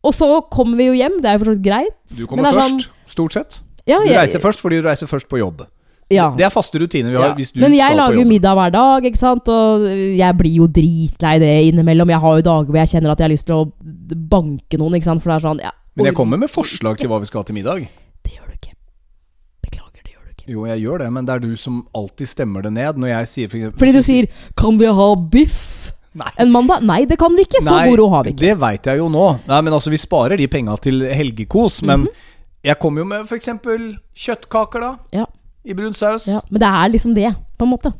Og 0.04 0.12
så 0.12 0.28
kommer 0.50 0.76
vi 0.80 0.86
jo 0.90 0.96
hjem, 0.98 1.20
det 1.22 1.30
er 1.30 1.36
jo 1.38 1.44
for 1.44 1.52
så 1.52 1.54
vidt 1.56 1.64
greit. 1.68 1.96
Du 2.10 2.24
men 2.24 2.28
kommer 2.32 2.48
er 2.48 2.58
først, 2.58 2.88
stort 3.12 3.32
sett. 3.36 3.50
Sånn, 3.60 3.64
ja, 3.86 3.98
Du 4.00 4.08
jeg- 4.08 4.18
reiser 4.18 4.40
først 4.40 4.60
fordi 4.60 4.82
du 4.82 4.88
reiser 4.88 5.06
først 5.06 5.28
på 5.28 5.38
jobb. 5.38 5.66
Ja. 6.12 6.28
Det 6.36 6.44
er 6.46 6.50
faste 6.52 6.78
rutiner 6.78 7.10
vi 7.10 7.16
har 7.16 7.32
Ja. 7.32 7.46
Men 7.62 7.72
jeg 7.74 7.96
lager 7.96 8.18
jo 8.20 8.24
middag 8.28 8.54
hver 8.58 8.72
dag, 8.74 9.04
ikke 9.10 9.18
sant? 9.20 9.48
og 9.48 9.86
jeg 9.88 10.36
blir 10.38 10.54
jo 10.60 10.66
dritlei 10.68 11.38
det 11.42 11.52
innimellom. 11.72 12.08
Jeg 12.12 12.20
har 12.20 12.36
jo 12.38 12.42
dager 12.42 12.70
hvor 12.70 12.80
jeg 12.82 12.88
kjenner 12.94 13.12
at 13.14 13.18
jeg 13.18 13.28
har 13.28 13.34
lyst 13.34 13.46
til 13.46 13.54
å 13.56 13.64
banke 14.28 14.78
noen, 14.78 14.94
ikke 14.98 15.08
sant? 15.10 15.22
For 15.22 15.32
det 15.32 15.36
er 15.40 15.48
sånn 15.48 15.60
ja, 15.64 15.72
Men 15.96 16.06
jeg 16.06 16.14
kommer 16.14 16.38
med 16.38 16.50
forslag 16.50 16.98
til 16.98 17.08
hva 17.08 17.20
vi 17.20 17.26
skal 17.26 17.40
ha 17.42 17.44
til 17.50 17.54
middag. 17.58 17.88
Det 18.22 18.32
gjør 18.36 18.46
du 18.48 18.54
ikke. 18.56 18.74
Beklager, 19.66 20.02
det 20.04 20.12
gjør 20.12 20.24
du 20.24 20.30
ikke. 20.36 20.52
Jo, 20.52 20.66
jeg 20.66 20.80
gjør 20.86 20.98
det, 21.04 21.12
men 21.12 21.24
det 21.28 21.34
er 21.34 21.38
du 21.40 21.56
som 21.56 21.82
alltid 21.94 22.28
stemmer 22.28 22.62
det 22.62 22.72
ned 22.72 22.96
når 23.02 23.08
jeg 23.16 23.26
sier 23.32 23.48
for 23.52 23.78
Fordi 23.78 23.92
du 23.92 24.02
sier 24.02 24.26
'kan 24.56 24.78
vi 24.78 24.86
ha 24.86 25.14
biff'? 25.16 25.92
Nei. 26.14 26.28
En 26.38 26.50
mandag? 26.52 26.82
Nei, 26.82 27.04
det 27.06 27.16
kan 27.18 27.32
vi 27.34 27.42
ikke. 27.46 27.62
Så 27.64 27.70
Nei, 27.72 27.88
moro 27.88 28.08
har 28.10 28.24
vi 28.24 28.30
ikke. 28.34 28.40
Det 28.44 28.58
veit 28.60 28.82
jeg 28.84 28.98
jo 28.98 29.08
nå. 29.08 29.38
Nei, 29.48 29.60
men 29.62 29.72
altså, 29.72 29.88
vi 29.88 29.96
sparer 29.96 30.36
de 30.36 30.46
penga 30.46 30.76
til 30.76 31.00
helgekos. 31.08 31.82
Men 31.82 32.00
Mhm. 32.02 32.08
jeg 32.64 32.78
kommer 32.78 32.98
jo 33.00 33.04
med 33.06 33.24
f.eks. 33.26 33.48
kjøttkaker, 34.14 34.80
da. 34.80 34.96
Ja. 35.12 35.24
I 35.64 35.74
brun 35.78 35.94
saus. 35.94 36.26
Ja, 36.26 36.40
men 36.50 36.60
det 36.60 36.68
er 36.68 36.88
liksom 36.90 37.14
det, 37.14 37.30
på 37.58 37.66
en 37.66 37.70
måte. 37.70 37.92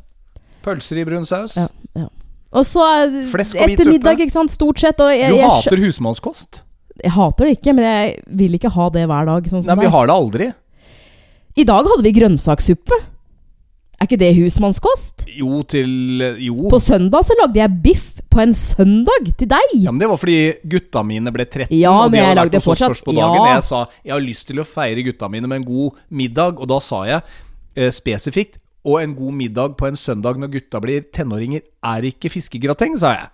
Pølser 0.65 0.99
i 0.99 1.05
brun 1.07 1.25
saus. 1.27 1.55
Ja, 1.59 1.67
ja. 1.95 2.07
Og 2.53 2.65
så 2.69 2.83
Flesk 3.31 3.55
og 3.57 3.63
etter 3.71 3.87
middag, 3.89 4.19
ikke 4.21 4.35
sant. 4.35 4.51
Stort 4.53 4.79
sett. 4.83 4.99
Og 5.01 5.09
jeg, 5.09 5.31
Du 5.33 5.39
jeg, 5.39 5.49
hater 5.49 5.79
husmannskost? 5.81 6.61
jeg 7.03 7.11
hater 7.15 7.47
det 7.49 7.55
ikke, 7.57 7.73
men 7.73 7.85
jeg 7.87 8.11
vil 8.37 8.53
ikke 8.59 8.69
ha 8.75 8.89
det 8.93 9.07
hver 9.09 9.25
dag. 9.31 9.47
Sånn 9.49 9.63
Nei, 9.65 9.73
men 9.79 9.87
vi 9.87 9.93
har 9.95 10.07
det 10.11 10.13
aldri. 10.13 10.51
I 11.57 11.65
dag 11.69 11.87
hadde 11.89 12.05
vi 12.05 12.11
grønnsakssuppe. 12.19 12.99
Er 14.01 14.05
ikke 14.09 14.19
det 14.19 14.33
husmannskost? 14.35 15.23
Jo, 15.31 15.61
til 15.69 16.21
Jo. 16.43 16.67
På 16.69 16.79
søndag 16.83 17.23
så 17.25 17.35
lagde 17.39 17.61
jeg 17.61 17.79
biff 17.85 18.09
på 18.33 18.41
en 18.43 18.53
søndag 18.57 19.29
til 19.37 19.47
deg. 19.47 19.73
Ja, 19.79 19.91
men 19.93 19.99
Det 20.01 20.09
var 20.09 20.17
fordi 20.19 20.37
gutta 20.69 21.03
mine 21.05 21.31
ble 21.31 21.45
13, 21.45 21.67
Ja, 21.77 21.91
og 22.03 22.11
de 22.11 22.17
men 22.17 22.19
jeg 22.19 22.25
hadde 22.27 22.35
vært 22.35 22.41
lagde 22.43 22.61
hos 22.61 22.67
oss 22.73 22.83
først 22.83 23.05
på 23.07 23.13
dagen. 23.15 23.35
ja. 23.47 23.53
Jeg 23.55 23.63
sa 23.63 23.85
jeg 24.03 24.13
har 24.13 24.21
lyst 24.25 24.47
til 24.49 24.59
å 24.59 24.65
feire 24.67 25.03
gutta 25.05 25.29
mine 25.29 25.47
med 25.47 25.61
en 25.61 25.67
god 25.67 25.91
middag, 26.09 26.59
og 26.59 26.67
da 26.67 26.79
sa 26.83 27.03
jeg 27.05 27.21
eh, 27.75 27.91
spesifikt 27.93 28.59
og 28.83 28.99
en 28.99 29.13
god 29.15 29.33
middag 29.39 29.77
på 29.79 29.87
en 29.87 29.95
søndag 29.95 30.39
når 30.41 30.51
gutta 30.57 30.81
blir 30.83 31.05
tenåringer, 31.15 31.61
er 31.87 32.03
ikke 32.09 32.31
fiskegrateng, 32.33 32.97
sa 32.99 33.13
jeg. 33.15 33.29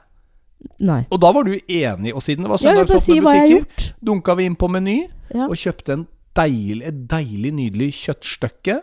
Nei. 0.85 0.99
Og 1.09 1.21
da 1.23 1.31
var 1.33 1.47
du 1.47 1.55
enig, 1.55 2.11
og 2.13 2.21
siden 2.21 2.45
det 2.45 2.51
var 2.51 2.59
si 2.61 2.67
søndagsåpne 2.67 3.21
butikker, 3.23 3.55
gjort. 3.55 3.85
dunka 4.03 4.35
vi 4.37 4.45
inn 4.49 4.57
på 4.59 4.69
Meny 4.69 4.99
Ja. 5.33 5.45
og 5.47 5.55
kjøpte 5.57 5.93
en 5.95 6.07
deilig, 6.35 6.83
et 6.85 6.99
deilig, 7.09 7.51
nydelig 7.53 7.89
kjøttstykke. 8.03 8.79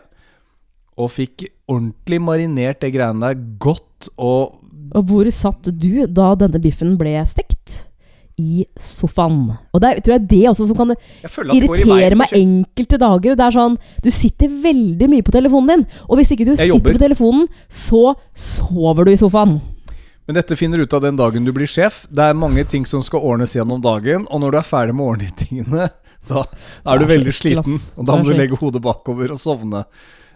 Og 0.97 1.11
fikk 1.13 1.45
ordentlig 1.69 2.19
marinert 2.21 2.81
det 2.81 2.93
greiene 2.95 3.21
der 3.21 3.35
godt 3.59 4.09
og 4.17 4.57
Og 4.95 5.03
hvor 5.05 5.27
satt 5.31 5.67
du 5.77 6.05
da 6.07 6.33
denne 6.39 6.59
biffen 6.63 6.95
ble 6.97 7.13
stekt? 7.27 7.83
I 8.37 8.67
sofaen. 8.77 9.47
Og 9.73 9.81
det 9.81 9.89
er, 9.89 10.01
tror 10.05 10.13
jeg 10.13 10.27
det 10.29 10.43
også 10.51 10.67
som 10.69 10.77
kan 10.77 10.91
irritere 11.55 12.17
meg 12.19 12.35
enkelte 12.37 12.99
dager. 13.01 13.37
Det 13.37 13.45
er 13.47 13.55
sånn 13.55 13.77
Du 14.03 14.11
sitter 14.13 14.51
veldig 14.63 15.07
mye 15.09 15.25
på 15.25 15.33
telefonen 15.33 15.71
din, 15.71 15.85
og 16.05 16.19
hvis 16.19 16.35
ikke 16.35 16.45
du 16.45 16.51
Jeg 16.53 16.67
sitter 16.67 16.75
jobber. 16.75 16.99
på 16.99 17.03
telefonen, 17.07 17.47
så 17.65 18.03
sover 18.37 19.09
du 19.09 19.15
i 19.15 19.17
sofaen. 19.17 19.57
Men 20.27 20.35
dette 20.35 20.57
finner 20.59 20.77
du 20.77 20.83
ut 20.83 20.93
av 20.93 21.01
den 21.01 21.17
dagen 21.17 21.45
du 21.47 21.53
blir 21.55 21.69
sjef. 21.71 22.03
Det 22.11 22.29
er 22.29 22.37
mange 22.37 22.65
ting 22.67 22.85
som 22.85 23.01
skal 23.01 23.23
ordnes 23.23 23.55
gjennom 23.55 23.81
dagen, 23.81 24.27
og 24.29 24.41
når 24.43 24.51
du 24.51 24.57
er 24.59 24.67
ferdig 24.67 24.93
med 24.93 25.05
å 25.05 25.09
ordne 25.15 25.31
tingene, 25.39 25.89
da 26.29 26.43
er 26.85 26.99
du 26.99 27.05
veldig 27.07 27.33
sliten. 27.33 27.79
Og 27.97 28.05
da 28.05 28.19
må 28.19 28.27
du 28.27 28.35
legge 28.35 28.59
hodet 28.59 28.83
bakover 28.83 29.31
og 29.33 29.39
sovne. 29.41 29.85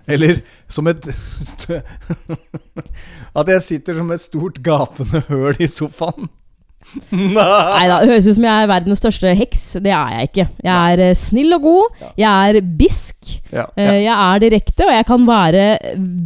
Eller 0.09 0.39
som 0.71 0.87
et 0.89 1.03
At 3.37 3.47
jeg 3.51 3.61
sitter 3.63 3.99
som 3.99 4.09
et 4.11 4.23
stort 4.23 4.57
gapende 4.63 5.21
høl 5.27 5.59
i 5.61 5.67
sofaen. 5.69 6.29
Nei. 7.11 7.85
Da, 7.87 7.99
det 8.01 8.09
høres 8.11 8.27
ut 8.27 8.37
som 8.37 8.47
jeg 8.47 8.63
er 8.65 8.69
verdens 8.71 9.01
største 9.01 9.33
heks. 9.37 9.63
Det 9.83 9.93
er 9.95 10.15
jeg 10.15 10.29
ikke. 10.31 10.45
Jeg 10.65 10.95
er 10.95 11.03
eh, 11.07 11.15
snill 11.17 11.55
og 11.57 11.65
god. 11.65 12.03
Jeg 12.19 12.51
er 12.55 12.59
bisk. 12.81 13.33
Ja, 13.51 13.65
eh, 13.75 14.01
ja, 14.01 14.05
Jeg 14.05 14.15
er 14.17 14.43
direkte, 14.45 14.87
og 14.87 14.93
jeg 14.95 15.07
kan 15.09 15.27
være 15.27 15.65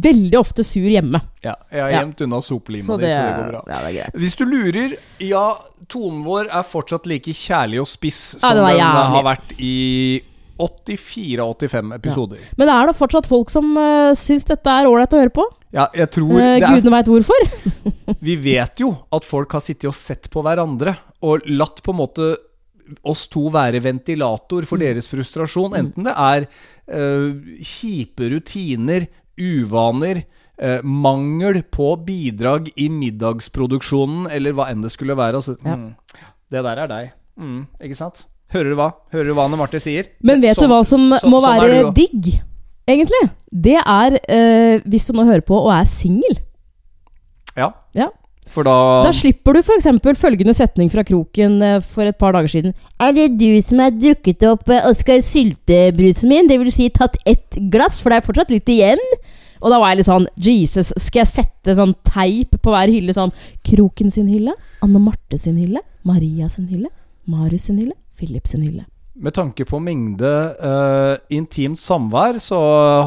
veldig 0.06 0.38
ofte 0.40 0.66
sur 0.66 0.86
hjemme. 0.90 1.22
ja. 1.44 1.56
Jeg 1.72 1.82
har 1.82 1.92
gjemt 1.98 2.22
unna 2.26 2.40
sopelima 2.42 2.96
di, 3.00 3.10
så 3.10 3.18
det 3.22 3.34
går 3.36 3.50
bra. 3.52 3.80
det. 3.90 4.06
Hvis 4.16 4.38
du 4.38 4.44
lurer, 4.48 4.96
ja, 5.22 5.46
tonen 5.90 6.22
vår 6.26 6.48
er 6.50 6.64
fortsatt 6.66 7.06
like 7.10 7.34
kjærlig 7.36 7.82
og 7.82 7.90
spiss 7.90 8.22
som 8.40 8.56
den 8.56 8.80
har 8.80 9.26
vært 9.26 9.54
i 9.58 10.22
84-85 10.56 11.94
episoder. 11.98 12.40
Men 12.56 12.70
er 12.72 12.88
det 12.88 12.96
fortsatt 12.96 13.28
folk 13.28 13.52
som 13.52 13.74
uh, 13.76 14.14
syns 14.16 14.46
dette 14.48 14.72
er 14.72 14.88
ålreit 14.88 15.12
å 15.12 15.20
høre 15.20 15.34
på? 15.34 15.44
Ja, 15.76 15.86
jeg 15.92 16.08
tror 16.16 16.38
Eh, 16.40 16.54
det 16.60 16.68
Gudene 16.72 16.94
veit 16.96 17.10
hvorfor. 17.12 17.46
Vi 18.26 18.36
vet 18.40 18.80
jo 18.80 18.90
at 19.12 19.26
folk 19.28 19.52
har 19.52 19.60
sittet 19.64 19.90
og 19.90 19.96
sett 19.98 20.30
på 20.32 20.42
hverandre 20.46 20.96
og 21.26 21.44
latt 21.52 21.82
på 21.84 21.92
en 21.92 22.00
måte 22.00 22.30
oss 23.04 23.24
to 23.28 23.48
være 23.50 23.80
ventilator 23.82 24.62
Mm. 24.62 24.68
for 24.70 24.78
deres 24.80 25.08
frustrasjon. 25.10 25.74
Enten 25.76 26.06
det 26.06 26.14
er 26.16 26.46
eh, 26.88 27.60
kjipe 27.66 28.28
rutiner, 28.30 29.08
uvaner, 29.36 30.22
eh, 30.58 30.80
mangel 30.86 31.60
på 31.68 31.90
bidrag 32.06 32.70
i 32.78 32.86
middagsproduksjonen, 32.88 34.28
eller 34.32 34.54
hva 34.56 34.68
enn 34.70 34.82
det 34.86 34.92
skulle 34.94 35.16
være. 35.18 35.34
Altså, 35.42 35.56
Ja. 35.64 35.76
mm, 35.76 35.94
det 36.50 36.62
der 36.62 36.78
er 36.78 36.86
deg. 36.88 37.12
Mm, 37.38 37.66
ikke 37.82 37.96
sant? 37.98 38.26
Hører 38.54 38.70
du 38.70 38.76
hva? 38.78 38.92
Hører 39.12 39.24
du 39.26 39.34
hva 39.34 39.44
Anne 39.48 39.58
Marte 39.58 39.80
sier? 39.82 40.06
Men 40.22 40.40
vet 40.40 40.56
Sånn- 40.56 40.68
du 40.68 40.74
hva 40.74 40.84
som 40.86 41.00
må 41.10 41.40
sånn 41.42 41.58
være 41.60 41.92
digg, 41.92 42.40
egentlig? 42.88 43.22
Det 43.52 43.78
er 43.80 44.18
eh, 44.28 44.84
hvis 44.86 45.06
du 45.08 45.14
nå 45.16 45.24
hører 45.28 45.44
på 45.46 45.58
og 45.58 45.72
er 45.74 45.88
singel. 45.90 46.38
Ja. 47.56 47.72
Ja. 47.96 48.10
For 48.52 48.62
da, 48.66 48.74
Da 49.02 49.10
slipper 49.14 49.56
du 49.56 49.60
f.eks. 49.60 49.88
følgende 50.20 50.54
setning 50.54 50.90
fra 50.92 51.02
Kroken 51.06 51.56
eh, 51.62 51.80
for 51.82 52.06
et 52.06 52.18
par 52.18 52.36
dager 52.36 52.52
siden. 52.52 52.76
Er 53.02 53.14
det 53.16 53.32
du 53.40 53.48
som 53.64 53.82
har 53.82 53.90
drukket 53.94 54.44
opp 54.46 54.70
eh, 54.70 54.86
Oskar 54.86 55.24
Sylte-brusen 55.24 56.30
min? 56.30 56.46
Det 56.50 56.60
vil 56.62 56.70
si 56.74 56.86
tatt 56.94 57.18
ett 57.26 57.58
glass, 57.72 57.98
for 58.00 58.12
det 58.12 58.20
er 58.20 58.28
fortsatt 58.28 58.54
litt 58.54 58.70
igjen. 58.70 59.02
Og 59.60 59.72
da 59.72 59.80
var 59.80 59.90
jeg 59.90 60.02
litt 60.02 60.10
sånn 60.10 60.28
Jesus, 60.38 60.92
skal 61.00 61.24
jeg 61.24 61.32
sette 61.32 61.74
sånn 61.78 61.94
teip 62.06 62.58
på 62.62 62.74
hver 62.74 62.92
hylle? 62.92 63.14
Sånn 63.16 63.32
Kroken 63.66 64.12
sin 64.14 64.28
hylle, 64.30 64.54
Anne 64.84 65.00
Marte 65.02 65.40
sin 65.40 65.56
hylle, 65.58 65.82
Maria 66.06 66.50
sin 66.52 66.68
hylle, 66.70 66.92
Marius 67.26 67.66
sin 67.70 67.80
hylle, 67.80 67.96
Philip 68.20 68.46
sin 68.46 68.62
hylle. 68.62 68.84
Med 69.16 69.32
tanke 69.32 69.64
på 69.64 69.78
mengde 69.80 70.28
uh, 70.60 71.16
intimt 71.32 71.80
samvær, 71.80 72.36
så 72.42 72.58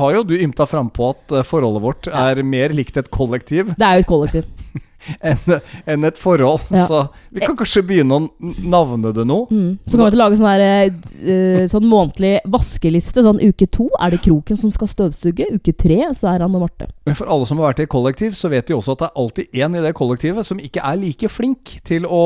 har 0.01 0.15
jo 0.15 0.23
du 0.25 0.33
ymta 0.39 0.65
frampå 0.65 1.11
at 1.13 1.35
eh, 1.37 1.45
forholdet 1.45 1.83
vårt 1.83 2.09
er 2.09 2.41
mer 2.41 2.73
likt 2.73 2.97
et 2.97 3.11
kollektiv 3.13 3.75
Det 3.75 3.85
er 3.85 3.99
jo 3.99 4.05
et 4.07 4.09
kollektiv. 4.09 4.47
enn 5.31 5.59
en 5.85 6.07
et 6.07 6.19
forhold. 6.19 6.65
Ja. 6.73 6.85
Så 6.87 7.01
vi 7.35 7.43
kan 7.43 7.57
kanskje 7.59 7.83
begynne 7.87 8.17
å 8.17 8.27
navne 8.39 9.13
det 9.15 9.25
nå. 9.27 9.41
Mm. 9.51 9.71
Så 9.85 9.99
kan 9.99 10.09
vi 10.09 10.19
lage 10.19 10.39
sånn, 10.39 10.49
der, 10.59 10.91
uh, 11.23 11.63
sånn 11.71 11.87
månedlig 11.89 12.35
vaskeliste. 12.49 13.23
Sånn 13.25 13.41
uke 13.43 13.69
to 13.71 13.89
er 13.99 14.15
det 14.15 14.21
Kroken 14.25 14.59
som 14.59 14.73
skal 14.75 14.91
støvsuge. 14.91 15.49
Uke 15.55 15.73
tre 15.73 16.01
så 16.17 16.31
er 16.33 16.45
Anne 16.45 16.61
Marte. 16.61 16.89
Men 17.07 17.17
for 17.17 17.31
alle 17.31 17.47
som 17.49 17.61
har 17.61 17.71
vært 17.71 17.83
i 17.85 17.89
kollektiv, 17.91 18.35
så 18.37 18.51
vet 18.51 18.69
de 18.69 18.77
også 18.77 18.97
at 18.97 19.03
det 19.03 19.09
er 19.09 19.23
alltid 19.23 19.61
en 19.63 19.79
i 19.79 19.85
det 19.85 19.95
kollektivet 19.97 20.47
som 20.47 20.61
ikke 20.61 20.83
er 20.85 20.99
like 20.99 21.31
flink 21.31 21.77
til 21.87 22.05
å 22.05 22.23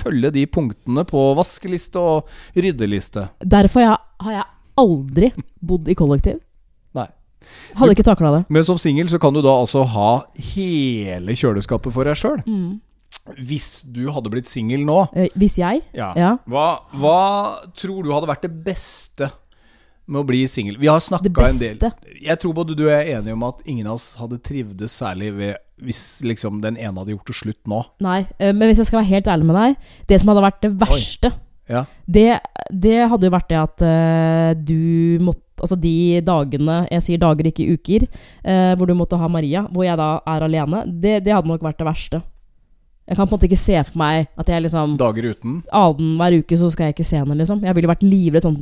følge 0.00 0.32
de 0.34 0.44
punktene 0.50 1.04
på 1.08 1.30
vaskeliste 1.38 2.02
og 2.02 2.58
ryddeliste. 2.58 3.28
Derfor 3.44 3.86
har 3.88 4.34
jeg 4.34 4.46
aldri 4.78 5.32
bodd 5.64 5.88
i 5.90 5.96
kollektiv. 5.98 6.38
Hadde 7.78 7.94
ikke 7.94 8.06
takla 8.06 8.30
det. 8.38 8.42
Men 8.50 8.64
som 8.66 8.78
singel 8.80 9.08
så 9.10 9.18
kan 9.22 9.34
du 9.36 9.40
da 9.44 9.52
altså 9.60 9.84
ha 9.86 10.10
hele 10.52 11.34
kjøleskapet 11.38 11.92
for 11.94 12.08
deg 12.08 12.16
sjøl. 12.18 12.40
Mm. 12.46 12.80
Hvis 13.48 13.82
du 13.92 14.06
hadde 14.12 14.30
blitt 14.32 14.48
singel 14.48 14.84
nå, 14.88 15.02
Eh, 15.16 15.28
Hvis 15.36 15.58
jeg 15.60 15.82
Ja. 15.94 16.12
Ja. 16.16 16.36
Hva, 16.48 16.80
hva 16.96 17.18
tror 17.76 18.02
du 18.04 18.12
hadde 18.12 18.28
vært 18.30 18.42
det 18.46 18.52
beste 18.64 19.30
med 20.08 20.22
å 20.22 20.26
bli 20.26 20.46
singel? 20.48 20.78
Vi 20.80 20.88
har 20.88 20.98
Det 21.00 21.08
snakka 21.10 21.48
en 21.48 21.58
del. 21.58 21.92
Jeg 22.24 22.38
tror 22.40 22.54
både 22.54 22.74
du 22.76 22.84
og 22.86 22.92
jeg 22.92 23.08
er 23.12 23.18
enige 23.20 23.32
om 23.36 23.42
at 23.44 23.60
ingen 23.66 23.86
av 23.86 23.94
oss 23.98 24.14
hadde 24.16 24.38
trivdes 24.40 24.92
særlig 24.92 25.32
ved 25.36 25.56
hvis 25.78 26.22
liksom 26.26 26.60
den 26.60 26.76
ene 26.76 26.98
hadde 26.98 27.12
gjort 27.14 27.26
det 27.28 27.36
slutt 27.38 27.68
nå. 27.70 27.84
Nei, 28.00 28.26
eh, 28.40 28.52
men 28.52 28.68
hvis 28.68 28.78
jeg 28.78 28.86
skal 28.86 29.02
være 29.02 29.12
helt 29.12 29.28
ærlig 29.30 29.46
med 29.46 29.56
deg 29.56 29.76
Det 30.08 30.20
som 30.20 30.28
hadde 30.32 30.42
vært 30.42 30.60
det 30.64 30.72
verste, 30.80 31.32
Ja. 31.68 31.84
det, 32.08 32.40
det 32.72 33.08
hadde 33.10 33.28
jo 33.28 33.30
vært 33.30 33.48
det 33.52 33.58
at 33.60 33.82
uh, 33.84 34.54
du 34.56 35.18
måtte 35.20 35.44
Altså 35.64 35.76
de 35.80 36.20
dagene 36.24 36.86
Jeg 36.90 37.02
sier 37.02 37.18
dager, 37.22 37.46
ikke 37.50 37.68
uker. 37.74 38.06
eh, 38.44 38.74
hvor 38.76 38.86
du 38.86 38.94
måtte 38.94 39.18
ha 39.18 39.28
Maria, 39.28 39.62
hvor 39.72 39.84
jeg 39.84 39.96
da 39.96 40.20
er 40.26 40.44
alene. 40.46 40.84
Det, 40.86 41.24
det 41.24 41.32
hadde 41.34 41.48
nok 41.48 41.62
vært 41.62 41.78
det 41.78 41.86
verste. 41.88 42.22
Jeg 43.08 43.16
kan 43.16 43.26
på 43.26 43.32
en 43.32 43.38
måte 43.38 43.48
ikke 43.48 43.56
se 43.56 43.76
for 43.88 43.96
meg 43.98 44.26
at 44.36 44.48
jeg 44.52 44.62
liksom 44.66 44.96
Dager 45.00 45.30
uten. 45.32 45.62
Annenhver 45.72 46.38
uke 46.42 46.58
så 46.60 46.68
skal 46.70 46.90
jeg 46.90 46.94
ikke 46.98 47.06
se 47.08 47.16
henne, 47.22 47.36
liksom. 47.40 47.62
Jeg 47.64 47.74
ville 47.78 47.88
vært 47.88 48.02
livredd 48.04 48.44
sånn 48.44 48.58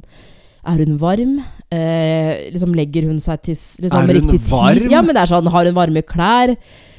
Er 0.67 0.79
hun 0.85 0.97
varm? 1.03 1.33
Eh, 1.71 2.51
liksom 2.55 2.75
Legger 2.79 3.09
hun 3.11 3.19
seg 3.23 3.43
til 3.43 3.55
liksom, 3.57 3.99
Er 3.99 4.07
hun 4.07 4.17
riktig 4.21 4.41
tid? 4.47 4.91
Ja, 4.93 5.03
men 5.03 5.15
det 5.17 5.25
er 5.25 5.33
sånn 5.35 5.51
Har 5.51 5.67
hun 5.67 5.75
varme 5.75 6.03
klær? 6.07 6.55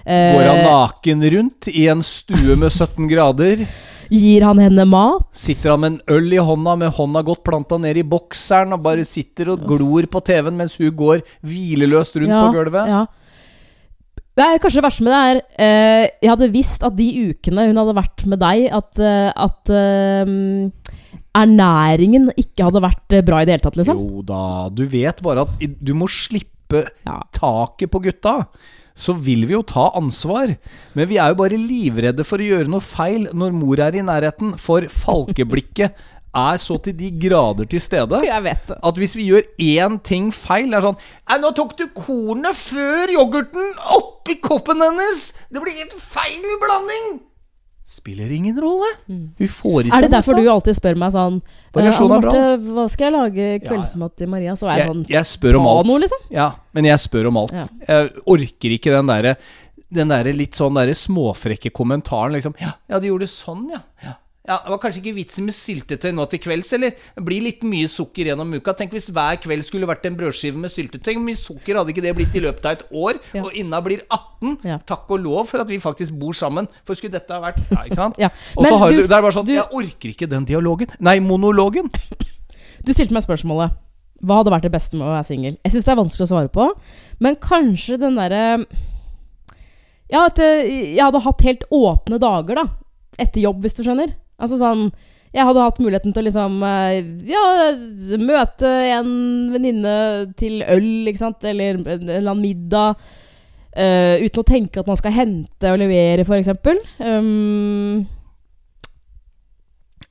Eh, 0.08 0.34
Går 0.36 0.48
han 0.52 0.62
naken 0.68 1.24
rundt 1.38 1.68
i 1.72 1.88
en 1.92 2.04
stue 2.04 2.56
med 2.60 2.68
17 2.72 3.08
grader? 3.12 3.64
Gir 4.14 4.46
han 4.48 4.60
henne 4.62 4.86
mat? 4.88 5.26
Sitter 5.36 5.74
han 5.74 5.82
med 5.84 5.92
en 5.96 6.02
øl 6.18 6.34
i 6.34 6.42
hånda, 6.42 6.78
med 6.80 6.94
hånda 6.96 7.24
godt 7.28 7.44
planta 7.48 7.78
ned 7.82 7.98
i 8.00 8.06
bokseren, 8.08 8.74
og 8.78 8.84
bare 8.86 9.04
sitter 9.08 9.52
og 9.54 9.66
glor 9.68 10.08
på 10.12 10.22
TV-en 10.24 10.58
mens 10.58 10.78
hun 10.80 10.92
går 10.96 11.24
hvileløst 11.44 12.16
rundt 12.22 12.36
på 12.38 12.52
gulvet? 12.56 12.88
Ja. 12.92 13.06
Det 14.38 14.46
er 14.46 14.60
kanskje 14.62 14.78
det 14.78 14.86
verste 14.86 15.02
med 15.06 15.14
det 15.16 15.20
er 15.26 15.38
eh, 15.66 16.10
Jeg 16.22 16.30
hadde 16.30 16.52
visst 16.54 16.84
at 16.86 16.94
de 16.94 17.08
ukene 17.32 17.64
hun 17.72 17.80
hadde 17.82 17.96
vært 17.98 18.26
med 18.30 18.38
deg, 18.44 18.68
at, 18.70 19.00
eh, 19.02 19.32
at 19.34 19.72
eh, 19.74 21.02
ernæringen 21.38 22.30
ikke 22.38 22.68
hadde 22.68 22.84
vært 22.86 23.16
eh, 23.18 23.24
bra 23.26 23.42
i 23.42 23.48
det 23.50 23.56
hele 23.58 23.66
tatt, 23.66 23.80
liksom. 23.82 23.98
Jo 24.02 24.22
da, 24.26 24.42
du 24.74 24.84
vet 24.90 25.24
bare 25.26 25.48
at 25.48 25.66
du 25.82 25.94
må 25.98 26.10
slippe 26.12 26.84
Ja. 27.08 27.22
taket 27.32 27.90
på 27.94 28.02
gutta. 28.04 28.42
Så 28.98 29.14
vil 29.14 29.46
vi 29.46 29.54
jo 29.54 29.62
ta 29.62 29.92
ansvar. 29.98 30.56
Men 30.98 31.10
vi 31.10 31.20
er 31.22 31.32
jo 31.32 31.42
bare 31.44 31.60
livredde 31.62 32.26
for 32.26 32.42
å 32.42 32.48
gjøre 32.48 32.72
noe 32.72 32.82
feil 32.84 33.28
når 33.30 33.54
mor 33.54 33.82
er 33.86 33.98
i 33.98 34.06
nærheten. 34.06 34.56
For 34.62 34.88
falkeblikket 34.90 35.94
er 36.38 36.58
så 36.62 36.78
til 36.82 36.98
de 36.98 37.12
grader 37.22 37.70
til 37.70 37.82
stede. 37.82 38.22
Jeg 38.26 38.44
vet 38.46 38.66
det. 38.70 38.80
At 38.90 39.00
hvis 39.00 39.16
vi 39.18 39.30
gjør 39.30 39.46
én 39.64 40.00
ting 40.06 40.32
feil 40.36 40.70
Det 40.72 40.80
er 40.80 40.88
sånn 40.90 41.00
Nei, 41.00 41.40
nå 41.44 41.54
tok 41.58 41.78
du 41.80 41.88
kornet 41.96 42.58
før 42.58 43.14
yoghurten 43.14 43.72
oppi 43.98 44.38
koppen 44.44 44.84
hennes! 44.84 45.32
Det 45.50 45.64
blir 45.64 45.78
helt 45.78 45.98
feil 46.02 46.60
blanding! 46.62 47.27
Spiller 47.88 48.32
ingen 48.36 48.58
rolle. 48.60 48.88
Hun 49.08 49.48
får 49.48 49.88
i 49.88 49.90
seg 49.90 49.94
Mm. 49.94 49.98
Er 49.98 50.02
det 50.04 50.12
derfor 50.12 50.36
du 50.36 50.50
alltid 50.52 50.76
spør 50.76 50.98
meg 51.00 51.14
sånn 51.16 51.38
eh, 51.40 51.70
Variasjon 51.78 52.12
er 52.12 52.26
bra. 52.26 52.34
Marte, 52.34 52.74
hva 52.76 52.86
skal 52.92 53.08
jeg 53.08 53.14
lage 53.16 53.46
kveldsmat 53.64 54.16
til 54.20 54.28
Maria? 54.28 54.56
Så 54.60 54.68
er 54.68 54.82
jeg 54.82 54.90
sånn 54.90 55.06
jeg 55.08 55.30
spør 55.30 55.60
om 55.62 55.70
alt. 55.72 55.88
noe, 55.88 56.02
liksom. 56.04 56.26
Ja, 56.36 56.50
men 56.76 56.90
jeg 56.90 57.00
spør 57.00 57.30
om 57.32 57.40
alt. 57.40 57.56
Ja. 57.56 57.66
Jeg 57.88 58.12
orker 58.26 58.76
ikke 58.76 58.92
den 58.92 59.08
derre 59.14 59.38
den 59.88 60.12
der 60.12 60.28
litt 60.36 60.58
sånn 60.58 60.76
der 60.76 60.92
småfrekke 60.92 61.72
kommentaren, 61.72 62.36
liksom. 62.36 62.56
Ja, 62.60 62.74
ja, 62.92 63.00
du 63.00 63.08
gjorde 63.08 63.30
sånn, 63.32 63.70
ja. 63.72 63.80
ja. 64.04 64.18
Ja, 64.48 64.58
Det 64.64 64.72
var 64.72 64.78
kanskje 64.80 65.02
ikke 65.04 65.16
vitsen 65.18 65.44
med 65.44 65.54
syltetøy 65.58 66.14
nå 66.16 66.24
til 66.32 66.40
kvelds, 66.40 66.70
eller? 66.78 66.94
Det 67.18 67.24
blir 67.28 67.42
litt 67.44 67.64
mye 67.68 67.88
sukker 67.92 68.30
gjennom 68.30 68.54
uka. 68.56 68.72
Tenk 68.80 68.94
hvis 68.96 69.10
hver 69.12 69.36
kveld 69.44 69.66
skulle 69.68 69.90
vært 69.90 70.06
en 70.08 70.16
brødskive 70.16 70.56
med 70.64 70.72
syltetøy. 70.72 71.14
Hvor 71.18 71.26
mye 71.26 71.36
sukker 71.42 71.76
hadde 71.82 71.92
ikke 71.92 72.04
det 72.06 72.14
blitt 72.16 72.36
i 72.40 72.44
løpet 72.46 72.66
av 72.66 72.78
et 72.78 72.86
år? 72.96 73.20
Ja. 73.36 73.42
Og 73.44 73.52
Inna 73.60 73.82
blir 73.84 74.06
18. 74.08 74.54
Ja. 74.64 74.78
Takk 74.88 75.12
og 75.12 75.20
lov 75.26 75.50
for 75.52 75.60
at 75.60 75.68
vi 75.68 75.80
faktisk 75.84 76.16
bor 76.16 76.32
sammen. 76.38 76.70
For 76.88 76.96
skulle 76.96 77.12
dette 77.18 77.34
ha 77.36 77.42
vært 77.44 77.60
Ja, 77.72 77.84
ikke 77.84 78.00
sant? 78.00 78.16
Ja. 78.24 78.30
Og 78.56 78.66
så 78.70 78.78
har 78.80 78.90
du- 78.90 79.02
du, 79.02 79.02
det 79.04 79.18
er 79.18 79.22
bare 79.28 79.36
sånn 79.36 79.46
du- 79.50 79.54
Jeg 79.58 79.68
orker 79.82 80.10
ikke 80.16 80.30
den 80.32 80.46
dialogen. 80.48 80.88
Nei, 81.00 81.20
monologen. 81.20 81.92
Du 82.88 82.94
stilte 82.94 83.12
meg 83.12 83.24
spørsmålet 83.28 83.76
Hva 84.24 84.38
hadde 84.40 84.50
vært 84.54 84.64
det 84.64 84.72
beste 84.72 84.96
med 84.96 85.06
å 85.10 85.12
være 85.12 85.26
singel? 85.28 85.58
Jeg 85.66 85.74
syns 85.76 85.86
det 85.86 85.92
er 85.92 86.00
vanskelig 86.00 86.24
å 86.26 86.32
svare 86.32 86.50
på, 86.50 86.70
men 87.20 87.36
kanskje 87.36 88.00
den 88.00 88.16
derre 88.16 88.64
Ja, 90.10 90.24
at 90.30 90.40
eh, 90.40 90.96
jeg 90.96 91.04
hadde 91.04 91.20
hatt 91.26 91.42
helt 91.44 91.66
åpne 91.74 92.18
dager, 92.24 92.56
da. 92.62 92.66
Etter 93.20 93.42
jobb, 93.44 93.60
hvis 93.66 93.76
du 93.76 93.84
skjønner. 93.84 94.14
Altså 94.38 94.58
sånn 94.62 94.84
Jeg 95.34 95.46
hadde 95.48 95.64
hatt 95.66 95.80
muligheten 95.82 96.14
til 96.14 96.24
å 96.24 96.28
liksom 96.28 96.60
eh, 96.64 97.00
Ja, 97.30 97.44
møte 98.22 98.70
en 98.98 99.10
venninne 99.54 99.96
til 100.40 100.62
øl, 100.66 101.08
ikke 101.10 101.24
sant, 101.24 101.44
eller 101.50 101.80
en 101.82 101.88
eller 102.10 102.32
annen 102.32 102.44
middag. 102.46 103.02
Uh, 103.78 104.18
uten 104.24 104.42
å 104.42 104.46
tenke 104.48 104.82
at 104.82 104.88
man 104.90 104.98
skal 104.98 105.14
hente 105.14 105.70
og 105.70 105.78
levere, 105.78 106.24
f.eks. 106.26 106.48
Um, 106.98 108.08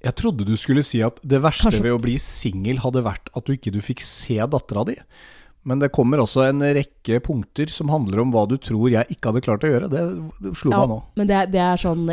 Jeg 0.05 0.15
trodde 0.21 0.47
du 0.47 0.53
skulle 0.61 0.85
si 0.87 1.01
at 1.03 1.17
det 1.27 1.41
verste 1.43 1.67
Kanskje- 1.73 1.83
ved 1.89 1.97
å 1.97 2.03
bli 2.05 2.15
singel 2.23 2.79
hadde 2.85 3.03
vært 3.03 3.33
at 3.35 3.49
du 3.49 3.57
ikke 3.57 3.73
du 3.75 3.81
fikk 3.83 4.05
se 4.07 4.37
dattera 4.53 4.85
di. 4.87 4.95
Men 5.67 5.81
det 5.83 5.89
kommer 5.91 6.21
også 6.23 6.45
en 6.47 6.63
rekke 6.63 7.19
punkter 7.27 7.67
som 7.75 7.91
handler 7.91 8.21
om 8.23 8.31
hva 8.31 8.45
du 8.47 8.55
tror 8.63 8.87
jeg 8.93 9.09
ikke 9.11 9.33
hadde 9.33 9.43
klart 9.43 9.65
å 9.67 9.73
gjøre. 9.73 9.89
Det, 9.91 10.05
det 10.45 10.53
slo 10.61 10.71
Ja, 10.71 10.85
meg 10.85 10.93
nå. 10.93 10.99
men 11.19 11.27
det, 11.33 11.41
det 11.57 11.63
er 11.65 11.81
sånn 11.83 12.05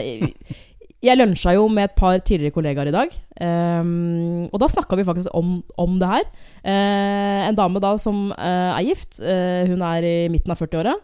Jeg 1.04 1.20
lunsja 1.20 1.52
jo 1.58 1.66
med 1.68 1.90
et 1.90 1.96
par 2.00 2.22
tidligere 2.24 2.56
kollegaer 2.56 2.88
i 2.88 2.96
dag. 2.96 3.16
Um, 3.44 4.46
og 4.48 4.62
da 4.62 4.70
snakka 4.72 4.96
vi 4.96 5.04
faktisk 5.04 5.34
om, 5.36 5.58
om 5.78 5.98
det 6.00 6.08
her. 6.08 6.30
Uh, 6.64 7.50
en 7.50 7.58
dame 7.58 7.82
da 7.84 7.92
som 8.00 8.30
uh, 8.32 8.72
er 8.72 8.86
gift. 8.88 9.20
uh, 9.20 9.68
hun 9.68 9.84
er 9.84 10.08
i 10.08 10.16
midten 10.32 10.54
av 10.54 10.64
40-åra. 10.64 10.96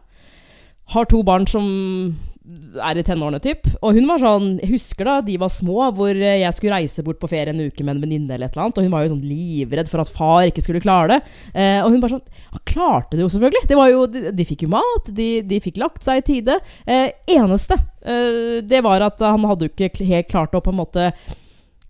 Har 0.95 1.09
to 1.11 1.19
barn 1.27 1.47
som 1.51 1.67
er 2.81 2.99
i 2.99 3.03
tenårene, 3.05 3.39
typ. 3.43 3.67
Og 3.85 3.95
hun 3.97 4.07
var 4.09 4.21
sånn 4.21 4.47
Jeg 4.61 4.71
husker 4.73 5.07
da 5.07 5.15
de 5.25 5.35
var 5.41 5.51
små, 5.53 5.89
hvor 5.95 6.17
jeg 6.17 6.55
skulle 6.55 6.79
reise 6.79 7.03
bort 7.05 7.19
på 7.21 7.29
ferie 7.31 7.53
en 7.53 7.61
uke 7.61 7.85
med 7.85 7.95
en 7.95 8.03
venninne 8.03 8.35
eller 8.35 8.49
et 8.49 8.55
eller 8.55 8.67
annet. 8.67 8.79
Og 8.79 8.87
hun 8.87 8.93
var 8.93 9.05
jo 9.05 9.11
sånn 9.13 9.25
livredd 9.29 9.91
for 9.91 10.03
at 10.03 10.13
far 10.13 10.49
ikke 10.49 10.63
skulle 10.65 10.83
klare 10.83 11.15
det. 11.15 11.19
Eh, 11.53 11.79
og 11.83 11.91
hun 11.93 12.01
bare 12.03 12.17
sånn 12.17 12.25
Han 12.55 12.63
klarte 12.65 13.17
det 13.17 13.25
jo, 13.25 13.31
selvfølgelig. 13.33 13.65
Det 13.69 13.79
var 13.79 13.91
jo, 13.93 14.05
de, 14.09 14.23
de 14.35 14.47
fikk 14.47 14.65
jo 14.65 14.71
mat, 14.73 15.11
de, 15.15 15.29
de 15.45 15.61
fikk 15.63 15.79
lagt 15.81 16.05
seg 16.05 16.21
i 16.21 16.25
tide. 16.25 16.57
Eh, 16.85 17.11
eneste, 17.35 17.77
eh, 18.01 18.59
det 18.65 18.81
var 18.85 19.05
at 19.05 19.21
han 19.25 19.45
hadde 19.49 19.69
jo 19.69 19.75
ikke 19.75 20.07
helt 20.09 20.31
klart 20.31 20.57
å 20.57 20.63
på 20.63 20.73
en 20.73 20.81
måte 20.81 21.11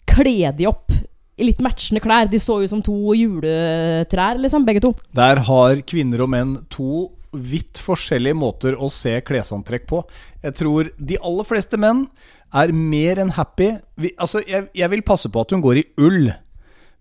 kle 0.09 0.51
de 0.57 0.67
opp 0.67 0.91
i 1.39 1.47
litt 1.47 1.61
matchende 1.63 2.01
klær. 2.03 2.27
De 2.31 2.41
så 2.41 2.59
jo 2.63 2.67
som 2.71 2.81
to 2.83 3.15
juletrær, 3.15 4.39
liksom, 4.43 4.67
begge 4.67 4.83
to. 4.83 4.91
Der 5.15 5.39
har 5.47 5.85
kvinner 5.87 6.25
og 6.25 6.33
menn 6.33 6.57
to 6.73 7.07
vidt 7.33 7.77
forskjellige 7.83 8.37
måter 8.37 8.75
å 8.79 8.89
se 8.93 9.13
klesantrekk 9.21 9.85
på. 9.89 10.03
Jeg 10.43 10.55
tror 10.57 10.89
de 10.97 11.17
aller 11.21 11.45
fleste 11.47 11.77
menn 11.77 12.05
er 12.57 12.71
mer 12.73 13.19
enn 13.21 13.33
happy 13.35 13.67
vi, 14.01 14.09
Altså, 14.17 14.41
jeg, 14.47 14.69
jeg 14.73 14.89
vil 14.89 15.03
passe 15.05 15.29
på 15.29 15.43
at 15.43 15.51
hun 15.53 15.61
går 15.61 15.81
i 15.83 15.85
ull. 16.01 16.31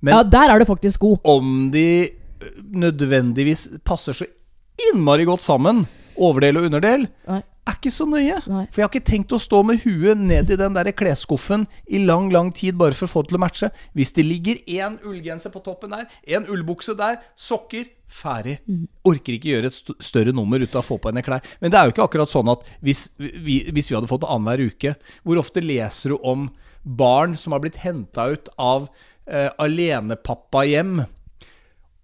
Men 0.04 0.14
Ja, 0.14 0.22
der 0.22 0.52
er 0.52 0.58
det 0.60 0.68
faktisk 0.68 1.00
god. 1.00 1.18
om 1.24 1.70
de 1.72 2.10
nødvendigvis 2.72 3.68
passer 3.86 4.12
så 4.16 4.26
innmari 4.90 5.24
godt 5.26 5.42
sammen, 5.42 5.86
overdel 6.18 6.60
og 6.60 6.68
underdel, 6.68 7.08
Nei. 7.28 7.40
Er 7.68 7.76
ikke 7.78 7.92
så 7.94 8.06
nøye. 8.08 8.38
Nei. 8.48 8.64
For 8.72 8.80
jeg 8.80 8.86
har 8.88 8.92
ikke 8.94 9.10
tenkt 9.10 9.34
å 9.36 9.40
stå 9.42 9.60
med 9.68 9.82
huet 9.84 10.18
ned 10.18 10.50
i 10.50 10.58
den 10.60 10.74
der 10.76 10.90
klesskuffen 10.96 11.66
i 11.88 12.00
lang, 12.04 12.30
lang 12.34 12.50
tid 12.56 12.78
bare 12.80 12.96
for 12.96 13.06
å 13.08 13.12
få 13.12 13.22
det 13.24 13.32
til 13.34 13.38
å 13.38 13.42
matche. 13.44 13.70
Hvis 13.96 14.12
det 14.16 14.24
ligger 14.26 14.58
én 14.64 14.96
ullgenser 15.06 15.52
på 15.54 15.62
toppen 15.66 15.92
der, 15.94 16.08
en 16.38 16.48
ullbukse 16.48 16.96
der, 16.98 17.20
sokker 17.36 17.86
Ferdig. 18.08 18.54
Orker 19.04 19.34
ikke 19.34 19.50
gjøre 19.50 19.68
et 19.68 19.76
st- 19.76 19.92
større 20.00 20.32
nummer 20.32 20.62
ut 20.64 20.72
av 20.72 20.80
å 20.80 20.86
få 20.86 20.96
på 20.96 21.10
henne 21.10 21.20
klær. 21.20 21.44
Men 21.60 21.68
det 21.70 21.76
er 21.76 21.84
jo 21.84 21.92
ikke 21.92 22.06
akkurat 22.06 22.32
sånn 22.32 22.48
at 22.48 22.62
hvis 22.80 23.02
vi, 23.20 23.58
hvis 23.68 23.90
vi 23.90 23.96
hadde 23.98 24.08
fått 24.08 24.22
det 24.22 24.30
annenhver 24.32 24.62
uke 24.70 24.94
Hvor 25.28 25.42
ofte 25.42 25.60
leser 25.60 26.14
du 26.14 26.22
om 26.24 26.46
barn 26.88 27.36
som 27.36 27.52
har 27.52 27.60
blitt 27.60 27.76
henta 27.82 28.30
ut 28.32 28.48
av 28.56 28.86
eh, 29.28 29.50
alenepappahjem? 29.60 31.02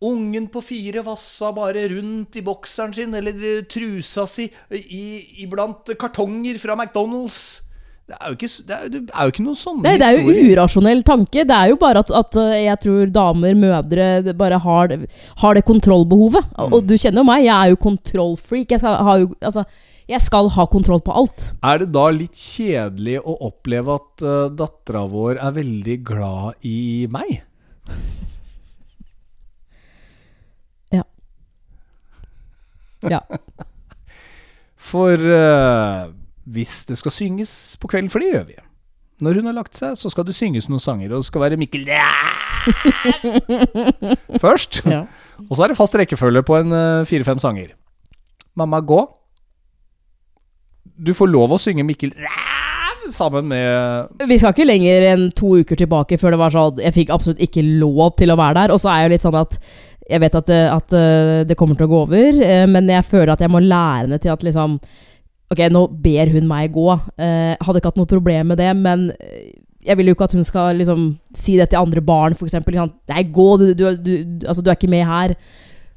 Ungen 0.05 0.49
på 0.53 0.61
fire 0.61 1.01
vassa 1.07 1.53
bare 1.57 1.87
rundt 1.89 2.37
i 2.37 2.43
bokseren 2.45 2.93
sin 2.93 3.15
eller 3.15 3.37
eh, 3.39 3.61
trusa 3.71 4.27
si 4.29 4.49
i, 4.75 5.05
iblant 5.45 5.93
kartonger 6.01 6.59
fra 6.61 6.75
McDonald's. 6.77 7.61
Det 8.05 8.19
er 8.21 8.29
jo 8.29 8.35
ikke, 8.37 8.49
det 8.69 8.75
er, 8.77 8.89
det 8.93 8.99
er 9.15 9.23
jo 9.25 9.33
ikke 9.33 9.45
noen 9.47 9.57
sånne 9.57 9.85
Det, 9.87 9.93
det 10.03 10.09
er 10.11 10.19
jo 10.19 10.51
urasjonell 10.53 10.99
tanke. 11.09 11.45
Det 11.49 11.57
er 11.57 11.71
jo 11.71 11.79
bare 11.81 12.03
at, 12.05 12.11
at 12.13 12.37
uh, 12.37 12.51
jeg 12.53 12.81
tror 12.83 13.13
damer, 13.15 13.55
mødre, 13.57 14.35
bare 14.37 14.59
har, 14.61 14.91
det- 14.93 15.09
har 15.41 15.57
det 15.57 15.63
kontrollbehovet. 15.65 16.51
Mm. 16.53 16.75
Og 16.77 16.85
du 16.85 16.99
kjenner 17.01 17.23
jo 17.23 17.29
meg, 17.31 17.47
jeg 17.47 17.55
er 17.57 17.73
jo 17.73 17.81
kontrollfreak. 17.87 18.75
Jeg 18.77 18.83
skal 18.83 18.99
ha, 19.09 19.15
jo, 19.23 19.31
altså, 19.41 19.65
jeg 20.13 20.21
skal 20.21 20.51
ha 20.53 20.67
kontroll 20.69 21.01
på 21.01 21.17
alt. 21.17 21.47
Er 21.65 21.81
det 21.81 21.89
da 21.97 22.05
litt 22.13 22.37
kjedelig 22.37 23.23
å 23.25 23.39
oppleve 23.49 23.97
at 23.97 24.27
uh, 24.27 24.53
dattera 24.53 25.07
vår 25.09 25.41
er 25.41 25.57
veldig 25.63 25.97
glad 26.05 26.61
i 26.69 26.77
meg? 27.09 27.39
Ja. 33.11 33.21
For 34.91 35.17
uh, 35.17 36.13
hvis 36.45 36.85
det 36.89 36.99
skal 37.01 37.15
synges 37.15 37.77
på 37.81 37.89
kvelden, 37.89 38.11
for 38.13 38.21
det 38.21 38.35
gjør 38.35 38.43
vi 38.51 38.59
Når 39.25 39.39
hun 39.41 39.47
har 39.49 39.57
lagt 39.57 39.79
seg, 39.79 39.97
så 39.97 40.11
skal 40.13 40.27
det 40.29 40.35
synges 40.37 40.69
noen 40.69 40.83
sanger, 40.83 41.13
og 41.13 41.23
det 41.23 41.29
skal 41.31 41.41
være 41.41 41.57
Mikkel 41.57 41.89
først. 44.41 44.83
ja. 44.85 45.05
Og 45.51 45.57
så 45.57 45.65
er 45.65 45.73
det 45.73 45.77
fast 45.77 45.97
rekkefølge 45.99 46.45
på 46.47 46.57
en 46.61 46.73
uh, 46.73 47.07
fire-fem 47.09 47.41
sanger. 47.43 47.73
Mamma, 48.55 48.79
gå. 48.81 49.01
Du 50.95 51.11
får 51.17 51.27
lov 51.33 51.57
å 51.57 51.59
synge 51.59 51.83
Mikkel 51.87 52.13
sammen 53.13 53.49
med 53.51 54.29
Vi 54.29 54.39
skal 54.41 54.55
ikke 54.55 54.67
lenger 54.69 55.09
enn 55.11 55.25
to 55.37 55.57
uker 55.61 55.77
tilbake 55.77 56.19
før 56.21 56.35
det 56.35 56.41
var 56.41 56.55
sånn 56.55 56.81
Jeg 56.85 56.97
fikk 56.97 57.13
absolutt 57.15 57.43
ikke 57.45 57.65
lov 57.65 58.15
til 58.19 58.33
å 58.33 58.39
være 58.41 58.63
der. 58.63 58.75
Og 58.75 58.81
så 58.81 58.93
er 58.93 59.03
jeg 59.03 59.09
jo 59.09 59.15
litt 59.15 59.27
sånn 59.27 59.41
at 59.41 59.59
jeg 60.05 60.21
vet 60.21 60.35
at 60.37 60.49
det, 60.51 60.61
at 60.69 60.95
eh, 60.99 61.43
det 61.49 61.57
kommer 61.57 61.79
til 61.79 61.87
å 61.87 61.93
gå 61.93 62.01
over, 62.05 62.41
eh, 62.45 62.67
men 62.69 62.91
jeg 62.93 63.07
føler 63.09 63.33
at 63.33 63.41
jeg 63.41 63.53
må 63.53 63.63
lære 63.65 64.05
henne 64.05 64.19
til 64.21 64.35
at 64.35 64.45
liksom 64.45 64.79
Ok, 65.53 65.61
nå 65.71 65.83
ber 66.03 66.31
hun 66.33 66.47
meg 66.49 66.73
gå. 66.73 66.87
Eh, 67.21 67.53
hadde 67.61 67.79
ikke 67.79 67.91
hatt 67.93 67.99
noe 68.01 68.09
problem 68.11 68.49
med 68.51 68.59
det, 68.59 68.71
men 68.75 69.11
eh, 69.13 69.53
jeg 69.85 69.99
vil 69.99 70.09
jo 70.09 70.15
ikke 70.17 70.27
at 70.27 70.35
hun 70.35 70.47
skal 70.47 70.81
liksom 70.81 71.05
si 71.37 71.59
det 71.61 71.69
til 71.71 71.83
andre 71.83 72.01
barn, 72.05 72.35
f.eks. 72.35 72.57
Nei, 72.65 73.25
gå, 73.31 73.49
du, 73.61 73.67
du, 73.77 73.85
du, 74.01 74.13
altså, 74.49 74.65
du 74.65 74.73
er 74.73 74.79
ikke 74.79 74.91
med 74.91 75.05
her. 75.07 75.35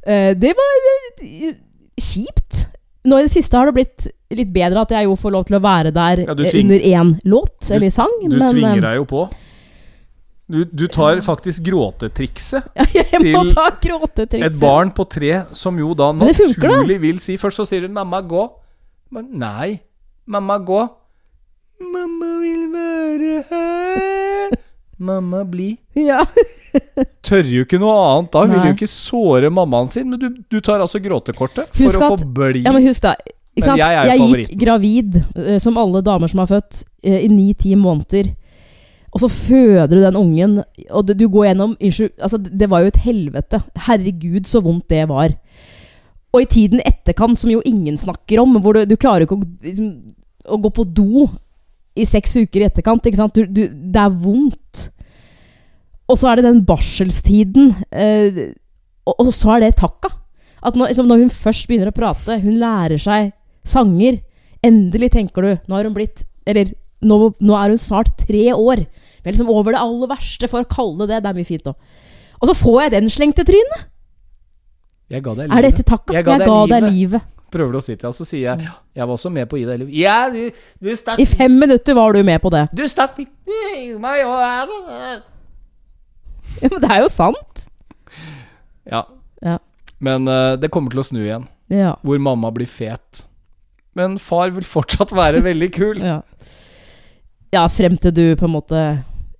Eh, 0.04 0.34
det 0.38 0.52
var 0.60 0.90
eh, 1.24 1.56
kjipt. 2.00 2.68
Nå 3.08 3.20
i 3.22 3.26
det 3.26 3.34
siste 3.34 3.58
har 3.58 3.72
det 3.72 3.78
blitt 3.80 4.10
litt 4.36 4.50
bedre 4.54 4.84
at 4.84 4.94
jeg 4.98 5.08
jo 5.08 5.16
får 5.20 5.36
lov 5.36 5.46
til 5.48 5.58
å 5.58 5.64
være 5.64 5.92
der 5.96 6.24
Ja, 6.26 6.36
eh, 6.36 6.56
under 6.60 6.88
én 6.92 7.14
låt, 7.24 7.60
eller 7.72 7.94
sang. 7.94 8.12
Du 8.24 8.36
men, 8.36 8.50
tvinger 8.52 8.78
eh, 8.78 8.86
deg 8.88 9.00
jo 9.02 9.06
på. 9.08 9.28
Du, 10.48 10.62
du 10.64 10.86
tar 10.88 11.20
faktisk 11.24 11.66
gråtetrikset. 11.66 12.70
til 13.12 13.52
ta 13.52 13.68
gråtetrikset. 13.84 14.48
Et 14.48 14.62
barn 14.62 14.94
på 14.96 15.04
tre 15.12 15.42
som 15.56 15.76
jo 15.80 15.92
da 15.98 16.14
naturlig 16.16 17.02
vil 17.04 17.20
si 17.24 17.36
Først 17.40 17.60
så 17.60 17.68
sier 17.68 17.88
hun 17.88 17.96
'mamma, 17.96 18.22
gå'. 18.24 18.48
Men 19.12 19.28
nei. 19.40 19.80
Mamma, 20.28 20.58
gå. 20.60 20.82
Mamma 21.80 22.32
vil 22.42 22.64
være 22.72 23.44
her. 23.50 24.56
Mamma, 24.98 25.44
bli. 25.46 25.78
Ja. 25.96 26.24
Tør 27.28 27.48
jo 27.48 27.64
ikke 27.64 27.80
noe 27.80 27.96
annet 27.96 28.32
da. 28.34 28.44
Vil 28.50 28.66
jo 28.72 28.76
ikke 28.76 28.90
såre 28.92 29.52
mammaen 29.54 29.88
sin. 29.92 30.10
Men 30.10 30.20
du, 30.20 30.28
du 30.52 30.60
tar 30.60 30.82
altså 30.84 31.00
gråtekortet 31.04 31.70
for 31.72 32.00
å 32.00 32.12
få 32.16 32.26
bli. 32.26 32.64
ja, 32.66 32.74
men 32.76 32.88
husk 32.88 33.06
da. 33.06 33.14
Ikke 33.58 33.72
sant? 33.72 33.82
jeg 33.82 34.10
Jeg, 34.12 34.28
gikk 34.32 34.60
gravid, 34.62 35.16
eh, 35.36 35.58
som 35.62 35.80
alle 35.82 36.04
damer 36.06 36.30
som 36.30 36.44
er 36.44 36.52
født, 36.52 36.84
eh, 37.04 37.24
i 37.26 37.30
ni-ti 37.32 37.74
måneder. 37.76 38.30
Og 39.16 39.24
så 39.24 39.30
føder 39.32 39.96
du 39.96 40.04
den 40.04 40.20
ungen, 40.20 40.60
og 40.92 41.10
du 41.10 41.26
går 41.26 41.48
gjennom 41.50 41.74
Unnskyld, 41.80 42.12
altså, 42.22 42.38
det 42.38 42.70
var 42.70 42.84
jo 42.84 42.92
et 42.92 43.02
helvete. 43.02 43.62
Herregud, 43.88 44.46
så 44.46 44.62
vondt 44.62 44.90
det 44.94 45.08
var. 45.10 45.34
Og 46.36 46.44
i 46.44 46.50
tiden 46.52 46.84
etterkant, 46.86 47.40
som 47.40 47.50
jo 47.50 47.64
ingen 47.66 47.98
snakker 47.98 48.44
om, 48.44 48.60
hvor 48.62 48.78
du, 48.78 48.84
du 48.86 48.98
klarer 49.00 49.26
ikke 49.26 49.40
å, 49.40 49.48
liksom, 49.64 49.90
å 50.46 50.60
gå 50.62 50.74
på 50.76 50.86
do 51.00 51.26
i 51.98 52.06
seks 52.06 52.36
uker 52.38 52.62
i 52.62 52.68
etterkant. 52.68 53.08
Ikke 53.10 53.22
sant? 53.24 53.34
Du, 53.34 53.48
du, 53.48 53.66
det 53.74 54.04
er 54.04 54.14
vondt. 54.14 54.90
Og 56.08 56.20
så 56.20 56.30
er 56.30 56.38
det 56.38 56.46
den 56.46 56.62
barselstiden. 56.68 57.74
Eh, 57.90 58.44
og, 59.08 59.16
og 59.24 59.34
så 59.34 59.56
er 59.56 59.66
det 59.66 59.80
takka. 59.82 60.12
At 60.62 60.78
når, 60.78 60.92
liksom, 60.92 61.10
når 61.10 61.26
hun 61.26 61.34
først 61.34 61.66
begynner 61.70 61.90
å 61.90 61.96
prate, 61.96 62.38
hun 62.44 62.60
lærer 62.62 63.02
seg 63.02 63.32
sanger. 63.70 64.22
Endelig 64.66 65.12
tenker 65.14 65.46
du 65.46 65.52
Nå 65.70 65.78
er 65.78 65.86
hun 65.86 65.94
blitt 65.94 66.24
Eller 66.50 66.72
nå, 67.06 67.18
nå 67.38 67.54
er 67.60 67.74
hun 67.74 67.78
snart 67.82 68.16
tre 68.24 68.50
år. 68.56 68.82
Er 69.22 69.34
liksom 69.34 69.52
over 69.52 69.76
det 69.76 69.82
aller 69.84 70.10
verste, 70.10 70.48
for 70.50 70.64
å 70.64 70.70
kalle 70.72 71.06
det 71.06 71.22
det. 71.22 71.30
Er 71.30 71.38
mye 71.38 71.48
fint 71.48 71.68
òg. 71.70 71.76
Og 72.42 72.50
så 72.50 72.56
får 72.58 72.82
jeg 72.86 72.94
den 72.96 73.10
slengt 73.14 73.42
i 73.42 73.46
trynet! 73.48 73.88
Jeg 75.12 75.24
ga 75.24 75.34
deg 75.38 75.54
Er 75.56 75.68
dette 75.70 75.84
takka? 75.88 76.14
Jeg 76.14 76.24
Jeg 76.24 76.28
ga 76.28 76.38
ga, 76.38 76.46
deg 76.46 76.70
deg 76.72 76.88
livet. 76.90 76.94
livet. 76.98 77.34
Prøver 77.52 77.72
du 77.72 77.80
å 77.80 77.84
si 77.84 77.94
til 77.96 78.10
deg, 78.10 78.16
så 78.18 78.26
sier 78.28 78.44
jeg 78.44 78.68
Jeg 78.98 79.06
var 79.08 79.14
også 79.16 79.32
med 79.32 79.48
på 79.48 79.56
å 79.56 79.60
gi 79.62 79.68
deg 79.70 79.80
livet. 79.82 79.94
Ja, 79.96 80.18
du, 80.34 80.52
du 80.84 80.90
stakk 81.00 81.22
I 81.24 81.28
fem 81.30 81.54
minutter 81.60 81.96
var 81.96 82.18
du 82.18 82.24
med 82.28 82.42
på 82.44 82.52
det. 82.54 82.66
Du 82.76 82.84
stakk 82.92 83.20
meg 83.20 84.26
og 84.28 84.38
Ja, 86.58 86.70
men 86.72 86.82
det 86.82 86.90
er 86.90 87.04
jo 87.04 87.10
sant! 87.14 87.68
Ja. 88.88 89.04
Ja. 89.46 89.58
Men 90.02 90.28
uh, 90.28 90.56
det 90.58 90.72
kommer 90.74 90.90
til 90.94 91.04
å 91.04 91.06
snu 91.06 91.20
igjen. 91.22 91.46
Ja. 91.70 91.96
Hvor 92.02 92.20
mamma 92.24 92.50
blir 92.56 92.70
fet. 92.72 93.28
Men 93.98 94.18
far 94.22 94.52
vil 94.56 94.66
fortsatt 94.68 95.14
være 95.18 95.44
veldig 95.46 95.72
kul. 95.76 96.02
Ja, 96.12 96.22
ja 97.56 97.68
frem 97.72 97.96
til 98.02 98.12
du 98.14 98.24
på 98.38 98.46
en 98.48 98.54
måte 98.58 98.80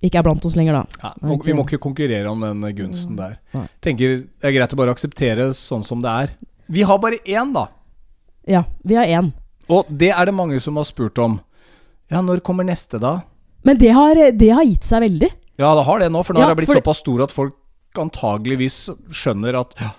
ikke 0.04 0.20
er 0.20 0.24
blant 0.26 0.44
oss 0.46 0.54
lenger, 0.56 0.78
da. 0.78 1.00
Ja, 1.02 1.38
vi 1.42 1.54
må 1.56 1.64
ikke 1.66 1.80
konkurrere 1.82 2.30
om 2.30 2.44
den 2.44 2.62
gunsten 2.78 3.16
der. 3.18 3.36
Nei. 3.54 3.64
Tenker 3.84 4.20
Det 4.38 4.46
er 4.50 4.54
greit 4.54 4.74
å 4.74 4.78
bare 4.78 4.94
akseptere 4.94 5.48
sånn 5.58 5.82
som 5.86 6.00
det 6.04 6.12
er. 6.24 6.32
Vi 6.70 6.84
har 6.86 7.00
bare 7.02 7.18
én, 7.26 7.50
da. 7.56 7.66
Ja, 8.48 8.62
vi 8.86 8.96
har 8.98 9.10
én. 9.10 9.32
Og 9.68 9.88
det 9.90 10.12
er 10.14 10.30
det 10.30 10.34
mange 10.38 10.60
som 10.64 10.78
har 10.80 10.86
spurt 10.88 11.18
om. 11.20 11.40
Ja, 12.12 12.22
når 12.24 12.40
kommer 12.46 12.64
neste, 12.64 13.00
da? 13.02 13.18
Men 13.66 13.80
det 13.80 13.90
har, 13.92 14.16
det 14.38 14.52
har 14.54 14.64
gitt 14.64 14.86
seg 14.86 15.02
veldig. 15.04 15.32
Ja, 15.58 15.72
det 15.76 15.84
har 15.88 15.98
det 16.00 16.12
nå, 16.14 16.22
for 16.24 16.36
nå 16.36 16.40
Ja, 16.40 16.46
har 16.46 16.54
jeg 16.54 16.60
blitt 16.62 16.70
for- 16.70 16.80
såpass 16.80 17.02
stor 17.02 17.24
at 17.26 17.34
folk 17.34 17.98
antageligvis 17.98 18.78
skjønner 19.10 19.58
at 19.58 19.74
ja, 19.82 19.90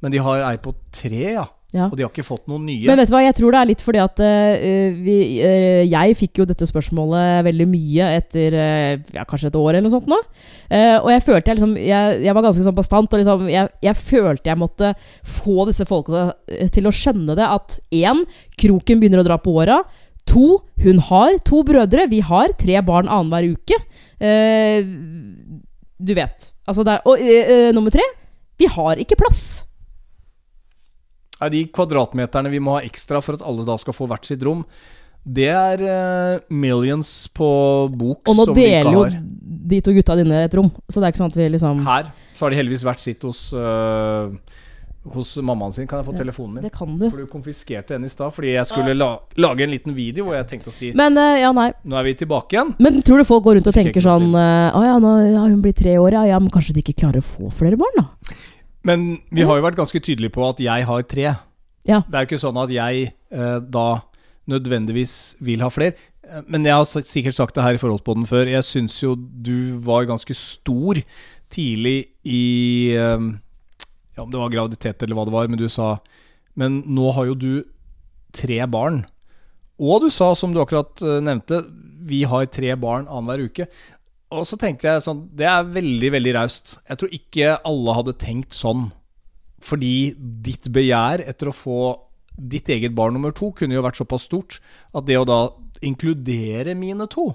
Men 0.00 0.12
de 0.12 0.18
har 0.24 0.42
ei 0.48 0.56
på 0.62 0.72
tre, 0.94 1.22
ja. 1.36 1.46
Ja. 1.74 1.88
Og 1.90 1.96
de 1.98 2.04
har 2.04 2.12
ikke 2.12 2.24
fått 2.24 2.46
noen 2.46 2.62
nye. 2.68 2.86
Men 2.86 3.00
vet 3.00 3.10
du 3.10 3.12
hva, 3.16 3.24
jeg 3.24 3.34
tror 3.40 3.52
det 3.52 3.58
er 3.58 3.68
litt 3.68 3.82
fordi 3.82 3.98
at 3.98 4.20
uh, 4.22 5.00
vi, 5.02 5.16
uh, 5.42 5.82
Jeg 5.82 6.14
fikk 6.20 6.40
jo 6.40 6.46
dette 6.46 6.68
spørsmålet 6.68 7.42
veldig 7.48 7.66
mye 7.68 8.10
etter 8.20 8.54
uh, 8.54 8.92
ja, 9.16 9.24
kanskje 9.26 9.50
et 9.50 9.58
år 9.58 9.72
eller 9.72 9.86
noe 9.88 9.96
sånt 9.96 10.06
nå. 10.10 10.20
Og 10.66 11.10
jeg 11.12 11.22
følte 11.22 11.50
jeg 11.50 11.58
liksom 11.58 11.74
Jeg, 11.78 12.16
jeg 12.24 12.34
var 12.34 12.42
ganske 12.42 12.64
sånn 12.64 12.74
bastant, 12.74 13.12
og 13.12 13.20
liksom 13.20 13.44
jeg, 13.50 13.70
jeg 13.86 13.98
følte 13.98 14.50
jeg 14.50 14.58
måtte 14.58 14.92
få 15.26 15.66
disse 15.68 15.86
folkene 15.86 16.70
til 16.74 16.88
å 16.88 16.94
skjønne 16.94 17.36
det. 17.38 17.46
At 17.46 17.78
én, 17.94 18.24
kroken 18.58 19.02
begynner 19.02 19.22
å 19.22 19.26
dra 19.26 19.38
på 19.42 19.54
åra. 19.58 19.82
To, 20.30 20.60
hun 20.82 21.02
har 21.10 21.38
to 21.46 21.62
brødre. 21.66 22.08
Vi 22.10 22.22
har 22.26 22.54
tre 22.58 22.80
barn 22.86 23.10
annenhver 23.10 23.54
uke. 23.54 23.78
Du 25.98 26.16
vet. 26.18 26.50
Altså 26.66 26.86
det 26.86 26.98
er, 26.98 27.06
og 27.06 27.78
nummer 27.78 27.94
tre, 27.94 28.06
vi 28.58 28.70
har 28.74 28.98
ikke 29.02 29.18
plass. 29.22 29.65
Ja, 31.40 31.50
de 31.52 31.66
kvadratmeterne 31.68 32.52
vi 32.52 32.62
må 32.64 32.78
ha 32.78 32.84
ekstra 32.86 33.20
for 33.24 33.36
at 33.36 33.44
alle 33.44 33.66
da 33.68 33.76
skal 33.80 33.96
få 33.96 34.08
hvert 34.08 34.28
sitt 34.28 34.44
rom, 34.46 34.64
det 35.26 35.48
er 35.50 35.80
uh, 35.82 36.44
millions 36.54 37.08
på 37.34 37.48
bok 37.90 38.30
Og 38.30 38.36
nå 38.38 38.44
som 38.46 38.54
vi 38.54 38.68
ikke 38.68 38.84
deler 38.84 38.94
jo 38.94 39.06
de 39.66 39.80
to 39.82 39.90
gutta 39.96 40.14
dine 40.14 40.44
et 40.46 40.54
rom, 40.54 40.68
så 40.86 41.00
det 41.00 41.08
er 41.08 41.14
ikke 41.14 41.22
sånn 41.24 41.32
at 41.32 41.40
vi 41.40 41.48
liksom 41.56 41.82
Her 41.88 42.12
så 42.36 42.44
har 42.44 42.54
de 42.54 42.60
heldigvis 42.60 42.84
hvert 42.86 43.02
sitt 43.02 43.26
hos 43.26 43.48
uh, 43.56 44.30
Hos 45.06 45.36
mammaen 45.38 45.70
sin. 45.70 45.86
Kan 45.86 46.00
jeg 46.00 46.06
få 46.08 46.16
telefonen 46.18 46.56
min? 46.56 46.64
Det 46.66 46.72
kan 46.74 46.90
du. 46.98 47.04
For 47.06 47.22
du 47.22 47.28
konfiskerte 47.30 47.94
den 47.94 48.08
i 48.08 48.10
stad 48.10 48.34
fordi 48.34 48.56
jeg 48.56 48.66
skulle 48.66 48.94
la 48.94 49.12
lage 49.38 49.62
en 49.62 49.70
liten 49.70 49.94
video 49.94 50.26
hvor 50.26 50.34
jeg 50.34 50.48
tenkte 50.50 50.72
å 50.72 50.74
si 50.74 50.92
Men 50.98 51.18
uh, 51.18 51.34
ja, 51.38 51.52
nei. 51.54 51.68
Nå 51.86 51.98
er 51.98 52.06
vi 52.08 52.16
tilbake 52.22 52.58
igjen. 52.58 52.74
Men 52.82 52.98
tror 53.06 53.22
du 53.22 53.26
folk 53.28 53.46
går 53.46 53.58
rundt 53.58 53.70
og 53.70 53.76
tenker 53.76 54.02
sånn 54.02 54.30
Å 54.34 54.42
uh, 54.74 54.86
ja, 54.86 54.98
nå 55.02 55.14
har 55.38 55.46
hun 55.46 55.62
blitt 55.62 55.78
tre 55.82 55.94
år, 55.98 56.20
ja. 56.20 56.26
ja. 56.34 56.42
Men 56.42 56.54
kanskje 56.54 56.74
de 56.76 56.86
ikke 56.86 57.00
klarer 57.02 57.22
å 57.22 57.26
få 57.26 57.50
flere 57.54 57.78
barn, 57.80 58.02
da? 58.02 58.36
Men 58.86 59.06
vi 59.34 59.44
har 59.46 59.58
jo 59.58 59.64
vært 59.66 59.78
ganske 59.80 60.00
tydelige 60.00 60.34
på 60.36 60.44
at 60.46 60.60
jeg 60.62 60.86
har 60.88 61.06
tre. 61.10 61.30
Ja. 61.86 62.02
Det 62.06 62.14
er 62.14 62.24
jo 62.24 62.28
ikke 62.30 62.42
sånn 62.42 62.60
at 62.62 62.72
jeg 62.74 63.08
eh, 63.34 63.56
da 63.62 63.86
nødvendigvis 64.50 65.36
vil 65.42 65.62
ha 65.64 65.70
flere. 65.74 65.96
Eh, 66.26 66.42
Men 66.46 66.66
jeg 66.66 66.74
har 66.74 66.86
sikkert 67.06 67.38
sagt 67.38 67.56
det 67.56 67.64
her 67.66 67.78
i 67.78 67.80
Forholdspodden 67.82 68.26
før. 68.30 68.46
Jeg 68.50 68.66
syns 68.66 68.98
jo 69.02 69.14
du 69.16 69.78
var 69.86 70.06
ganske 70.08 70.34
stor 70.38 71.00
tidlig 71.50 71.98
i 72.26 72.94
eh, 72.94 73.26
Ja, 74.16 74.24
om 74.24 74.30
det 74.32 74.40
var 74.40 74.54
graviditet 74.54 75.02
eller 75.02 75.18
hva 75.18 75.26
det 75.28 75.34
var, 75.34 75.48
men 75.50 75.60
du 75.60 75.68
sa 75.68 75.98
Men 76.56 76.82
nå 76.86 77.10
har 77.12 77.26
jo 77.28 77.34
du 77.34 77.52
tre 78.32 78.62
barn. 78.66 79.04
Og 79.76 80.06
du 80.06 80.10
sa, 80.12 80.30
som 80.34 80.54
du 80.54 80.60
akkurat 80.62 81.02
eh, 81.04 81.20
nevnte, 81.24 81.62
vi 82.06 82.22
har 82.24 82.46
tre 82.46 82.74
barn 82.78 83.08
annenhver 83.10 83.48
uke. 83.50 83.66
Og 84.34 84.46
så 84.48 84.58
tenkte 84.58 84.88
jeg 84.88 85.04
sånn 85.04 85.26
Det 85.38 85.46
er 85.46 85.68
veldig, 85.70 86.10
veldig 86.16 86.32
raust. 86.34 86.78
Jeg 86.88 87.00
tror 87.00 87.12
ikke 87.14 87.52
alle 87.68 87.96
hadde 88.00 88.16
tenkt 88.18 88.56
sånn. 88.56 88.88
Fordi 89.62 90.14
ditt 90.18 90.68
begjær 90.74 91.22
etter 91.24 91.50
å 91.50 91.56
få 91.56 91.80
ditt 92.36 92.68
eget 92.68 92.92
barn 92.96 93.14
nummer 93.16 93.32
to 93.32 93.48
kunne 93.56 93.76
jo 93.76 93.84
vært 93.84 93.96
såpass 93.96 94.26
stort 94.28 94.58
at 94.92 95.06
det 95.08 95.16
å 95.16 95.24
da 95.24 95.38
inkludere 95.86 96.74
mine 96.76 97.06
to, 97.08 97.30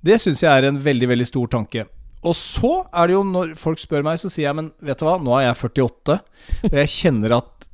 det 0.00 0.16
syns 0.22 0.40
jeg 0.42 0.50
er 0.50 0.66
en 0.70 0.80
veldig, 0.82 1.10
veldig 1.12 1.26
stor 1.28 1.50
tanke. 1.52 1.84
Og 2.22 2.34
så 2.38 2.72
er 2.88 3.10
det 3.10 3.16
jo 3.16 3.22
når 3.26 3.52
folk 3.58 3.80
spør 3.82 4.04
meg, 4.06 4.20
så 4.22 4.30
sier 4.30 4.48
jeg 4.48 4.58
men 4.58 4.70
vet 4.82 4.98
du 4.98 5.06
hva, 5.06 5.18
nå 5.20 5.34
er 5.36 5.48
jeg 5.48 5.58
48, 5.66 6.18
og 6.70 6.78
jeg 6.80 6.92
kjenner 6.94 7.36
at 7.42 7.68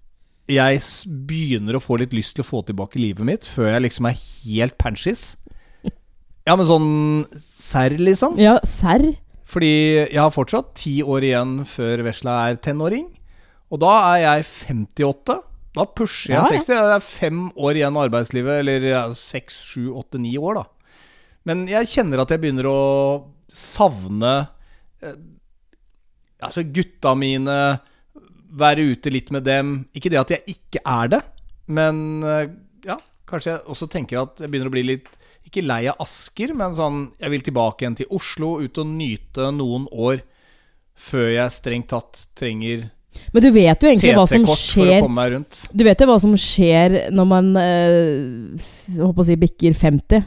jeg 0.48 0.80
begynner 1.28 1.76
å 1.76 1.82
få 1.84 1.98
litt 2.00 2.14
lyst 2.16 2.34
til 2.36 2.44
å 2.44 2.48
få 2.48 2.62
tilbake 2.64 3.00
livet 3.00 3.26
mitt 3.28 3.48
før 3.48 3.74
jeg 3.74 3.84
liksom 3.84 4.08
er 4.08 4.16
helt 4.18 4.78
panchis. 4.80 5.36
Ja, 6.48 6.54
men 6.56 6.64
sånn 6.68 6.90
serr, 7.36 7.92
liksom. 8.00 8.38
Ja, 8.40 8.56
serr? 8.64 9.10
Fordi 9.48 9.68
jeg 10.08 10.18
har 10.20 10.32
fortsatt 10.32 10.74
ti 10.80 10.98
år 11.04 11.24
igjen 11.28 11.58
før 11.68 12.02
Vesla 12.06 12.38
er 12.48 12.58
tenåring. 12.64 13.06
Og 13.72 13.80
da 13.82 13.92
er 14.14 14.22
jeg 14.22 14.46
58. 14.72 15.38
Da 15.76 15.84
pusher 15.84 16.32
jeg 16.32 16.38
Ja, 16.40 16.46
ja. 16.48 16.60
60. 16.64 16.72
Det 16.72 16.96
er 16.96 17.04
fem 17.04 17.42
år 17.52 17.78
igjen 17.80 17.96
av 17.96 18.06
arbeidslivet. 18.08 18.62
Eller 18.62 19.12
seks, 19.16 19.60
sju, 19.70 19.90
åtte, 19.92 20.20
ni 20.20 20.34
år, 20.40 20.62
da. 20.62 20.94
Men 21.48 21.66
jeg 21.68 21.88
kjenner 21.92 22.24
at 22.24 22.32
jeg 22.32 22.42
begynner 22.42 22.68
å 22.68 22.78
savne 23.48 24.32
eh, 25.04 25.18
Altså 26.44 26.62
gutta 26.62 27.16
mine. 27.18 27.54
Være 28.58 28.84
ute 28.94 29.10
litt 29.10 29.32
med 29.34 29.44
dem. 29.48 29.72
Ikke 29.96 30.12
det 30.12 30.20
at 30.20 30.32
jeg 30.36 30.56
ikke 30.56 30.80
er 30.86 31.10
det, 31.16 31.22
men 31.68 32.22
eh, 32.24 32.44
ja, 32.86 32.94
kanskje 33.28 33.50
jeg 33.56 33.64
også 33.68 33.88
tenker 33.92 34.22
at 34.22 34.40
jeg 34.40 34.48
begynner 34.52 34.70
å 34.70 34.74
bli 34.76 34.84
litt 34.86 35.10
ikke 35.48 35.64
lei 35.66 35.82
av 35.90 36.00
Asker, 36.04 36.54
men 36.56 36.76
sånn 36.76 37.00
Jeg 37.20 37.32
vil 37.34 37.46
tilbake 37.46 37.84
igjen 37.84 37.98
til 37.98 38.12
Oslo, 38.14 38.58
ut 38.62 38.80
og 38.82 38.92
nyte 38.92 39.50
noen 39.54 39.88
år 39.92 40.22
før 40.98 41.28
jeg 41.30 41.54
strengt 41.54 41.90
tatt 41.92 42.24
trenger 42.38 42.88
Men 43.32 43.44
du 43.44 43.50
vet 43.54 43.82
jo 43.82 43.90
egentlig 43.90 44.14
hva 44.16 44.26
som 44.30 44.44
skjer. 44.58 45.06
Du 45.72 45.84
vet 45.86 46.02
jo 46.02 46.08
hva 46.10 46.18
som 46.22 46.34
skjer 46.38 46.96
når 47.14 47.28
man 47.30 47.50
øh, 47.58 48.68
håper 48.98 49.24
å 49.24 49.26
si 49.26 49.38
bikker 49.40 49.76
50. 49.78 50.26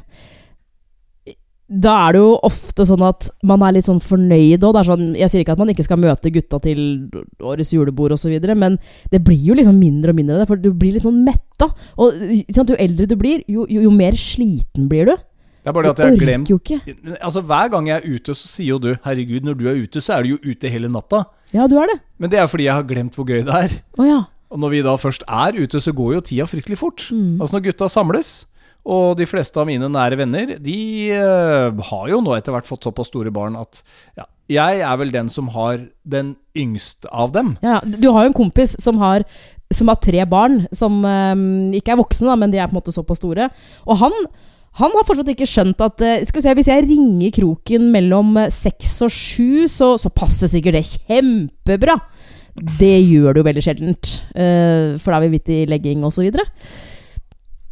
Da 1.72 1.94
er 2.08 2.16
det 2.18 2.20
jo 2.20 2.32
ofte 2.44 2.84
sånn 2.84 3.04
at 3.08 3.30
man 3.48 3.62
er 3.64 3.78
litt 3.78 3.88
sånn 3.88 4.02
fornøyd 4.04 4.66
òg. 4.68 4.80
Sånn, 4.84 5.12
jeg 5.16 5.32
sier 5.32 5.46
ikke 5.46 5.56
at 5.56 5.62
man 5.62 5.72
ikke 5.72 5.86
skal 5.88 6.02
møte 6.04 6.34
gutta 6.36 6.60
til 6.66 6.82
årets 7.40 7.72
julebord 7.72 8.18
osv., 8.18 8.34
men 8.60 8.76
det 9.14 9.22
blir 9.24 9.40
jo 9.40 9.56
liksom 9.56 9.80
mindre 9.80 10.12
og 10.12 10.20
mindre 10.20 10.48
for 10.50 10.60
du 10.60 10.74
blir 10.76 10.98
litt 10.98 11.06
sånn 11.08 11.24
metta. 11.24 11.70
Og 11.96 12.20
sant, 12.52 12.74
jo 12.74 12.80
eldre 12.80 13.08
du 13.08 13.16
blir, 13.20 13.46
jo, 13.48 13.64
jo, 13.72 13.86
jo 13.88 13.94
mer 13.96 14.20
sliten 14.20 14.90
blir 14.92 15.14
du. 15.14 15.16
Det 15.62 15.70
er 15.70 15.78
bare 15.78 15.88
det 15.88 15.94
at 15.94 16.02
jeg 16.02 16.16
har 16.16 16.22
glemt 16.26 16.50
jo 16.50 16.58
ikke. 16.58 16.80
Altså 17.22 17.44
Hver 17.46 17.72
gang 17.72 17.88
jeg 17.88 18.02
er 18.02 18.16
ute, 18.18 18.36
så 18.36 18.50
sier 18.50 18.74
jo 18.74 18.80
du 18.82 18.92
'herregud, 18.96 19.46
når 19.46 19.58
du 19.60 19.68
er 19.70 19.78
ute, 19.78 20.02
så 20.02 20.18
er 20.18 20.24
du 20.24 20.30
jo 20.34 20.40
ute 20.42 20.70
hele 20.74 20.90
natta'. 20.90 21.24
Ja, 21.54 21.68
du 21.68 21.78
er 21.78 21.88
det. 21.88 22.02
Men 22.18 22.32
det 22.32 22.40
er 22.40 22.48
fordi 22.48 22.66
jeg 22.66 22.74
har 22.74 22.84
glemt 22.84 23.16
hvor 23.16 23.28
gøy 23.28 23.46
det 23.46 23.54
er. 23.54 23.82
Oh, 23.98 24.08
ja. 24.08 24.24
Og 24.52 24.60
når 24.60 24.70
vi 24.74 24.82
da 24.84 24.96
først 25.00 25.24
er 25.30 25.56
ute, 25.56 25.80
så 25.80 25.94
går 25.96 26.14
jo 26.14 26.22
tida 26.28 26.48
fryktelig 26.50 26.78
fort. 26.78 27.06
Mm. 27.12 27.40
Altså 27.40 27.56
når 27.56 27.64
gutta 27.70 27.88
samles, 27.88 28.48
og 28.82 29.18
de 29.20 29.28
fleste 29.30 29.60
av 29.62 29.68
mine 29.70 29.88
nære 29.94 30.18
venner, 30.18 30.56
de 30.58 30.78
uh, 31.14 31.82
har 31.92 32.06
jo 32.10 32.22
nå 32.24 32.34
etter 32.34 32.54
hvert 32.56 32.68
fått 32.70 32.88
såpass 32.88 33.12
store 33.12 33.34
barn 33.34 33.58
at 33.60 33.84
ja, 34.18 34.26
jeg 34.52 34.82
er 34.84 34.96
vel 35.00 35.12
den 35.14 35.30
som 35.32 35.52
har 35.54 35.84
den 36.02 36.36
yngste 36.58 37.10
av 37.14 37.34
dem. 37.36 37.56
Ja, 37.62 37.80
du 37.86 38.10
har 38.10 38.26
jo 38.26 38.32
en 38.32 38.40
kompis 38.40 38.74
som 38.82 38.98
har, 39.02 39.26
som 39.72 39.92
har 39.92 40.00
tre 40.02 40.26
barn, 40.30 40.64
som 40.76 41.04
eh, 41.06 41.44
ikke 41.78 41.94
er 41.94 42.02
voksne, 42.02 42.32
da, 42.32 42.40
men 42.42 42.54
de 42.54 42.60
er 42.60 42.72
på 42.72 42.76
en 42.76 42.82
måte 42.82 42.96
såpass 42.96 43.22
store. 43.22 43.52
Og 43.86 44.02
han, 44.02 44.18
Han 44.80 44.94
har 44.96 45.04
fortsatt 45.04 45.28
ikke 45.34 45.46
skjønt 45.52 45.82
at 45.84 46.00
uh, 46.00 46.22
Skal 46.24 46.40
vi 46.40 46.44
se, 46.46 46.52
Hvis 46.56 46.70
jeg 46.72 46.86
ringer 46.86 47.34
kroken 47.36 47.90
mellom 47.92 48.38
seks 48.56 49.02
og 49.04 49.12
sju, 49.12 49.68
så, 49.68 49.98
så 50.00 50.10
passer 50.16 50.48
sikkert 50.48 50.78
det 50.80 50.86
kjempebra. 50.88 51.98
Det 52.80 52.96
gjør 53.04 53.34
det 53.34 53.42
jo 53.42 53.48
veldig 53.48 53.64
sjeldent. 53.64 54.14
for 54.32 55.12
da 55.12 55.18
er 55.18 55.26
vi 55.26 55.34
midt 55.36 55.52
i 55.52 55.66
legging 55.68 56.04
osv. 56.08 56.32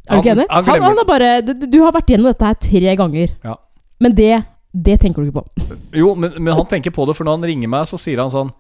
Er 0.10 0.16
du 0.16 0.24
ikke 0.24 0.32
enig? 0.36 0.46
han 0.50 0.66
Han, 0.66 0.82
han 0.84 1.02
er 1.04 1.06
bare 1.08 1.30
du, 1.46 1.54
du- 1.68 1.82
har 1.84 1.94
vært 1.94 2.10
gjennom 2.10 2.32
dette 2.32 2.46
her 2.50 2.58
tre 2.66 2.96
ganger. 2.98 3.34
Ja. 3.46 3.56
Men 4.02 4.16
det, 4.18 4.32
det 4.74 5.00
tenker 5.04 5.22
du 5.24 5.30
ikke 5.30 5.44
på. 5.44 5.78
Jo, 6.00 6.16
men, 6.16 6.34
men 6.40 6.54
han 6.58 6.66
tenker 6.66 6.92
på 6.96 7.06
det, 7.06 7.16
for 7.18 7.28
når 7.28 7.38
han 7.40 7.48
ringer 7.52 7.72
meg, 7.72 7.86
så 7.90 8.00
sier 8.02 8.22
han 8.24 8.32
sånn 8.34 8.52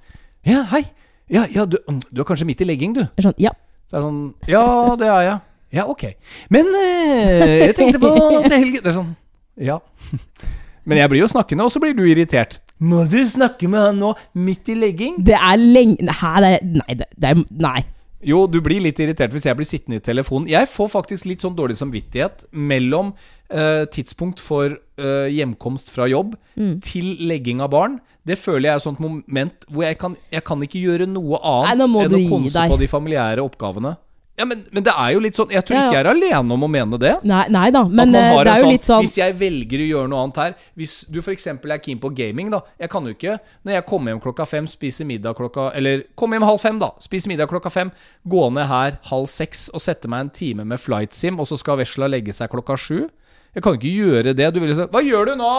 Ja, 0.47 0.64
hei. 0.74 0.84
Ja, 1.30 1.45
ja 1.54 1.66
du, 1.70 1.78
du 2.10 2.22
er 2.22 2.28
kanskje 2.28 2.47
midt 2.50 2.62
i 2.62 2.68
legging, 2.70 2.93
du. 2.97 3.04
Sånn, 3.22 3.36
ja. 3.41 3.52
Så 3.89 3.97
er 3.97 4.02
det 4.02 4.08
sånn 4.08 4.24
Ja, 4.52 4.64
det 5.00 5.10
er 5.10 5.22
jeg. 5.28 5.39
Ja, 5.80 5.84
ok. 5.89 6.08
Men 6.50 6.70
eh, 6.80 7.68
jeg 7.68 7.76
tenkte 7.78 8.00
på 8.02 8.10
til 8.50 8.56
helgen 8.56 8.82
Det 8.82 8.89
er 8.89 8.97
sånn 9.02 9.12
Ja. 9.60 9.80
Men 10.89 10.97
jeg 10.97 11.12
blir 11.12 11.22
jo 11.22 11.28
snakkende, 11.30 11.66
og 11.68 11.74
så 11.74 11.78
blir 11.84 11.93
du 11.93 12.02
irritert. 12.10 12.56
Må 12.82 13.04
du 13.06 13.20
snakke 13.30 13.68
med 13.70 13.84
han 13.84 13.97
nå, 14.02 14.14
midt 14.34 14.72
i 14.72 14.78
legging? 14.80 15.20
Det 15.28 15.36
er 15.38 15.60
lenge 15.60 16.00
Nei, 16.08 16.39
det 16.41 16.50
er, 16.56 16.64
nei, 16.80 16.95
det, 16.97 17.08
det 17.20 17.30
er, 17.34 17.41
nei. 17.62 17.82
Jo, 18.26 18.47
du 18.51 18.59
blir 18.61 18.82
litt 18.84 18.99
irritert 18.99 19.32
hvis 19.32 19.45
jeg 19.47 19.55
blir 19.55 19.67
sittende 19.67 19.99
i 20.01 20.03
telefonen. 20.03 20.49
Jeg 20.51 20.67
får 20.67 20.89
faktisk 20.91 21.26
litt 21.30 21.39
sånn 21.45 21.55
dårlig 21.55 21.78
samvittighet 21.80 22.47
mellom 22.51 23.13
eh, 23.49 23.86
tidspunkt 23.95 24.41
for 24.43 24.76
eh, 24.76 25.28
hjemkomst 25.32 25.91
fra 25.95 26.07
jobb 26.11 26.36
Mm. 26.59 26.82
til 26.84 27.13
legging 27.24 27.61
av 27.63 27.70
barn. 27.72 27.99
Det 28.28 28.36
føler 28.38 28.67
jeg 28.67 28.74
er 28.74 28.82
et 28.82 28.84
sånt 28.84 28.99
moment 28.99 29.63
hvor 29.72 29.86
jeg 29.86 29.95
kan, 29.97 30.17
jeg 30.30 30.43
kan 30.43 30.59
ikke 30.65 30.82
gjøre 30.82 31.07
noe 31.07 31.39
annet 31.39 31.80
Nei, 31.88 32.03
enn 32.03 32.17
å 32.17 32.30
konse 32.30 32.65
på 32.67 32.78
de 32.82 32.88
familiære 32.91 33.39
oppgavene. 33.45 33.93
Ja, 34.40 34.46
men, 34.48 34.62
men 34.72 34.86
det 34.86 34.94
er 34.96 35.10
jo 35.12 35.20
litt 35.20 35.36
sånn 35.36 35.50
Jeg 35.52 35.66
tror 35.68 35.76
Ja, 35.76 35.82
ja. 35.82 35.88
ikke 35.90 35.98
jeg 35.98 36.06
er 36.06 36.10
alene 36.14 36.56
om 36.56 36.64
å 36.64 36.70
mene 36.72 36.98
det. 37.02 37.12
Nei, 37.28 37.42
nei 37.52 37.66
da, 37.76 37.82
men 37.84 38.14
eh, 38.16 38.30
det 38.40 38.54
er 38.54 38.62
jo 38.62 38.64
sånn, 38.64 38.72
litt 38.72 38.88
sånn 38.88 39.04
Hvis 39.04 39.18
jeg 39.20 39.36
velger 39.42 39.84
å 39.84 39.88
gjøre 39.90 40.12
noe 40.14 40.22
annet 40.24 40.40
her 40.40 40.54
Hvis 40.80 40.94
du 41.12 41.20
f.eks. 41.20 41.48
er 41.52 41.82
keen 41.84 42.00
på 42.00 42.12
gaming, 42.16 42.50
da. 42.54 42.62
Jeg 42.80 42.90
kan 42.94 43.04
jo 43.04 43.12
ikke, 43.18 43.36
når 43.68 43.74
jeg 43.78 43.86
kommer 43.92 44.14
hjem 44.14 44.22
klokka 44.24 44.48
fem, 44.48 44.70
spiser 44.72 45.06
middag 45.10 45.36
klokka 45.36 45.68
Eller 45.76 46.06
kommer 46.16 46.40
hjem 46.40 46.48
halv 46.48 46.64
fem, 46.64 46.80
da. 46.80 46.92
Spiser 47.04 47.34
middag 47.34 47.52
klokka 47.52 47.70
fem. 47.74 47.92
Gå 48.24 48.48
ned 48.56 48.66
her 48.72 48.98
halv 49.12 49.28
seks 49.28 49.68
og 49.76 49.84
sette 49.84 50.08
meg 50.08 50.26
en 50.30 50.34
time 50.40 50.64
med 50.72 50.80
flight 50.80 51.14
sim, 51.14 51.38
og 51.40 51.46
så 51.52 51.60
skal 51.60 51.78
vesla 51.84 52.08
legge 52.08 52.32
seg 52.34 52.50
klokka 52.56 52.80
sju. 52.80 53.10
Jeg 53.54 53.64
kan 53.66 53.76
jo 53.76 53.82
ikke 53.82 53.94
gjøre 53.98 54.34
det. 54.38 54.50
Du 54.56 54.60
vil 54.64 54.72
jo 54.72 54.80
si 54.80 54.88
Hva 54.94 55.04
gjør 55.04 55.34
du 55.34 55.36
nå? 55.44 55.54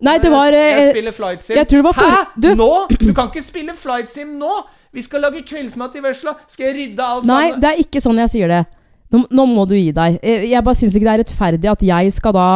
Nei, 0.00 0.14
det 0.22 0.30
var 0.32 0.48
Jeg 0.54 0.76
jeg 0.78 0.92
spiller 0.94 1.12
flight 1.12 1.42
sim. 1.44 1.56
jeg 1.58 1.68
tror 1.68 1.82
det 1.82 1.84
var 1.90 1.96
for- 1.98 2.10
Hæ? 2.14 2.20
du- 2.40 2.54
Nå? 2.56 2.70
Du 3.00 3.10
kan 3.12 3.28
ikke 3.28 3.42
spille 3.44 3.74
flight 3.76 4.08
sim 4.08 4.38
nå! 4.38 4.62
Vi 4.92 5.02
skal 5.06 5.22
lage 5.22 5.44
kveldsmat 5.46 5.94
i 5.96 6.02
vesla. 6.02 6.34
Skal 6.50 6.66
jeg 6.70 6.76
rydde 6.80 7.04
alt 7.06 7.24
Nei, 7.28 7.42
sammen? 7.50 7.60
det 7.62 7.68
er 7.70 7.82
ikke 7.84 8.00
sånn 8.02 8.18
jeg 8.24 8.32
sier 8.32 8.50
det. 8.50 8.62
Nå, 9.10 9.24
nå 9.30 9.44
må 9.50 9.64
du 9.70 9.74
gi 9.78 9.90
deg. 9.94 10.18
Eh, 10.22 10.44
Jeg 10.50 10.62
bare 10.66 10.78
syns 10.78 10.94
ikke 10.94 11.06
det 11.08 11.14
er 11.16 11.22
rettferdig 11.24 11.70
at 11.70 11.82
jeg 11.82 12.12
skal 12.14 12.34
da 12.36 12.48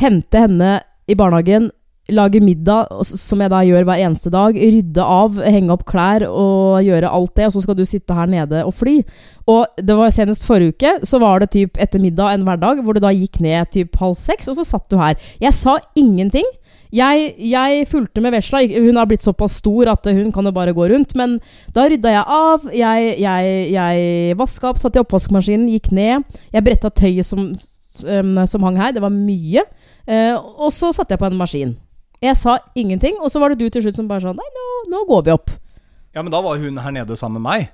hente 0.00 0.40
henne 0.46 0.78
i 1.10 1.16
barnehagen, 1.18 1.70
lage 2.10 2.40
middag, 2.42 2.88
som 3.06 3.38
jeg 3.44 3.52
da 3.52 3.60
gjør 3.62 3.84
hver 3.86 4.00
eneste 4.02 4.32
dag, 4.34 4.56
rydde 4.58 5.04
av, 5.04 5.36
henge 5.46 5.70
opp 5.70 5.84
klær 5.86 6.24
og 6.26 6.80
gjøre 6.82 7.06
alt 7.12 7.34
det, 7.38 7.44
og 7.46 7.52
så 7.54 7.62
skal 7.62 7.76
du 7.78 7.84
sitte 7.86 8.16
her 8.16 8.26
nede 8.30 8.64
og 8.66 8.72
fly. 8.74 8.96
Og 9.46 9.78
det 9.78 9.94
var 9.98 10.10
senest 10.14 10.46
forrige 10.48 10.74
uke, 10.74 10.94
så 11.06 11.20
var 11.22 11.44
det 11.44 11.52
typ 11.54 11.78
etter 11.78 12.02
middag 12.02 12.32
en 12.34 12.46
hverdag 12.48 12.82
hvor 12.82 12.98
du 12.98 13.02
da 13.04 13.12
gikk 13.14 13.38
ned 13.44 13.70
typ 13.76 13.94
halv 14.00 14.16
seks, 14.18 14.48
og 14.50 14.58
så 14.58 14.66
satt 14.66 14.88
du 14.90 14.98
her. 14.98 15.14
Jeg 15.44 15.54
sa 15.54 15.76
ingenting. 15.98 16.48
Jeg, 16.94 17.34
jeg 17.50 17.84
fulgte 17.90 18.22
med 18.22 18.34
vesla. 18.34 18.62
Hun 18.66 18.98
har 18.98 19.08
blitt 19.10 19.24
såpass 19.24 19.58
stor 19.60 19.92
at 19.92 20.06
hun 20.10 20.32
kan 20.34 20.46
jo 20.46 20.54
bare 20.54 20.74
gå 20.74 20.88
rundt. 20.90 21.14
Men 21.18 21.38
da 21.74 21.86
rydda 21.90 22.14
jeg 22.16 22.24
av. 22.36 22.66
Jeg, 22.74 23.12
jeg, 23.22 23.52
jeg 23.74 24.38
vaska 24.40 24.72
opp, 24.72 24.80
satt 24.82 24.98
i 24.98 25.02
oppvaskmaskinen, 25.02 25.68
gikk 25.70 25.92
ned. 25.94 26.26
Jeg 26.54 26.66
bretta 26.66 26.90
tøyet 26.90 27.28
som, 27.28 27.52
um, 28.06 28.42
som 28.50 28.66
hang 28.66 28.80
her. 28.80 28.96
Det 28.96 29.04
var 29.04 29.14
mye. 29.14 29.64
Eh, 30.10 30.34
og 30.34 30.72
så 30.74 30.90
satte 30.96 31.14
jeg 31.14 31.22
på 31.22 31.30
en 31.30 31.38
maskin. 31.38 31.76
Jeg 32.20 32.36
sa 32.36 32.58
ingenting, 32.76 33.16
og 33.22 33.30
så 33.32 33.40
var 33.40 33.52
det 33.52 33.62
du 33.62 33.70
til 33.72 33.84
slutt 33.84 33.96
som 33.96 34.08
bare 34.08 34.20
sa 34.20 34.34
Nei, 34.36 34.48
nå, 34.56 34.64
nå 34.92 35.04
går 35.08 35.22
vi 35.28 35.32
opp. 35.32 35.52
Ja, 36.12 36.24
men 36.24 36.32
da 36.32 36.42
var 36.44 36.58
hun 36.60 36.80
her 36.82 36.92
nede 36.92 37.16
sammen 37.16 37.40
med 37.40 37.46
meg. 37.46 37.70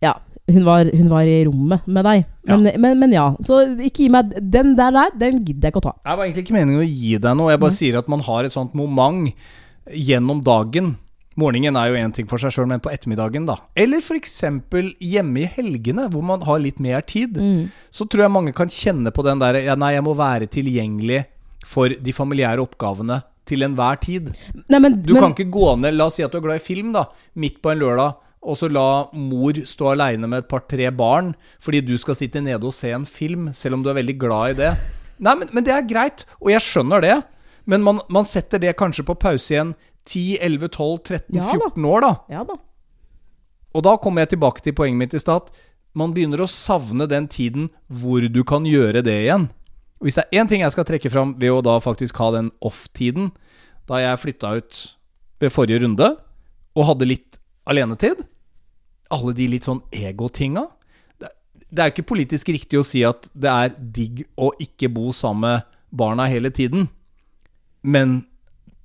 Ja, 0.00 0.16
hun 0.54 0.64
var, 0.66 0.90
hun 0.90 1.10
var 1.12 1.28
i 1.28 1.40
rommet 1.48 1.86
med 1.86 2.06
deg. 2.06 2.24
Men 2.48 2.66
ja. 2.68 2.76
Men, 2.82 2.98
men 3.00 3.14
ja. 3.14 3.26
Så 3.44 3.60
ikke 3.76 4.04
gi 4.04 4.08
meg 4.12 4.32
Den 4.40 4.74
der, 4.78 4.94
der 4.96 5.14
den 5.20 5.42
gidder 5.44 5.68
jeg 5.68 5.74
ikke 5.74 5.82
å 5.82 5.86
ta. 5.90 5.94
Det 6.00 6.16
var 6.16 6.26
egentlig 6.26 6.46
ikke 6.46 6.56
meningen 6.56 6.82
å 6.82 6.88
gi 6.88 7.14
deg 7.20 7.38
noe. 7.38 7.52
Jeg 7.52 7.62
bare 7.62 7.76
sier 7.76 8.00
at 8.00 8.10
man 8.10 8.24
har 8.26 8.48
et 8.48 8.56
sånt 8.56 8.76
moment 8.78 9.32
gjennom 9.90 10.42
dagen. 10.46 10.94
Morgenen 11.40 11.76
er 11.78 11.90
jo 11.90 11.98
én 12.00 12.12
ting 12.14 12.26
for 12.28 12.42
seg 12.42 12.52
sjøl, 12.52 12.66
men 12.68 12.82
på 12.82 12.90
ettermiddagen, 12.92 13.46
da. 13.48 13.56
Eller 13.78 14.02
f.eks. 14.02 14.40
hjemme 14.98 15.44
i 15.44 15.48
helgene, 15.48 16.08
hvor 16.10 16.24
man 16.26 16.42
har 16.46 16.60
litt 16.62 16.80
mer 16.82 17.04
tid. 17.06 17.38
Så 17.94 18.06
tror 18.10 18.26
jeg 18.26 18.34
mange 18.34 18.54
kan 18.56 18.72
kjenne 18.72 19.12
på 19.14 19.24
den 19.26 19.40
der 19.42 19.60
ja, 19.62 19.78
Nei, 19.78 19.94
jeg 19.96 20.06
må 20.06 20.16
være 20.18 20.50
tilgjengelig 20.50 21.24
for 21.66 21.92
de 21.92 22.12
familiære 22.16 22.62
oppgavene 22.64 23.20
til 23.48 23.64
enhver 23.66 24.00
tid. 24.02 24.32
Nei, 24.70 24.80
men, 24.80 25.00
Du 25.02 25.14
men, 25.14 25.22
kan 25.22 25.34
ikke 25.34 25.50
gå 25.52 25.70
ned 25.80 25.96
La 25.96 26.08
oss 26.10 26.18
si 26.18 26.24
at 26.26 26.32
du 26.32 26.40
er 26.40 26.44
glad 26.48 26.60
i 26.60 26.64
film, 26.64 26.92
da. 26.96 27.06
Midt 27.40 27.60
på 27.62 27.72
en 27.72 27.80
lørdag. 27.82 28.18
Og 28.40 28.56
så 28.56 28.70
la 28.72 29.10
mor 29.12 29.58
stå 29.68 29.90
aleine 29.92 30.28
med 30.30 30.44
et 30.44 30.48
par-tre 30.48 30.88
barn 30.96 31.34
fordi 31.60 31.82
du 31.84 31.92
skal 32.00 32.16
sitte 32.16 32.40
nede 32.40 32.64
og 32.64 32.72
se 32.72 32.92
en 32.96 33.04
film, 33.08 33.50
selv 33.52 33.76
om 33.76 33.84
du 33.84 33.90
er 33.92 33.98
veldig 34.00 34.16
glad 34.20 34.54
i 34.54 34.58
det. 34.62 34.70
Nei, 35.20 35.34
men, 35.42 35.50
men 35.52 35.66
det 35.66 35.74
er 35.76 35.84
greit, 35.84 36.24
og 36.40 36.48
jeg 36.54 36.64
skjønner 36.64 37.04
det. 37.04 37.18
Men 37.68 37.84
man, 37.84 38.00
man 38.08 38.24
setter 38.24 38.62
det 38.62 38.78
kanskje 38.80 39.04
på 39.06 39.18
pause 39.20 39.52
igjen 39.52 39.74
10-11-12-13-14 40.08 41.36
Ja 41.36 41.90
år, 41.92 42.06
da. 42.06 42.12
Ja 42.32 42.44
da. 42.48 42.56
Og 43.76 43.84
da 43.86 43.94
kommer 44.02 44.24
jeg 44.24 44.32
tilbake 44.34 44.64
til 44.64 44.74
poenget 44.74 44.98
mitt 44.98 45.14
i 45.14 45.22
stad. 45.22 45.50
Man 45.94 46.14
begynner 46.14 46.42
å 46.42 46.50
savne 46.50 47.06
den 47.10 47.28
tiden 47.30 47.68
hvor 47.86 48.24
du 48.24 48.40
kan 48.46 48.66
gjøre 48.66 49.04
det 49.06 49.16
igjen. 49.26 49.50
Og 50.00 50.08
Hvis 50.08 50.16
det 50.16 50.24
er 50.24 50.40
én 50.40 50.48
ting 50.48 50.64
jeg 50.64 50.74
skal 50.74 50.88
trekke 50.88 51.12
fram 51.12 51.36
ved 51.38 51.52
å 51.52 51.60
da 51.62 51.76
faktisk 51.82 52.16
ha 52.22 52.30
den 52.34 52.48
off-tiden, 52.64 53.30
da 53.86 54.00
jeg 54.00 54.22
flytta 54.22 54.54
ut 54.56 54.80
ved 55.42 55.52
forrige 55.52 55.84
runde 55.84 56.14
og 56.78 56.86
hadde 56.88 57.08
litt 57.10 57.39
alenetid 57.68 58.22
Alle 59.10 59.34
de 59.34 59.48
litt 59.50 59.66
sånn 59.66 59.82
egotinga. 59.90 60.68
Det, 61.18 61.30
er 61.82 61.90
ikke 61.90 62.06
politisk 62.06 62.48
riktig 62.54 62.78
å 62.78 62.86
si 62.86 63.02
at 63.06 63.26
det 63.34 63.50
er 63.50 63.74
digg 63.74 64.24
å 64.38 64.52
ikke 64.62 64.90
bo 64.92 65.10
sammen 65.14 65.58
med 65.58 65.78
barna 65.90 66.28
hele 66.30 66.52
tiden. 66.54 66.86
Men 67.82 68.20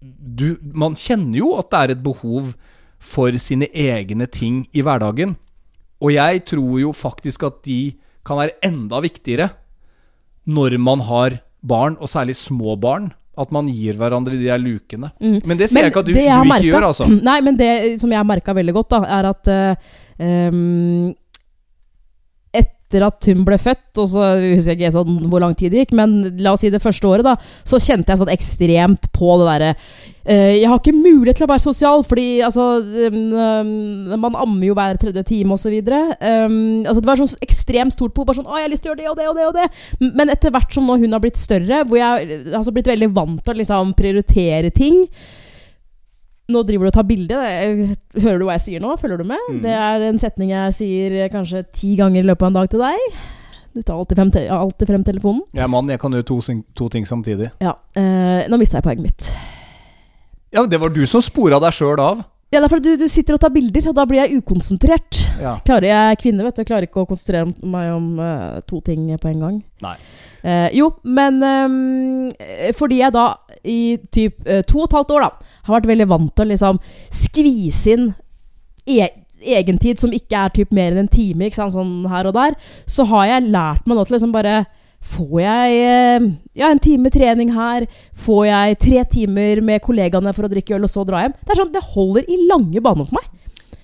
du, 0.02 0.58
man 0.74 0.98
kjenner 0.98 1.38
jo 1.38 1.52
at 1.60 1.70
det 1.70 1.82
er 1.82 1.94
et 1.94 2.04
behov 2.06 2.56
for 2.98 3.38
sine 3.42 3.70
egne 3.70 4.26
ting 4.26 4.64
i 4.74 4.82
hverdagen. 4.86 5.36
Og 6.02 6.16
jeg 6.16 6.42
tror 6.50 6.80
jo 6.82 6.94
faktisk 6.96 7.46
at 7.48 7.62
de 7.68 7.96
kan 8.26 8.42
være 8.42 8.58
enda 8.66 9.02
viktigere 9.06 9.52
når 10.46 10.78
man 10.82 11.02
har 11.06 11.40
barn, 11.66 11.98
og 11.98 12.10
særlig 12.10 12.36
små 12.38 12.76
barn. 12.78 13.12
At 13.38 13.52
man 13.52 13.68
gir 13.68 13.98
hverandre 14.00 14.38
de 14.38 14.46
der 14.48 14.58
lukene. 14.62 15.12
Men 15.20 15.58
det 15.60 15.68
sier 15.70 15.84
jeg 15.88 15.92
ikke 15.92 16.04
at 16.06 16.08
du, 16.08 16.14
du 16.14 16.20
ikke 16.22 16.48
merket- 16.48 16.70
gjør, 16.72 16.88
altså. 16.92 17.08
Nei, 17.12 17.40
men 17.44 17.58
det 17.60 17.72
som 18.00 18.10
jeg 18.14 18.20
har 18.22 18.28
merka 18.30 18.54
veldig 18.56 18.74
godt, 18.78 18.90
da, 18.96 19.00
er 19.20 19.30
at 19.34 19.50
ehm, 20.20 21.14
Etter 22.96 23.10
at 23.10 23.28
hun 23.28 23.44
ble 23.44 23.58
født, 23.60 24.00
og 24.00 24.08
så 24.08 24.26
husker 24.40 24.72
jeg 24.72 24.80
ikke 24.80 24.96
sånn 24.96 25.26
hvor 25.28 25.44
lang 25.44 25.56
tid 25.58 25.74
det 25.74 25.84
gikk, 25.84 25.96
men 26.00 26.38
la 26.40 26.54
oss 26.56 26.64
si 26.64 26.72
det 26.72 26.84
første 26.84 27.10
året, 27.10 27.28
da, 27.28 27.36
så 27.68 27.80
kjente 27.84 28.14
jeg 28.14 28.22
sånn 28.22 28.32
ekstremt 28.32 29.10
på 29.16 29.40
det 29.42 29.50
derre 29.52 29.74
Uh, 30.26 30.56
Jeg 30.58 30.66
har 30.66 30.80
ikke 30.80 30.90
mulighet 30.90 31.38
til 31.38 31.46
å 31.46 31.52
være 31.52 31.62
sosial, 31.62 32.00
fordi 32.02 32.40
altså 32.42 32.80
um, 32.82 34.16
Man 34.18 34.34
ammer 34.34 34.64
jo 34.66 34.74
hver 34.74 34.98
tredje 34.98 35.22
time, 35.28 35.54
osv. 35.54 35.76
Um, 35.86 36.82
altså, 36.82 36.98
det 36.98 37.10
var 37.12 37.22
sånn 37.22 37.46
ekstremt 37.46 37.94
stort 37.94 38.16
behov. 38.16 38.32
Bare 38.32 38.40
sånn 38.40 38.50
'Å, 38.50 38.58
jeg 38.58 38.66
har 38.66 38.74
lyst 38.74 38.88
til 38.88 38.96
å 38.96 38.96
gjøre 38.96 39.06
det 39.06 39.12
og 39.12 39.20
det 39.20 39.28
og 39.30 39.38
det.' 39.38 39.46
og 39.46 39.54
det 40.02 40.10
Men 40.18 40.34
etter 40.34 40.50
hvert 40.50 40.74
som 40.74 40.90
nå 40.90 40.98
hun 40.98 41.14
har 41.14 41.22
blitt 41.22 41.38
større, 41.38 41.84
hvor 41.86 42.02
jeg 42.02 42.10
har 42.10 42.58
altså 42.58 42.74
blitt 42.74 42.90
veldig 42.90 43.12
vant 43.14 43.44
til 43.46 43.54
å 43.54 43.60
liksom 43.62 43.94
prioritere 43.94 44.74
ting 44.74 45.06
nå 46.52 46.62
driver 46.68 46.86
du 46.86 46.92
og 46.92 46.98
tar 46.98 47.08
bilde. 47.10 47.40
Hører 48.22 48.42
du 48.42 48.46
hva 48.46 48.58
jeg 48.60 48.66
sier 48.68 48.84
nå? 48.84 48.94
Følger 49.02 49.22
du 49.22 49.30
med? 49.32 49.48
Mm. 49.50 49.62
Det 49.64 49.74
er 49.74 50.06
en 50.10 50.22
setning 50.22 50.52
jeg 50.54 50.76
sier 50.78 51.18
eh, 51.24 51.32
kanskje 51.34 51.64
ti 51.74 51.96
ganger 52.00 52.22
i 52.22 52.28
løpet 52.30 52.46
av 52.46 52.52
en 52.52 52.60
dag 52.60 52.70
til 52.72 52.84
deg. 52.86 53.18
Du 53.76 53.82
tar 53.82 53.98
alltid 53.98 54.20
frem, 54.22 54.32
te 54.32 54.46
alltid 54.56 54.92
frem 54.92 55.04
telefonen. 55.04 55.42
Jeg 55.58 55.66
er 55.66 55.72
mann, 55.74 55.90
jeg 55.92 56.00
kan 56.00 56.14
gjøre 56.16 56.28
to, 56.30 56.38
to 56.78 56.88
ting 56.94 57.08
samtidig. 57.10 57.50
Ja, 57.64 57.74
eh, 58.00 58.46
Nå 58.52 58.60
mista 58.62 58.80
jeg 58.80 58.88
poenget 58.88 59.10
mitt. 59.10 59.32
Ja, 60.54 60.62
men 60.62 60.70
Det 60.72 60.80
var 60.80 60.94
du 60.96 61.02
som 61.10 61.24
spora 61.24 61.60
deg 61.60 61.76
sjøl 61.76 62.00
av. 62.00 62.24
Ja, 62.56 62.62
det 62.62 62.70
er 62.70 62.72
fordi 62.72 62.94
du, 62.94 63.02
du 63.04 63.12
sitter 63.12 63.36
og 63.36 63.42
tar 63.44 63.52
bilder, 63.52 63.90
og 63.92 63.96
da 63.98 64.06
blir 64.08 64.22
jeg 64.22 64.40
ukonsentrert. 64.40 65.18
Ja. 65.44 65.58
Klarer 65.68 65.90
Jeg 65.90 66.20
kvinne, 66.22 66.46
vet 66.46 66.56
du. 66.56 66.62
Jeg 66.62 66.70
klarer 66.70 66.88
ikke 66.88 67.02
å 67.04 67.10
konsentrere 67.10 67.50
meg 67.68 67.90
om 67.92 68.06
uh, 68.22 68.62
to 68.64 68.80
ting 68.86 69.10
på 69.20 69.32
en 69.34 69.44
gang. 69.44 69.58
Nei. 69.84 69.96
Uh, 70.40 70.70
jo, 70.78 70.88
men 71.04 71.42
um, 71.44 72.30
fordi 72.80 73.02
jeg 73.02 73.12
da 73.12 73.26
i 73.68 73.98
typ 74.08 74.40
uh, 74.48 74.62
to 74.64 74.80
og 74.80 74.88
et 74.88 74.96
halvt 75.02 75.14
år 75.18 75.26
da 75.26 75.30
har 75.68 75.76
vært 75.76 75.92
veldig 75.92 76.08
vant 76.14 76.32
til 76.32 76.46
å 76.46 76.52
liksom 76.54 76.80
skvise 77.12 77.98
inn 77.98 78.08
e 78.86 79.10
egentid 79.46 80.00
som 80.00 80.14
ikke 80.16 80.46
er 80.46 80.54
typ 80.56 80.72
mer 80.74 80.94
enn 80.94 81.04
en 81.04 81.12
time, 81.12 81.50
ikke 81.50 81.60
sant, 81.60 81.76
sånn 81.76 82.06
her 82.08 82.30
og 82.30 82.38
der, 82.38 82.56
så 82.88 83.04
har 83.12 83.28
jeg 83.34 83.50
lært 83.52 83.84
meg 83.84 84.00
nå 84.00 84.06
til 84.08 84.16
liksom 84.16 84.32
bare 84.34 84.62
Får 85.06 85.36
jeg 85.44 85.80
eh, 85.86 86.28
ja, 86.58 86.70
en 86.72 86.82
time 86.82 87.12
trening 87.14 87.52
her? 87.56 87.86
Får 88.26 88.46
jeg 88.50 88.78
tre 88.82 89.04
timer 89.12 89.62
med 89.66 89.84
kollegaene 89.86 90.34
for 90.36 90.48
å 90.48 90.52
drikke 90.52 90.78
øl 90.78 90.88
og 90.88 90.92
så 90.92 91.06
dra 91.08 91.26
hjem? 91.26 91.36
Det 91.42 91.54
er 91.54 91.62
sånn, 91.62 91.74
det 91.76 91.84
holder 91.94 92.32
i 92.32 92.40
lange 92.50 92.82
baner 92.84 93.10
for 93.10 93.20
meg. 93.20 93.30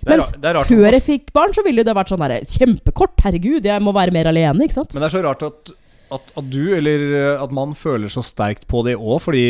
Mens 0.10 0.32
rart 0.42 0.66
før 0.66 0.96
jeg 0.98 1.04
fikk 1.06 1.30
barn, 1.36 1.54
så 1.54 1.62
ville 1.62 1.86
det 1.86 1.94
vært 1.94 2.10
sånn 2.10 2.24
der, 2.26 2.42
kjempekort. 2.50 3.14
Herregud, 3.22 3.68
jeg 3.70 3.86
må 3.86 3.94
være 3.94 4.16
mer 4.16 4.32
alene, 4.32 4.66
ikke 4.66 4.80
sant? 4.80 4.96
Men 4.96 5.06
det 5.06 5.12
er 5.12 5.18
så 5.20 5.24
rart 5.28 5.46
at 5.46 5.76
at, 6.12 6.34
at 6.36 6.48
du, 6.52 6.74
eller 6.76 7.06
eh, 7.16 7.42
at 7.42 7.54
man 7.56 7.76
føler 7.78 8.12
så 8.12 8.24
sterkt 8.26 8.68
på 8.72 8.84
det 8.88 8.98
òg, 9.00 9.22
fordi 9.24 9.46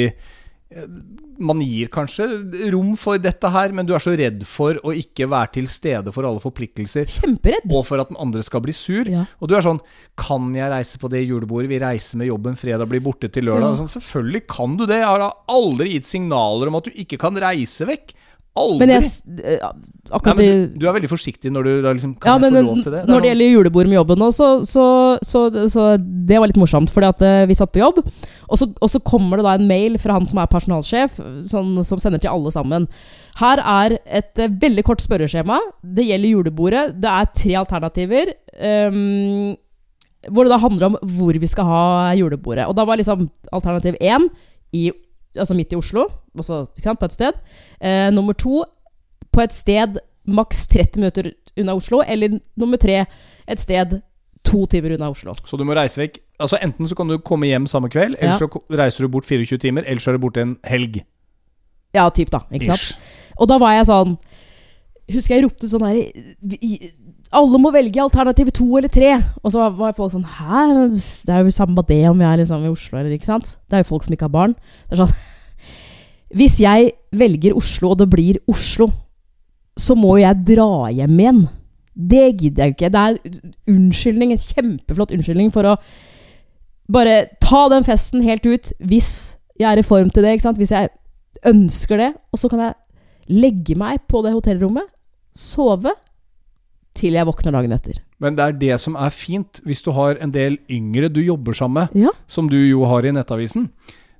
man 1.42 1.62
gir 1.66 1.90
kanskje 1.92 2.28
rom 2.72 2.94
for 3.00 3.20
dette 3.22 3.50
her, 3.52 3.74
men 3.76 3.88
du 3.88 3.94
er 3.96 4.04
så 4.04 4.14
redd 4.18 4.44
for 4.48 4.78
å 4.86 4.94
ikke 4.96 5.28
være 5.32 5.56
til 5.58 5.68
stede 5.72 6.14
for 6.14 6.28
alle 6.28 6.42
forpliktelser. 6.44 7.10
Kjemperedd. 7.12 7.66
Og 7.72 7.86
for 7.90 8.02
at 8.04 8.12
den 8.12 8.20
andre 8.22 8.44
skal 8.46 8.64
bli 8.64 8.76
sur. 8.76 9.10
Ja. 9.10 9.26
Og 9.42 9.50
du 9.50 9.58
er 9.58 9.66
sånn 9.66 9.82
Kan 10.22 10.52
jeg 10.56 10.70
reise 10.72 11.00
på 11.02 11.10
det 11.12 11.24
julebordet? 11.26 11.72
Vi 11.72 11.82
reiser 11.82 12.22
med 12.22 12.30
jobben 12.30 12.58
fredag, 12.60 12.88
blir 12.92 13.04
borte 13.04 13.32
til 13.34 13.48
lørdag. 13.50 13.74
Ja. 13.74 13.80
Sånn, 13.82 13.94
selvfølgelig 13.96 14.44
kan 14.52 14.78
du 14.78 14.86
det. 14.86 15.02
Jeg 15.02 15.10
har 15.10 15.28
aldri 15.52 15.96
gitt 15.96 16.10
signaler 16.10 16.72
om 16.72 16.80
at 16.80 16.90
du 16.90 17.02
ikke 17.04 17.20
kan 17.22 17.40
reise 17.42 17.88
vekk. 17.90 18.14
Aldri. 18.60 18.82
Men 18.82 18.92
jeg 18.92 19.04
eh, 19.48 19.62
Nei, 20.12 20.34
men 20.36 20.40
du, 20.42 20.80
du 20.82 20.86
er 20.90 20.96
veldig 20.98 21.08
forsiktig 21.08 21.54
når 21.56 21.68
du 21.68 21.70
da 21.86 21.94
liksom 21.96 22.18
Kan 22.20 22.34
ja, 22.34 22.40
men 22.42 22.58
få 22.58 22.64
lov 22.66 22.80
til 22.84 22.92
det? 22.98 23.04
når 23.08 23.22
det 23.24 23.30
gjelder 23.30 23.48
julebord 23.48 23.88
med 23.88 23.96
jobben 23.96 24.26
òg, 24.26 24.34
så, 24.36 24.50
så, 24.68 24.86
så, 25.24 25.44
så 25.72 25.86
det 26.02 26.42
var 26.42 26.52
litt 26.52 26.60
morsomt. 26.60 26.92
Fordi 26.92 27.08
at 27.14 27.24
eh, 27.24 27.46
vi 27.48 27.56
satt 27.56 27.72
på 27.72 27.80
jobb, 27.80 28.02
og 28.04 28.60
så, 28.60 28.68
og 28.68 28.92
så 28.92 29.00
kommer 29.08 29.40
det 29.40 29.48
da 29.48 29.56
en 29.56 29.70
mail 29.70 29.96
fra 30.04 30.18
han 30.18 30.28
som 30.28 30.42
er 30.44 30.52
personalsjef, 30.52 31.16
sånn, 31.54 31.78
som 31.88 32.02
sender 32.04 32.20
til 32.20 32.34
alle 32.34 32.52
sammen. 32.52 32.90
Her 33.40 33.64
er 33.64 33.96
et 34.04 34.44
eh, 34.44 34.52
veldig 34.66 34.84
kort 34.90 35.04
spørreskjema. 35.06 35.62
Det 35.80 36.10
gjelder 36.10 36.36
julebordet. 36.36 36.86
Det 37.00 37.14
er 37.14 37.32
tre 37.32 37.56
alternativer. 37.62 38.34
Um, 38.60 39.54
hvor 40.30 40.46
det 40.46 40.52
da 40.54 40.60
handler 40.62 40.92
om 40.92 41.00
hvor 41.16 41.40
vi 41.40 41.50
skal 41.50 41.66
ha 41.72 41.86
julebordet. 42.20 42.68
Og 42.68 42.76
da 42.78 42.86
var 42.86 43.00
liksom 43.00 43.30
alternativ 43.56 43.96
én 44.04 44.28
i, 44.76 44.90
altså 45.38 45.56
midt 45.56 45.74
i 45.74 45.80
Oslo, 45.80 46.08
også, 46.38 46.66
sant, 46.84 47.00
på 47.00 47.06
et 47.06 47.14
sted. 47.14 47.34
Eh, 47.82 48.10
nummer 48.12 48.34
to 48.34 48.64
på 49.32 49.42
et 49.44 49.54
sted 49.56 50.00
maks 50.28 50.68
30 50.68 51.00
minutter 51.00 51.32
unna 51.58 51.76
Oslo. 51.76 52.02
Eller 52.08 52.40
nummer 52.60 52.78
tre 52.78 53.06
et 53.48 53.60
sted 53.60 54.02
to 54.44 54.66
timer 54.66 54.96
unna 54.98 55.10
Oslo. 55.10 55.34
Så 55.46 55.58
du 55.58 55.64
må 55.64 55.76
reise 55.78 56.02
vekk. 56.02 56.20
Altså 56.42 56.58
Enten 56.62 56.88
så 56.90 56.96
kan 56.98 57.08
du 57.08 57.18
komme 57.20 57.48
hjem 57.48 57.68
samme 57.70 57.90
kveld, 57.90 58.16
eller 58.20 58.34
Ja. 58.34 58.38
så 58.38 58.50
reiser 58.72 59.06
du 59.06 59.08
bort 59.14 59.26
24 59.26 59.58
timer, 59.62 59.84
eller 59.86 60.00
så 60.02 60.12
er 60.12 60.18
du 60.18 60.24
borte 60.28 60.42
en 60.42 60.58
helg. 60.66 61.04
Ja, 61.94 62.10
typ 62.10 62.30
da. 62.32 62.40
Ikke 62.52 62.74
sant? 62.76 62.98
Og 63.38 63.48
da 63.48 63.58
var 63.58 63.74
jeg 63.78 63.86
sånn 63.88 64.18
Husker 65.12 65.36
jeg 65.36 65.44
ropte 65.44 65.68
sånn 65.68 65.84
her 65.84 65.98
Alle 67.32 67.60
må 67.64 67.72
velge 67.72 68.02
alternativ 68.04 68.50
to 68.56 68.68
eller 68.78 68.92
tre. 68.92 69.14
Og 69.40 69.54
så 69.54 69.70
var 69.78 69.96
folk 69.96 70.12
sånn 70.12 70.28
Hæ? 70.28 70.66
Det 70.92 71.32
er 71.32 71.46
jo 71.46 71.54
samme 71.56 71.86
det 71.88 72.02
om 72.10 72.20
vi 72.20 72.28
er 72.28 72.42
liksom 72.42 72.66
i 72.66 72.72
Oslo, 72.72 73.00
eller 73.00 73.16
ikke 73.16 73.30
sant? 73.30 73.56
Det 73.70 73.78
er 73.78 73.86
jo 73.86 73.92
folk 73.94 74.04
som 74.04 74.16
ikke 74.16 74.28
har 74.28 74.36
barn. 74.36 74.58
Det 74.90 74.98
er 74.98 75.06
sånn 75.06 75.16
Hvis 76.38 76.60
jeg 76.64 76.92
velger 77.16 77.56
Oslo, 77.60 77.92
og 77.92 78.00
det 78.00 78.10
blir 78.12 78.40
Oslo, 78.52 78.90
så 79.80 79.96
må 79.96 80.18
jo 80.18 80.26
jeg 80.26 80.46
dra 80.54 80.92
hjem 80.92 81.20
igjen. 81.20 81.42
Det 81.92 82.28
gidder 82.40 82.64
jeg 82.64 82.76
ikke. 82.76 82.92
Det 82.92 83.02
er 83.02 83.74
unnskyldning, 83.74 84.32
en 84.32 84.46
kjempeflott 84.46 85.12
unnskyldning 85.16 85.52
for 85.56 85.68
å 85.68 85.76
bare 86.92 87.26
ta 87.44 87.66
den 87.72 87.88
festen 87.88 88.24
helt 88.26 88.48
ut 88.48 88.72
hvis 88.80 89.12
jeg 89.60 89.68
er 89.72 89.80
i 89.80 89.86
form 89.86 90.10
til 90.12 90.24
det. 90.24 90.36
ikke 90.36 90.48
sant? 90.48 90.60
Hvis 90.60 90.74
jeg 90.76 90.92
ønsker 91.48 92.00
det. 92.00 92.14
Og 92.32 92.40
så 92.40 92.52
kan 92.52 92.64
jeg 92.64 92.74
legge 93.32 93.76
meg 93.80 94.04
på 94.12 94.24
det 94.26 94.34
hotellrommet, 94.36 94.88
sove, 95.38 95.94
til 96.98 97.14
jeg 97.14 97.26
våkner 97.26 97.52
dagen 97.56 97.72
etter. 97.76 98.00
Men 98.22 98.36
det 98.38 98.44
er 98.46 98.58
det 98.62 98.80
som 98.84 98.96
er 99.00 99.10
fint 99.10 99.62
hvis 99.66 99.82
du 99.86 99.92
har 99.96 100.18
en 100.22 100.32
del 100.32 100.58
yngre 100.70 101.10
du 101.10 101.22
jobber 101.24 101.54
sammen 101.58 101.88
med, 101.94 102.04
Ja. 102.04 102.10
som 102.28 102.50
du 102.50 102.58
jo 102.58 102.84
har 102.86 103.06
i 103.06 103.12
Nettavisen. 103.12 103.70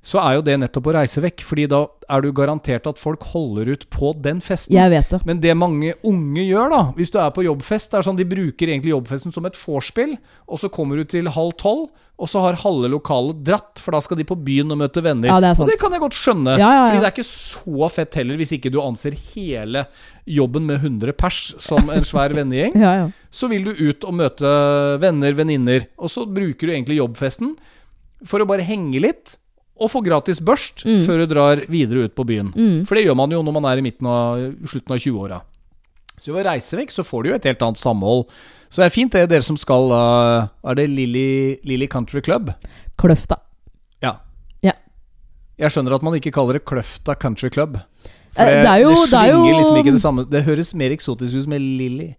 Så 0.02 0.18
er 0.18 0.34
jo 0.34 0.42
det 0.42 0.56
nettopp 0.58 0.88
å 0.90 0.94
reise 0.96 1.22
vekk, 1.22 1.44
Fordi 1.46 1.68
da 1.70 1.84
er 2.10 2.24
du 2.24 2.32
garantert 2.34 2.88
at 2.90 2.98
folk 2.98 3.22
holder 3.30 3.68
ut 3.70 3.84
på 3.94 4.10
den 4.20 4.40
festen. 4.42 4.74
Jeg 4.74 4.90
vet 4.90 5.12
det. 5.14 5.20
Men 5.28 5.38
det 5.40 5.52
mange 5.56 5.92
unge 6.02 6.42
gjør, 6.42 6.72
da, 6.74 6.80
hvis 6.96 7.12
du 7.14 7.20
er 7.22 7.30
på 7.30 7.44
jobbfest, 7.46 7.92
det 7.92 8.00
er 8.00 8.06
sånn 8.08 8.18
de 8.18 8.26
bruker 8.26 8.66
egentlig 8.72 8.90
jobbfesten 8.90 9.32
som 9.32 9.46
et 9.46 9.54
vorspiel, 9.56 10.16
og 10.50 10.58
så 10.58 10.68
kommer 10.74 10.98
du 10.98 11.04
til 11.06 11.30
halv 11.30 11.54
tolv, 11.62 11.86
og 12.22 12.28
så 12.28 12.42
har 12.44 12.58
halve 12.60 12.90
lokalet 12.92 13.40
dratt, 13.46 13.80
for 13.82 13.94
da 13.94 14.00
skal 14.04 14.18
de 14.20 14.26
på 14.28 14.36
byen 14.44 14.74
og 14.74 14.78
møte 14.82 15.02
venner. 15.02 15.30
Ja, 15.30 15.38
det 15.42 15.52
er 15.52 15.56
sant. 15.58 15.64
Og 15.66 15.72
det 15.72 15.78
kan 15.80 15.94
jeg 15.94 16.02
godt 16.02 16.18
skjønne, 16.18 16.56
Ja, 16.58 16.66
ja, 16.66 16.72
ja. 16.74 16.82
Fordi 16.90 17.00
det 17.00 17.08
er 17.08 17.14
ikke 17.14 17.30
så 17.30 17.88
fett 17.94 18.18
heller, 18.20 18.40
hvis 18.42 18.52
ikke 18.58 18.72
du 18.74 18.80
anser 18.82 19.16
hele 19.32 19.84
jobben 20.28 20.66
med 20.68 20.82
100 20.82 21.14
pers 21.18 21.38
som 21.62 21.90
en 21.94 22.06
svær 22.06 22.34
vennegjeng. 22.36 22.74
Ja, 22.84 22.92
ja. 23.00 23.06
Så 23.32 23.48
vil 23.48 23.64
du 23.64 23.72
ut 23.72 24.04
og 24.04 24.18
møte 24.18 24.50
venner, 25.00 25.32
venninner, 25.38 25.86
og 25.96 26.10
så 26.12 26.26
bruker 26.26 26.66
du 26.68 26.74
egentlig 26.74 26.98
jobbfesten 26.98 27.54
for 28.26 28.42
å 28.42 28.46
bare 28.50 28.66
henge 28.66 29.00
litt. 29.02 29.38
Og 29.82 29.90
få 29.90 30.02
gratis 30.06 30.38
børst 30.40 30.84
Mm. 30.86 31.00
før 31.06 31.22
du 31.22 31.26
drar 31.34 31.62
videre 31.68 32.04
ut 32.06 32.14
på 32.14 32.24
byen. 32.28 32.52
Mm. 32.54 32.84
For 32.86 32.94
det 32.94 33.04
gjør 33.06 33.16
man 33.18 33.30
jo 33.34 33.42
når 33.42 33.52
man 33.58 33.64
er 33.72 33.78
i 33.80 33.82
midten 33.82 34.06
av 34.06 34.38
slutten 34.70 34.94
av 34.94 34.98
20-åra. 35.02 35.40
Så 36.22 36.30
ved 36.32 36.44
å 36.46 36.50
reise 36.52 36.76
vekk, 36.78 36.92
så 36.94 37.02
får 37.02 37.22
du 37.24 37.28
jo 37.30 37.34
et 37.34 37.44
helt 37.50 37.62
annet 37.66 37.78
samhold. 37.82 38.28
Så 38.70 38.76
det 38.78 38.86
er 38.86 38.94
fint, 38.94 39.12
det, 39.12 39.28
dere 39.28 39.42
som 39.42 39.56
skal 39.58 39.90
uh, 39.90 40.46
Er 40.70 40.74
det 40.78 40.88
Lilly 40.88 41.88
Country 41.90 42.20
Club? 42.22 42.52
Kløfta. 42.96 43.36
Ja. 44.00 44.14
Ja. 44.62 44.72
Jeg 45.58 45.70
skjønner 45.74 45.96
at 45.98 46.02
man 46.06 46.14
ikke 46.14 46.30
kaller 46.32 46.52
det 46.60 46.64
Kløfta 46.64 47.18
Country 47.18 47.50
Club. 47.50 47.80
For 48.32 48.42
Eh, 48.48 48.62
det, 48.62 48.64
det 48.64 48.82
jo- 48.82 48.94
det 48.94 49.10
det 49.10 49.18
er 49.18 49.32
jo- 49.32 49.58
liksom 49.58 49.76
ikke 49.76 49.92
det 49.92 50.00
samme. 50.00 50.24
Det 50.30 50.44
høres 50.46 50.74
mer 50.74 50.90
eksotisk 50.94 51.34
ut 51.42 51.48
med 51.48 51.60
Lilly. 51.60 52.14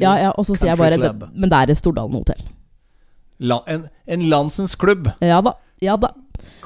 Ja, 0.00 0.14
ja, 0.16 0.30
og 0.38 0.44
så 0.46 0.54
sier 0.56 0.68
jeg 0.70 0.78
bare 0.78 0.96
det, 1.00 1.28
Men 1.34 1.48
det 1.50 1.56
er 1.58 1.70
et 1.72 1.76
Stordalen 1.78 2.12
hotell. 2.14 2.42
La, 3.40 3.60
en, 3.66 3.88
en 4.06 4.20
landsens 4.30 4.74
klubb. 4.76 5.08
Ja 5.20 5.40
da. 5.40 5.52
Ja 5.80 5.96
da. 5.96 6.08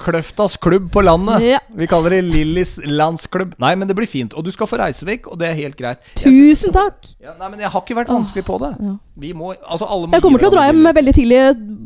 Kløftas 0.02 0.56
klubb 0.58 0.88
på 0.92 1.02
landet. 1.04 1.42
Ja. 1.46 1.58
Vi 1.78 1.86
kaller 1.90 2.10
det 2.16 2.22
Lillys 2.26 2.76
landsklubb. 2.88 3.52
Nei, 3.62 3.74
men 3.78 3.88
det 3.90 3.94
blir 3.98 4.08
fint. 4.10 4.34
Og 4.34 4.44
du 4.46 4.50
skal 4.54 4.66
få 4.70 4.78
reise 4.80 5.06
vekk, 5.06 5.28
og 5.30 5.38
det 5.38 5.50
er 5.52 5.58
helt 5.60 5.76
greit. 5.78 6.00
Tusen 6.18 6.74
takk! 6.74 7.06
Ja, 7.22 7.34
nei, 7.38 7.48
men 7.52 7.62
jeg 7.62 7.70
har 7.70 7.84
ikke 7.84 7.96
vært 8.00 8.10
vanskelig 8.10 8.44
på 8.48 8.58
det. 8.64 8.72
Ja. 8.82 8.96
Vi 9.22 9.32
må, 9.36 9.52
altså 9.62 9.86
alle 9.86 10.08
må 10.08 10.16
Jeg 10.16 10.24
kommer 10.24 10.42
til 10.42 10.48
å 10.48 10.54
dra 10.54 10.64
hjem 10.66 10.82
veldig 10.96 11.14
tidlig 11.18 11.40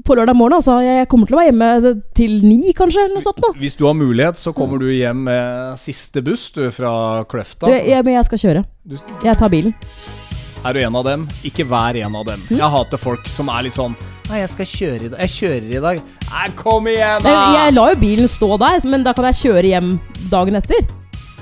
på 0.06 0.16
lørdag 0.16 0.38
morgen. 0.38 0.58
Altså. 0.60 0.78
Jeg 0.86 1.08
kommer 1.12 1.28
til 1.28 1.36
å 1.36 1.40
være 1.42 1.50
hjemme 1.50 1.70
altså, 1.78 1.94
til 2.16 2.36
ni, 2.46 2.60
kanskje. 2.78 3.04
Eller 3.04 3.18
noe 3.18 3.26
sånt 3.26 3.42
nå. 3.44 3.52
Hvis 3.60 3.76
du 3.76 3.84
har 3.88 3.98
mulighet, 3.98 4.38
så 4.40 4.54
kommer 4.56 4.80
du 4.80 4.86
hjem 4.94 5.24
med 5.28 5.80
siste 5.82 6.22
buss 6.24 6.48
du 6.56 6.62
fra 6.72 7.24
Kløfta. 7.28 7.66
Du, 7.68 7.74
jeg, 7.76 8.06
men 8.06 8.16
jeg 8.20 8.30
skal 8.30 8.44
kjøre. 8.46 8.64
Du- 8.86 8.96
Jeg 9.26 9.36
tar 9.42 9.50
bilen. 9.52 9.74
Er 10.66 10.74
du 10.74 10.80
en 10.82 10.96
av 10.98 11.04
dem? 11.06 11.24
Ikke 11.46 11.64
vær 11.68 11.94
en 12.00 12.16
av 12.18 12.24
dem. 12.26 12.40
Jeg 12.50 12.70
hater 12.72 12.98
folk 12.98 13.28
som 13.30 13.50
er 13.54 13.66
litt 13.68 13.76
sånn 13.78 13.94
Nei, 14.26 14.40
jeg 14.40 14.50
skal 14.50 14.66
kjøre 14.66 15.04
i 15.06 15.08
dag. 15.12 15.20
Jeg 15.22 15.30
kjører 15.36 15.66
i 15.70 15.80
dag. 15.84 15.98
Nei, 16.32 16.46
kom 16.58 16.88
igjen, 16.90 17.20
da! 17.22 17.34
Jeg 17.54 17.74
la 17.76 17.84
jo 17.92 17.98
bilen 18.00 18.26
stå 18.26 18.48
der, 18.58 18.80
men 18.90 19.04
da 19.06 19.12
kan 19.14 19.28
jeg 19.28 19.38
kjøre 19.44 19.70
hjem 19.70 19.92
dagen 20.32 20.58
etter. 20.58 20.80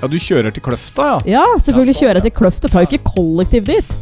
Ja, 0.03 0.09
du 0.11 0.17
kjører 0.21 0.53
til 0.53 0.61
Kløfta, 0.67 1.07
ja? 1.07 1.39
Ja, 1.39 1.45
selvfølgelig 1.57 1.95
Ja, 1.95 1.97
sånn, 1.97 2.07
kjøre 2.11 2.21
til 2.27 2.33
Kløfta. 2.37 2.69
Tar 2.69 2.85
jo 2.85 2.91
ikke 2.91 3.09
kollektiv 3.15 3.65
dit. 3.71 3.95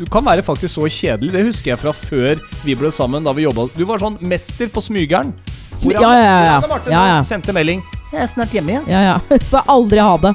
Du 0.00 0.02
kan 0.10 0.26
være 0.26 0.42
faktisk 0.42 0.74
så 0.74 0.90
kjedelig. 0.90 1.30
Det 1.36 1.44
husker 1.52 1.70
jeg 1.76 1.80
fra 1.84 1.94
før 1.94 2.42
vi 2.64 2.74
ble 2.78 2.90
sammen. 2.94 3.22
Da 3.26 3.36
vi 3.38 3.46
jobbet. 3.46 3.78
Du 3.78 3.86
var 3.86 4.02
sånn 4.02 4.18
mester 4.26 4.66
på 4.74 4.82
smygeren. 4.82 5.30
Smy- 5.78 5.94
ja, 5.94 6.02
ja, 6.02 6.18
ja, 6.18 6.36
ja. 6.48 6.56
Anne 6.58 6.72
Marte 6.74 6.90
Ja, 6.90 7.04
ja. 7.12 7.22
sendte 7.26 7.54
melding. 7.54 7.84
Jeg 8.10 8.24
er 8.24 8.30
snart 8.34 8.54
hjemme 8.58 8.74
igjen. 8.74 8.90
Ja, 8.90 9.04
ja. 9.12 9.38
Sa 9.52 9.62
aldri 9.70 10.02
ha 10.02 10.16
det. 10.26 10.34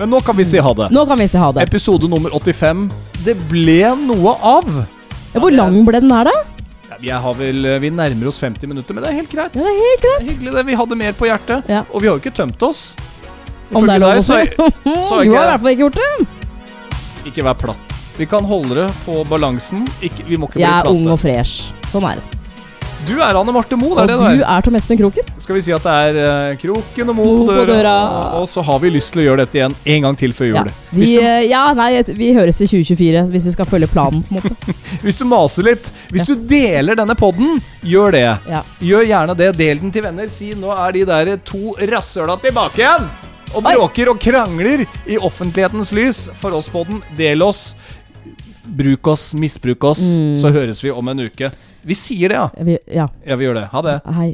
Men 0.00 0.08
nå 0.08 0.20
kan 0.24 0.36
vi 0.36 0.44
si 0.48 0.56
ha 0.64 0.70
det. 0.72 0.86
Nå 0.96 1.02
kan 1.06 1.18
vi 1.20 1.26
si 1.28 1.36
ha 1.36 1.50
det. 1.52 1.66
Episode 1.68 2.08
nummer 2.08 2.32
85. 2.32 2.86
Det 3.20 3.34
ble 3.50 3.82
noe 4.00 4.32
av. 4.40 4.70
Ja, 5.34 5.42
hvor 5.42 5.52
lang 5.52 5.76
ble 5.84 6.00
den 6.00 6.14
her, 6.14 6.30
da? 6.30 6.32
Ja, 6.88 6.96
Vi, 7.02 7.10
har 7.26 7.36
vel, 7.36 7.68
vi 7.84 7.90
nærmer 7.92 8.30
oss 8.32 8.40
50 8.40 8.70
minutter, 8.70 8.96
men 8.96 9.04
det 9.04 9.10
er 9.12 9.18
helt 9.20 9.34
greit. 9.34 9.52
Ja, 9.54 9.60
det 9.60 9.68
er 9.68 9.76
helt 9.82 10.06
greit. 10.06 10.16
Det 10.22 10.24
er 10.24 10.32
hyggelig 10.32 10.56
det. 10.56 10.64
Vi 10.70 10.78
hadde 10.80 10.98
mer 11.02 11.20
på 11.20 11.28
hjertet. 11.28 11.68
Ja. 11.68 11.84
Og 11.92 12.00
vi 12.00 12.08
har 12.08 12.16
jo 12.16 12.24
ikke 12.24 12.32
tømt 12.40 12.64
oss. 12.64 12.82
Om 13.76 13.84
det 13.86 13.98
er 13.98 14.02
lov 14.06 14.16
å 14.16 14.24
si. 14.24 14.40
så 14.56 15.20
Du 15.28 15.36
har 15.36 15.44
i 15.44 15.52
hvert 15.52 15.60
fall 15.60 15.72
ikke 15.76 15.84
gjort 15.84 16.00
det. 16.00 16.10
Ikke 17.28 17.44
vær 17.50 17.60
platt. 17.60 17.96
Vi 18.16 18.26
kan 18.28 18.48
holde 18.48 18.80
det 18.80 18.88
på 19.04 19.20
balansen. 19.28 19.84
Ikke, 20.00 20.24
vi 20.24 20.40
må 20.40 20.48
ikke 20.48 20.62
bli 20.62 20.64
Jeg 20.64 20.80
er 20.80 20.88
platte. 20.88 20.96
ung 20.96 21.12
og 21.12 21.20
fresh. 21.20 21.68
Sånn 21.92 22.08
er 22.08 22.24
det. 22.24 22.39
Du 23.08 23.14
er 23.18 23.34
Anne 23.38 23.52
Marte 23.54 23.76
Moe, 23.80 23.94
det 23.96 24.02
er 24.02 24.02
Og 24.02 24.08
det 24.10 24.16
du 24.18 24.22
er. 24.24 24.32
Og 24.34 24.38
du 24.38 24.44
er. 24.44 24.64
Tom 24.66 24.76
Espen 24.78 24.98
Kroken. 25.00 25.28
Skal 25.40 25.56
vi 25.56 25.62
si 25.64 25.72
at 25.74 25.86
det 25.86 25.92
er 26.10 26.18
uh, 26.20 26.56
kroken 26.60 27.08
og 27.10 27.16
Mo 27.16 27.24
Mo 27.24 27.46
på 27.48 27.54
døra. 27.56 27.64
døra. 27.70 27.94
Og 28.40 28.44
så 28.50 28.62
har 28.66 28.78
vi 28.82 28.90
lyst 28.92 29.14
til 29.14 29.22
å 29.22 29.24
gjøre 29.24 29.44
dette 29.46 29.56
igjen 29.58 29.74
en 29.94 30.04
gang 30.06 30.18
til 30.20 30.34
før 30.36 30.50
jul. 30.50 30.58
Ja. 30.58 30.74
Vi, 30.92 31.08
du, 31.08 31.24
uh, 31.24 31.38
ja, 31.48 31.62
nei, 31.78 31.88
vi 32.18 32.28
høres 32.36 32.60
i 32.60 32.68
2024 32.68 33.22
hvis 33.32 33.48
vi 33.48 33.54
skal 33.56 33.68
følge 33.70 33.88
planen. 33.90 34.20
på 34.28 34.36
en 34.36 34.42
måte 34.42 34.76
hvis 35.06 35.18
du 35.20 35.24
maser 35.30 35.66
litt 35.70 35.88
Hvis 36.12 36.28
du 36.28 36.34
deler 36.50 36.98
denne 37.00 37.16
podden, 37.18 37.56
gjør 37.88 38.14
det. 38.18 38.26
Ja. 38.52 38.60
Gjør 38.90 39.08
gjerne 39.08 39.38
det. 39.40 39.48
Del 39.58 39.80
den 39.82 39.94
til 39.96 40.04
venner. 40.06 40.28
Si 40.30 40.52
nå 40.60 40.70
er 40.76 40.92
de 40.98 41.06
der 41.08 41.32
to 41.46 41.74
rasshøla 41.90 42.36
tilbake 42.44 42.84
igjen! 42.84 43.08
Og 43.56 43.64
bråker 43.66 44.12
og 44.12 44.20
krangler 44.22 44.84
i 45.10 45.16
offentlighetens 45.18 45.90
lys. 45.96 46.20
For 46.38 46.54
oss 46.54 46.68
på 46.70 46.84
den, 46.86 47.00
del 47.18 47.42
oss. 47.42 47.72
Bruk 48.70 49.08
oss, 49.10 49.32
misbruk 49.34 49.82
oss, 49.88 49.98
Mm. 50.20 50.36
så 50.38 50.52
høres 50.54 50.78
vi 50.84 50.92
om 50.94 51.08
en 51.10 51.24
uke. 51.26 51.48
Vi 51.82 51.94
sier 51.94 52.28
det, 52.28 52.34
ja. 52.34 52.50
Vi, 52.60 52.78
ja. 52.86 53.08
Ja, 53.24 53.36
vi 53.36 53.44
gjør 53.48 53.54
det. 53.54 53.66
Ha 53.72 53.82
det. 53.82 54.00
Hei. 54.16 54.30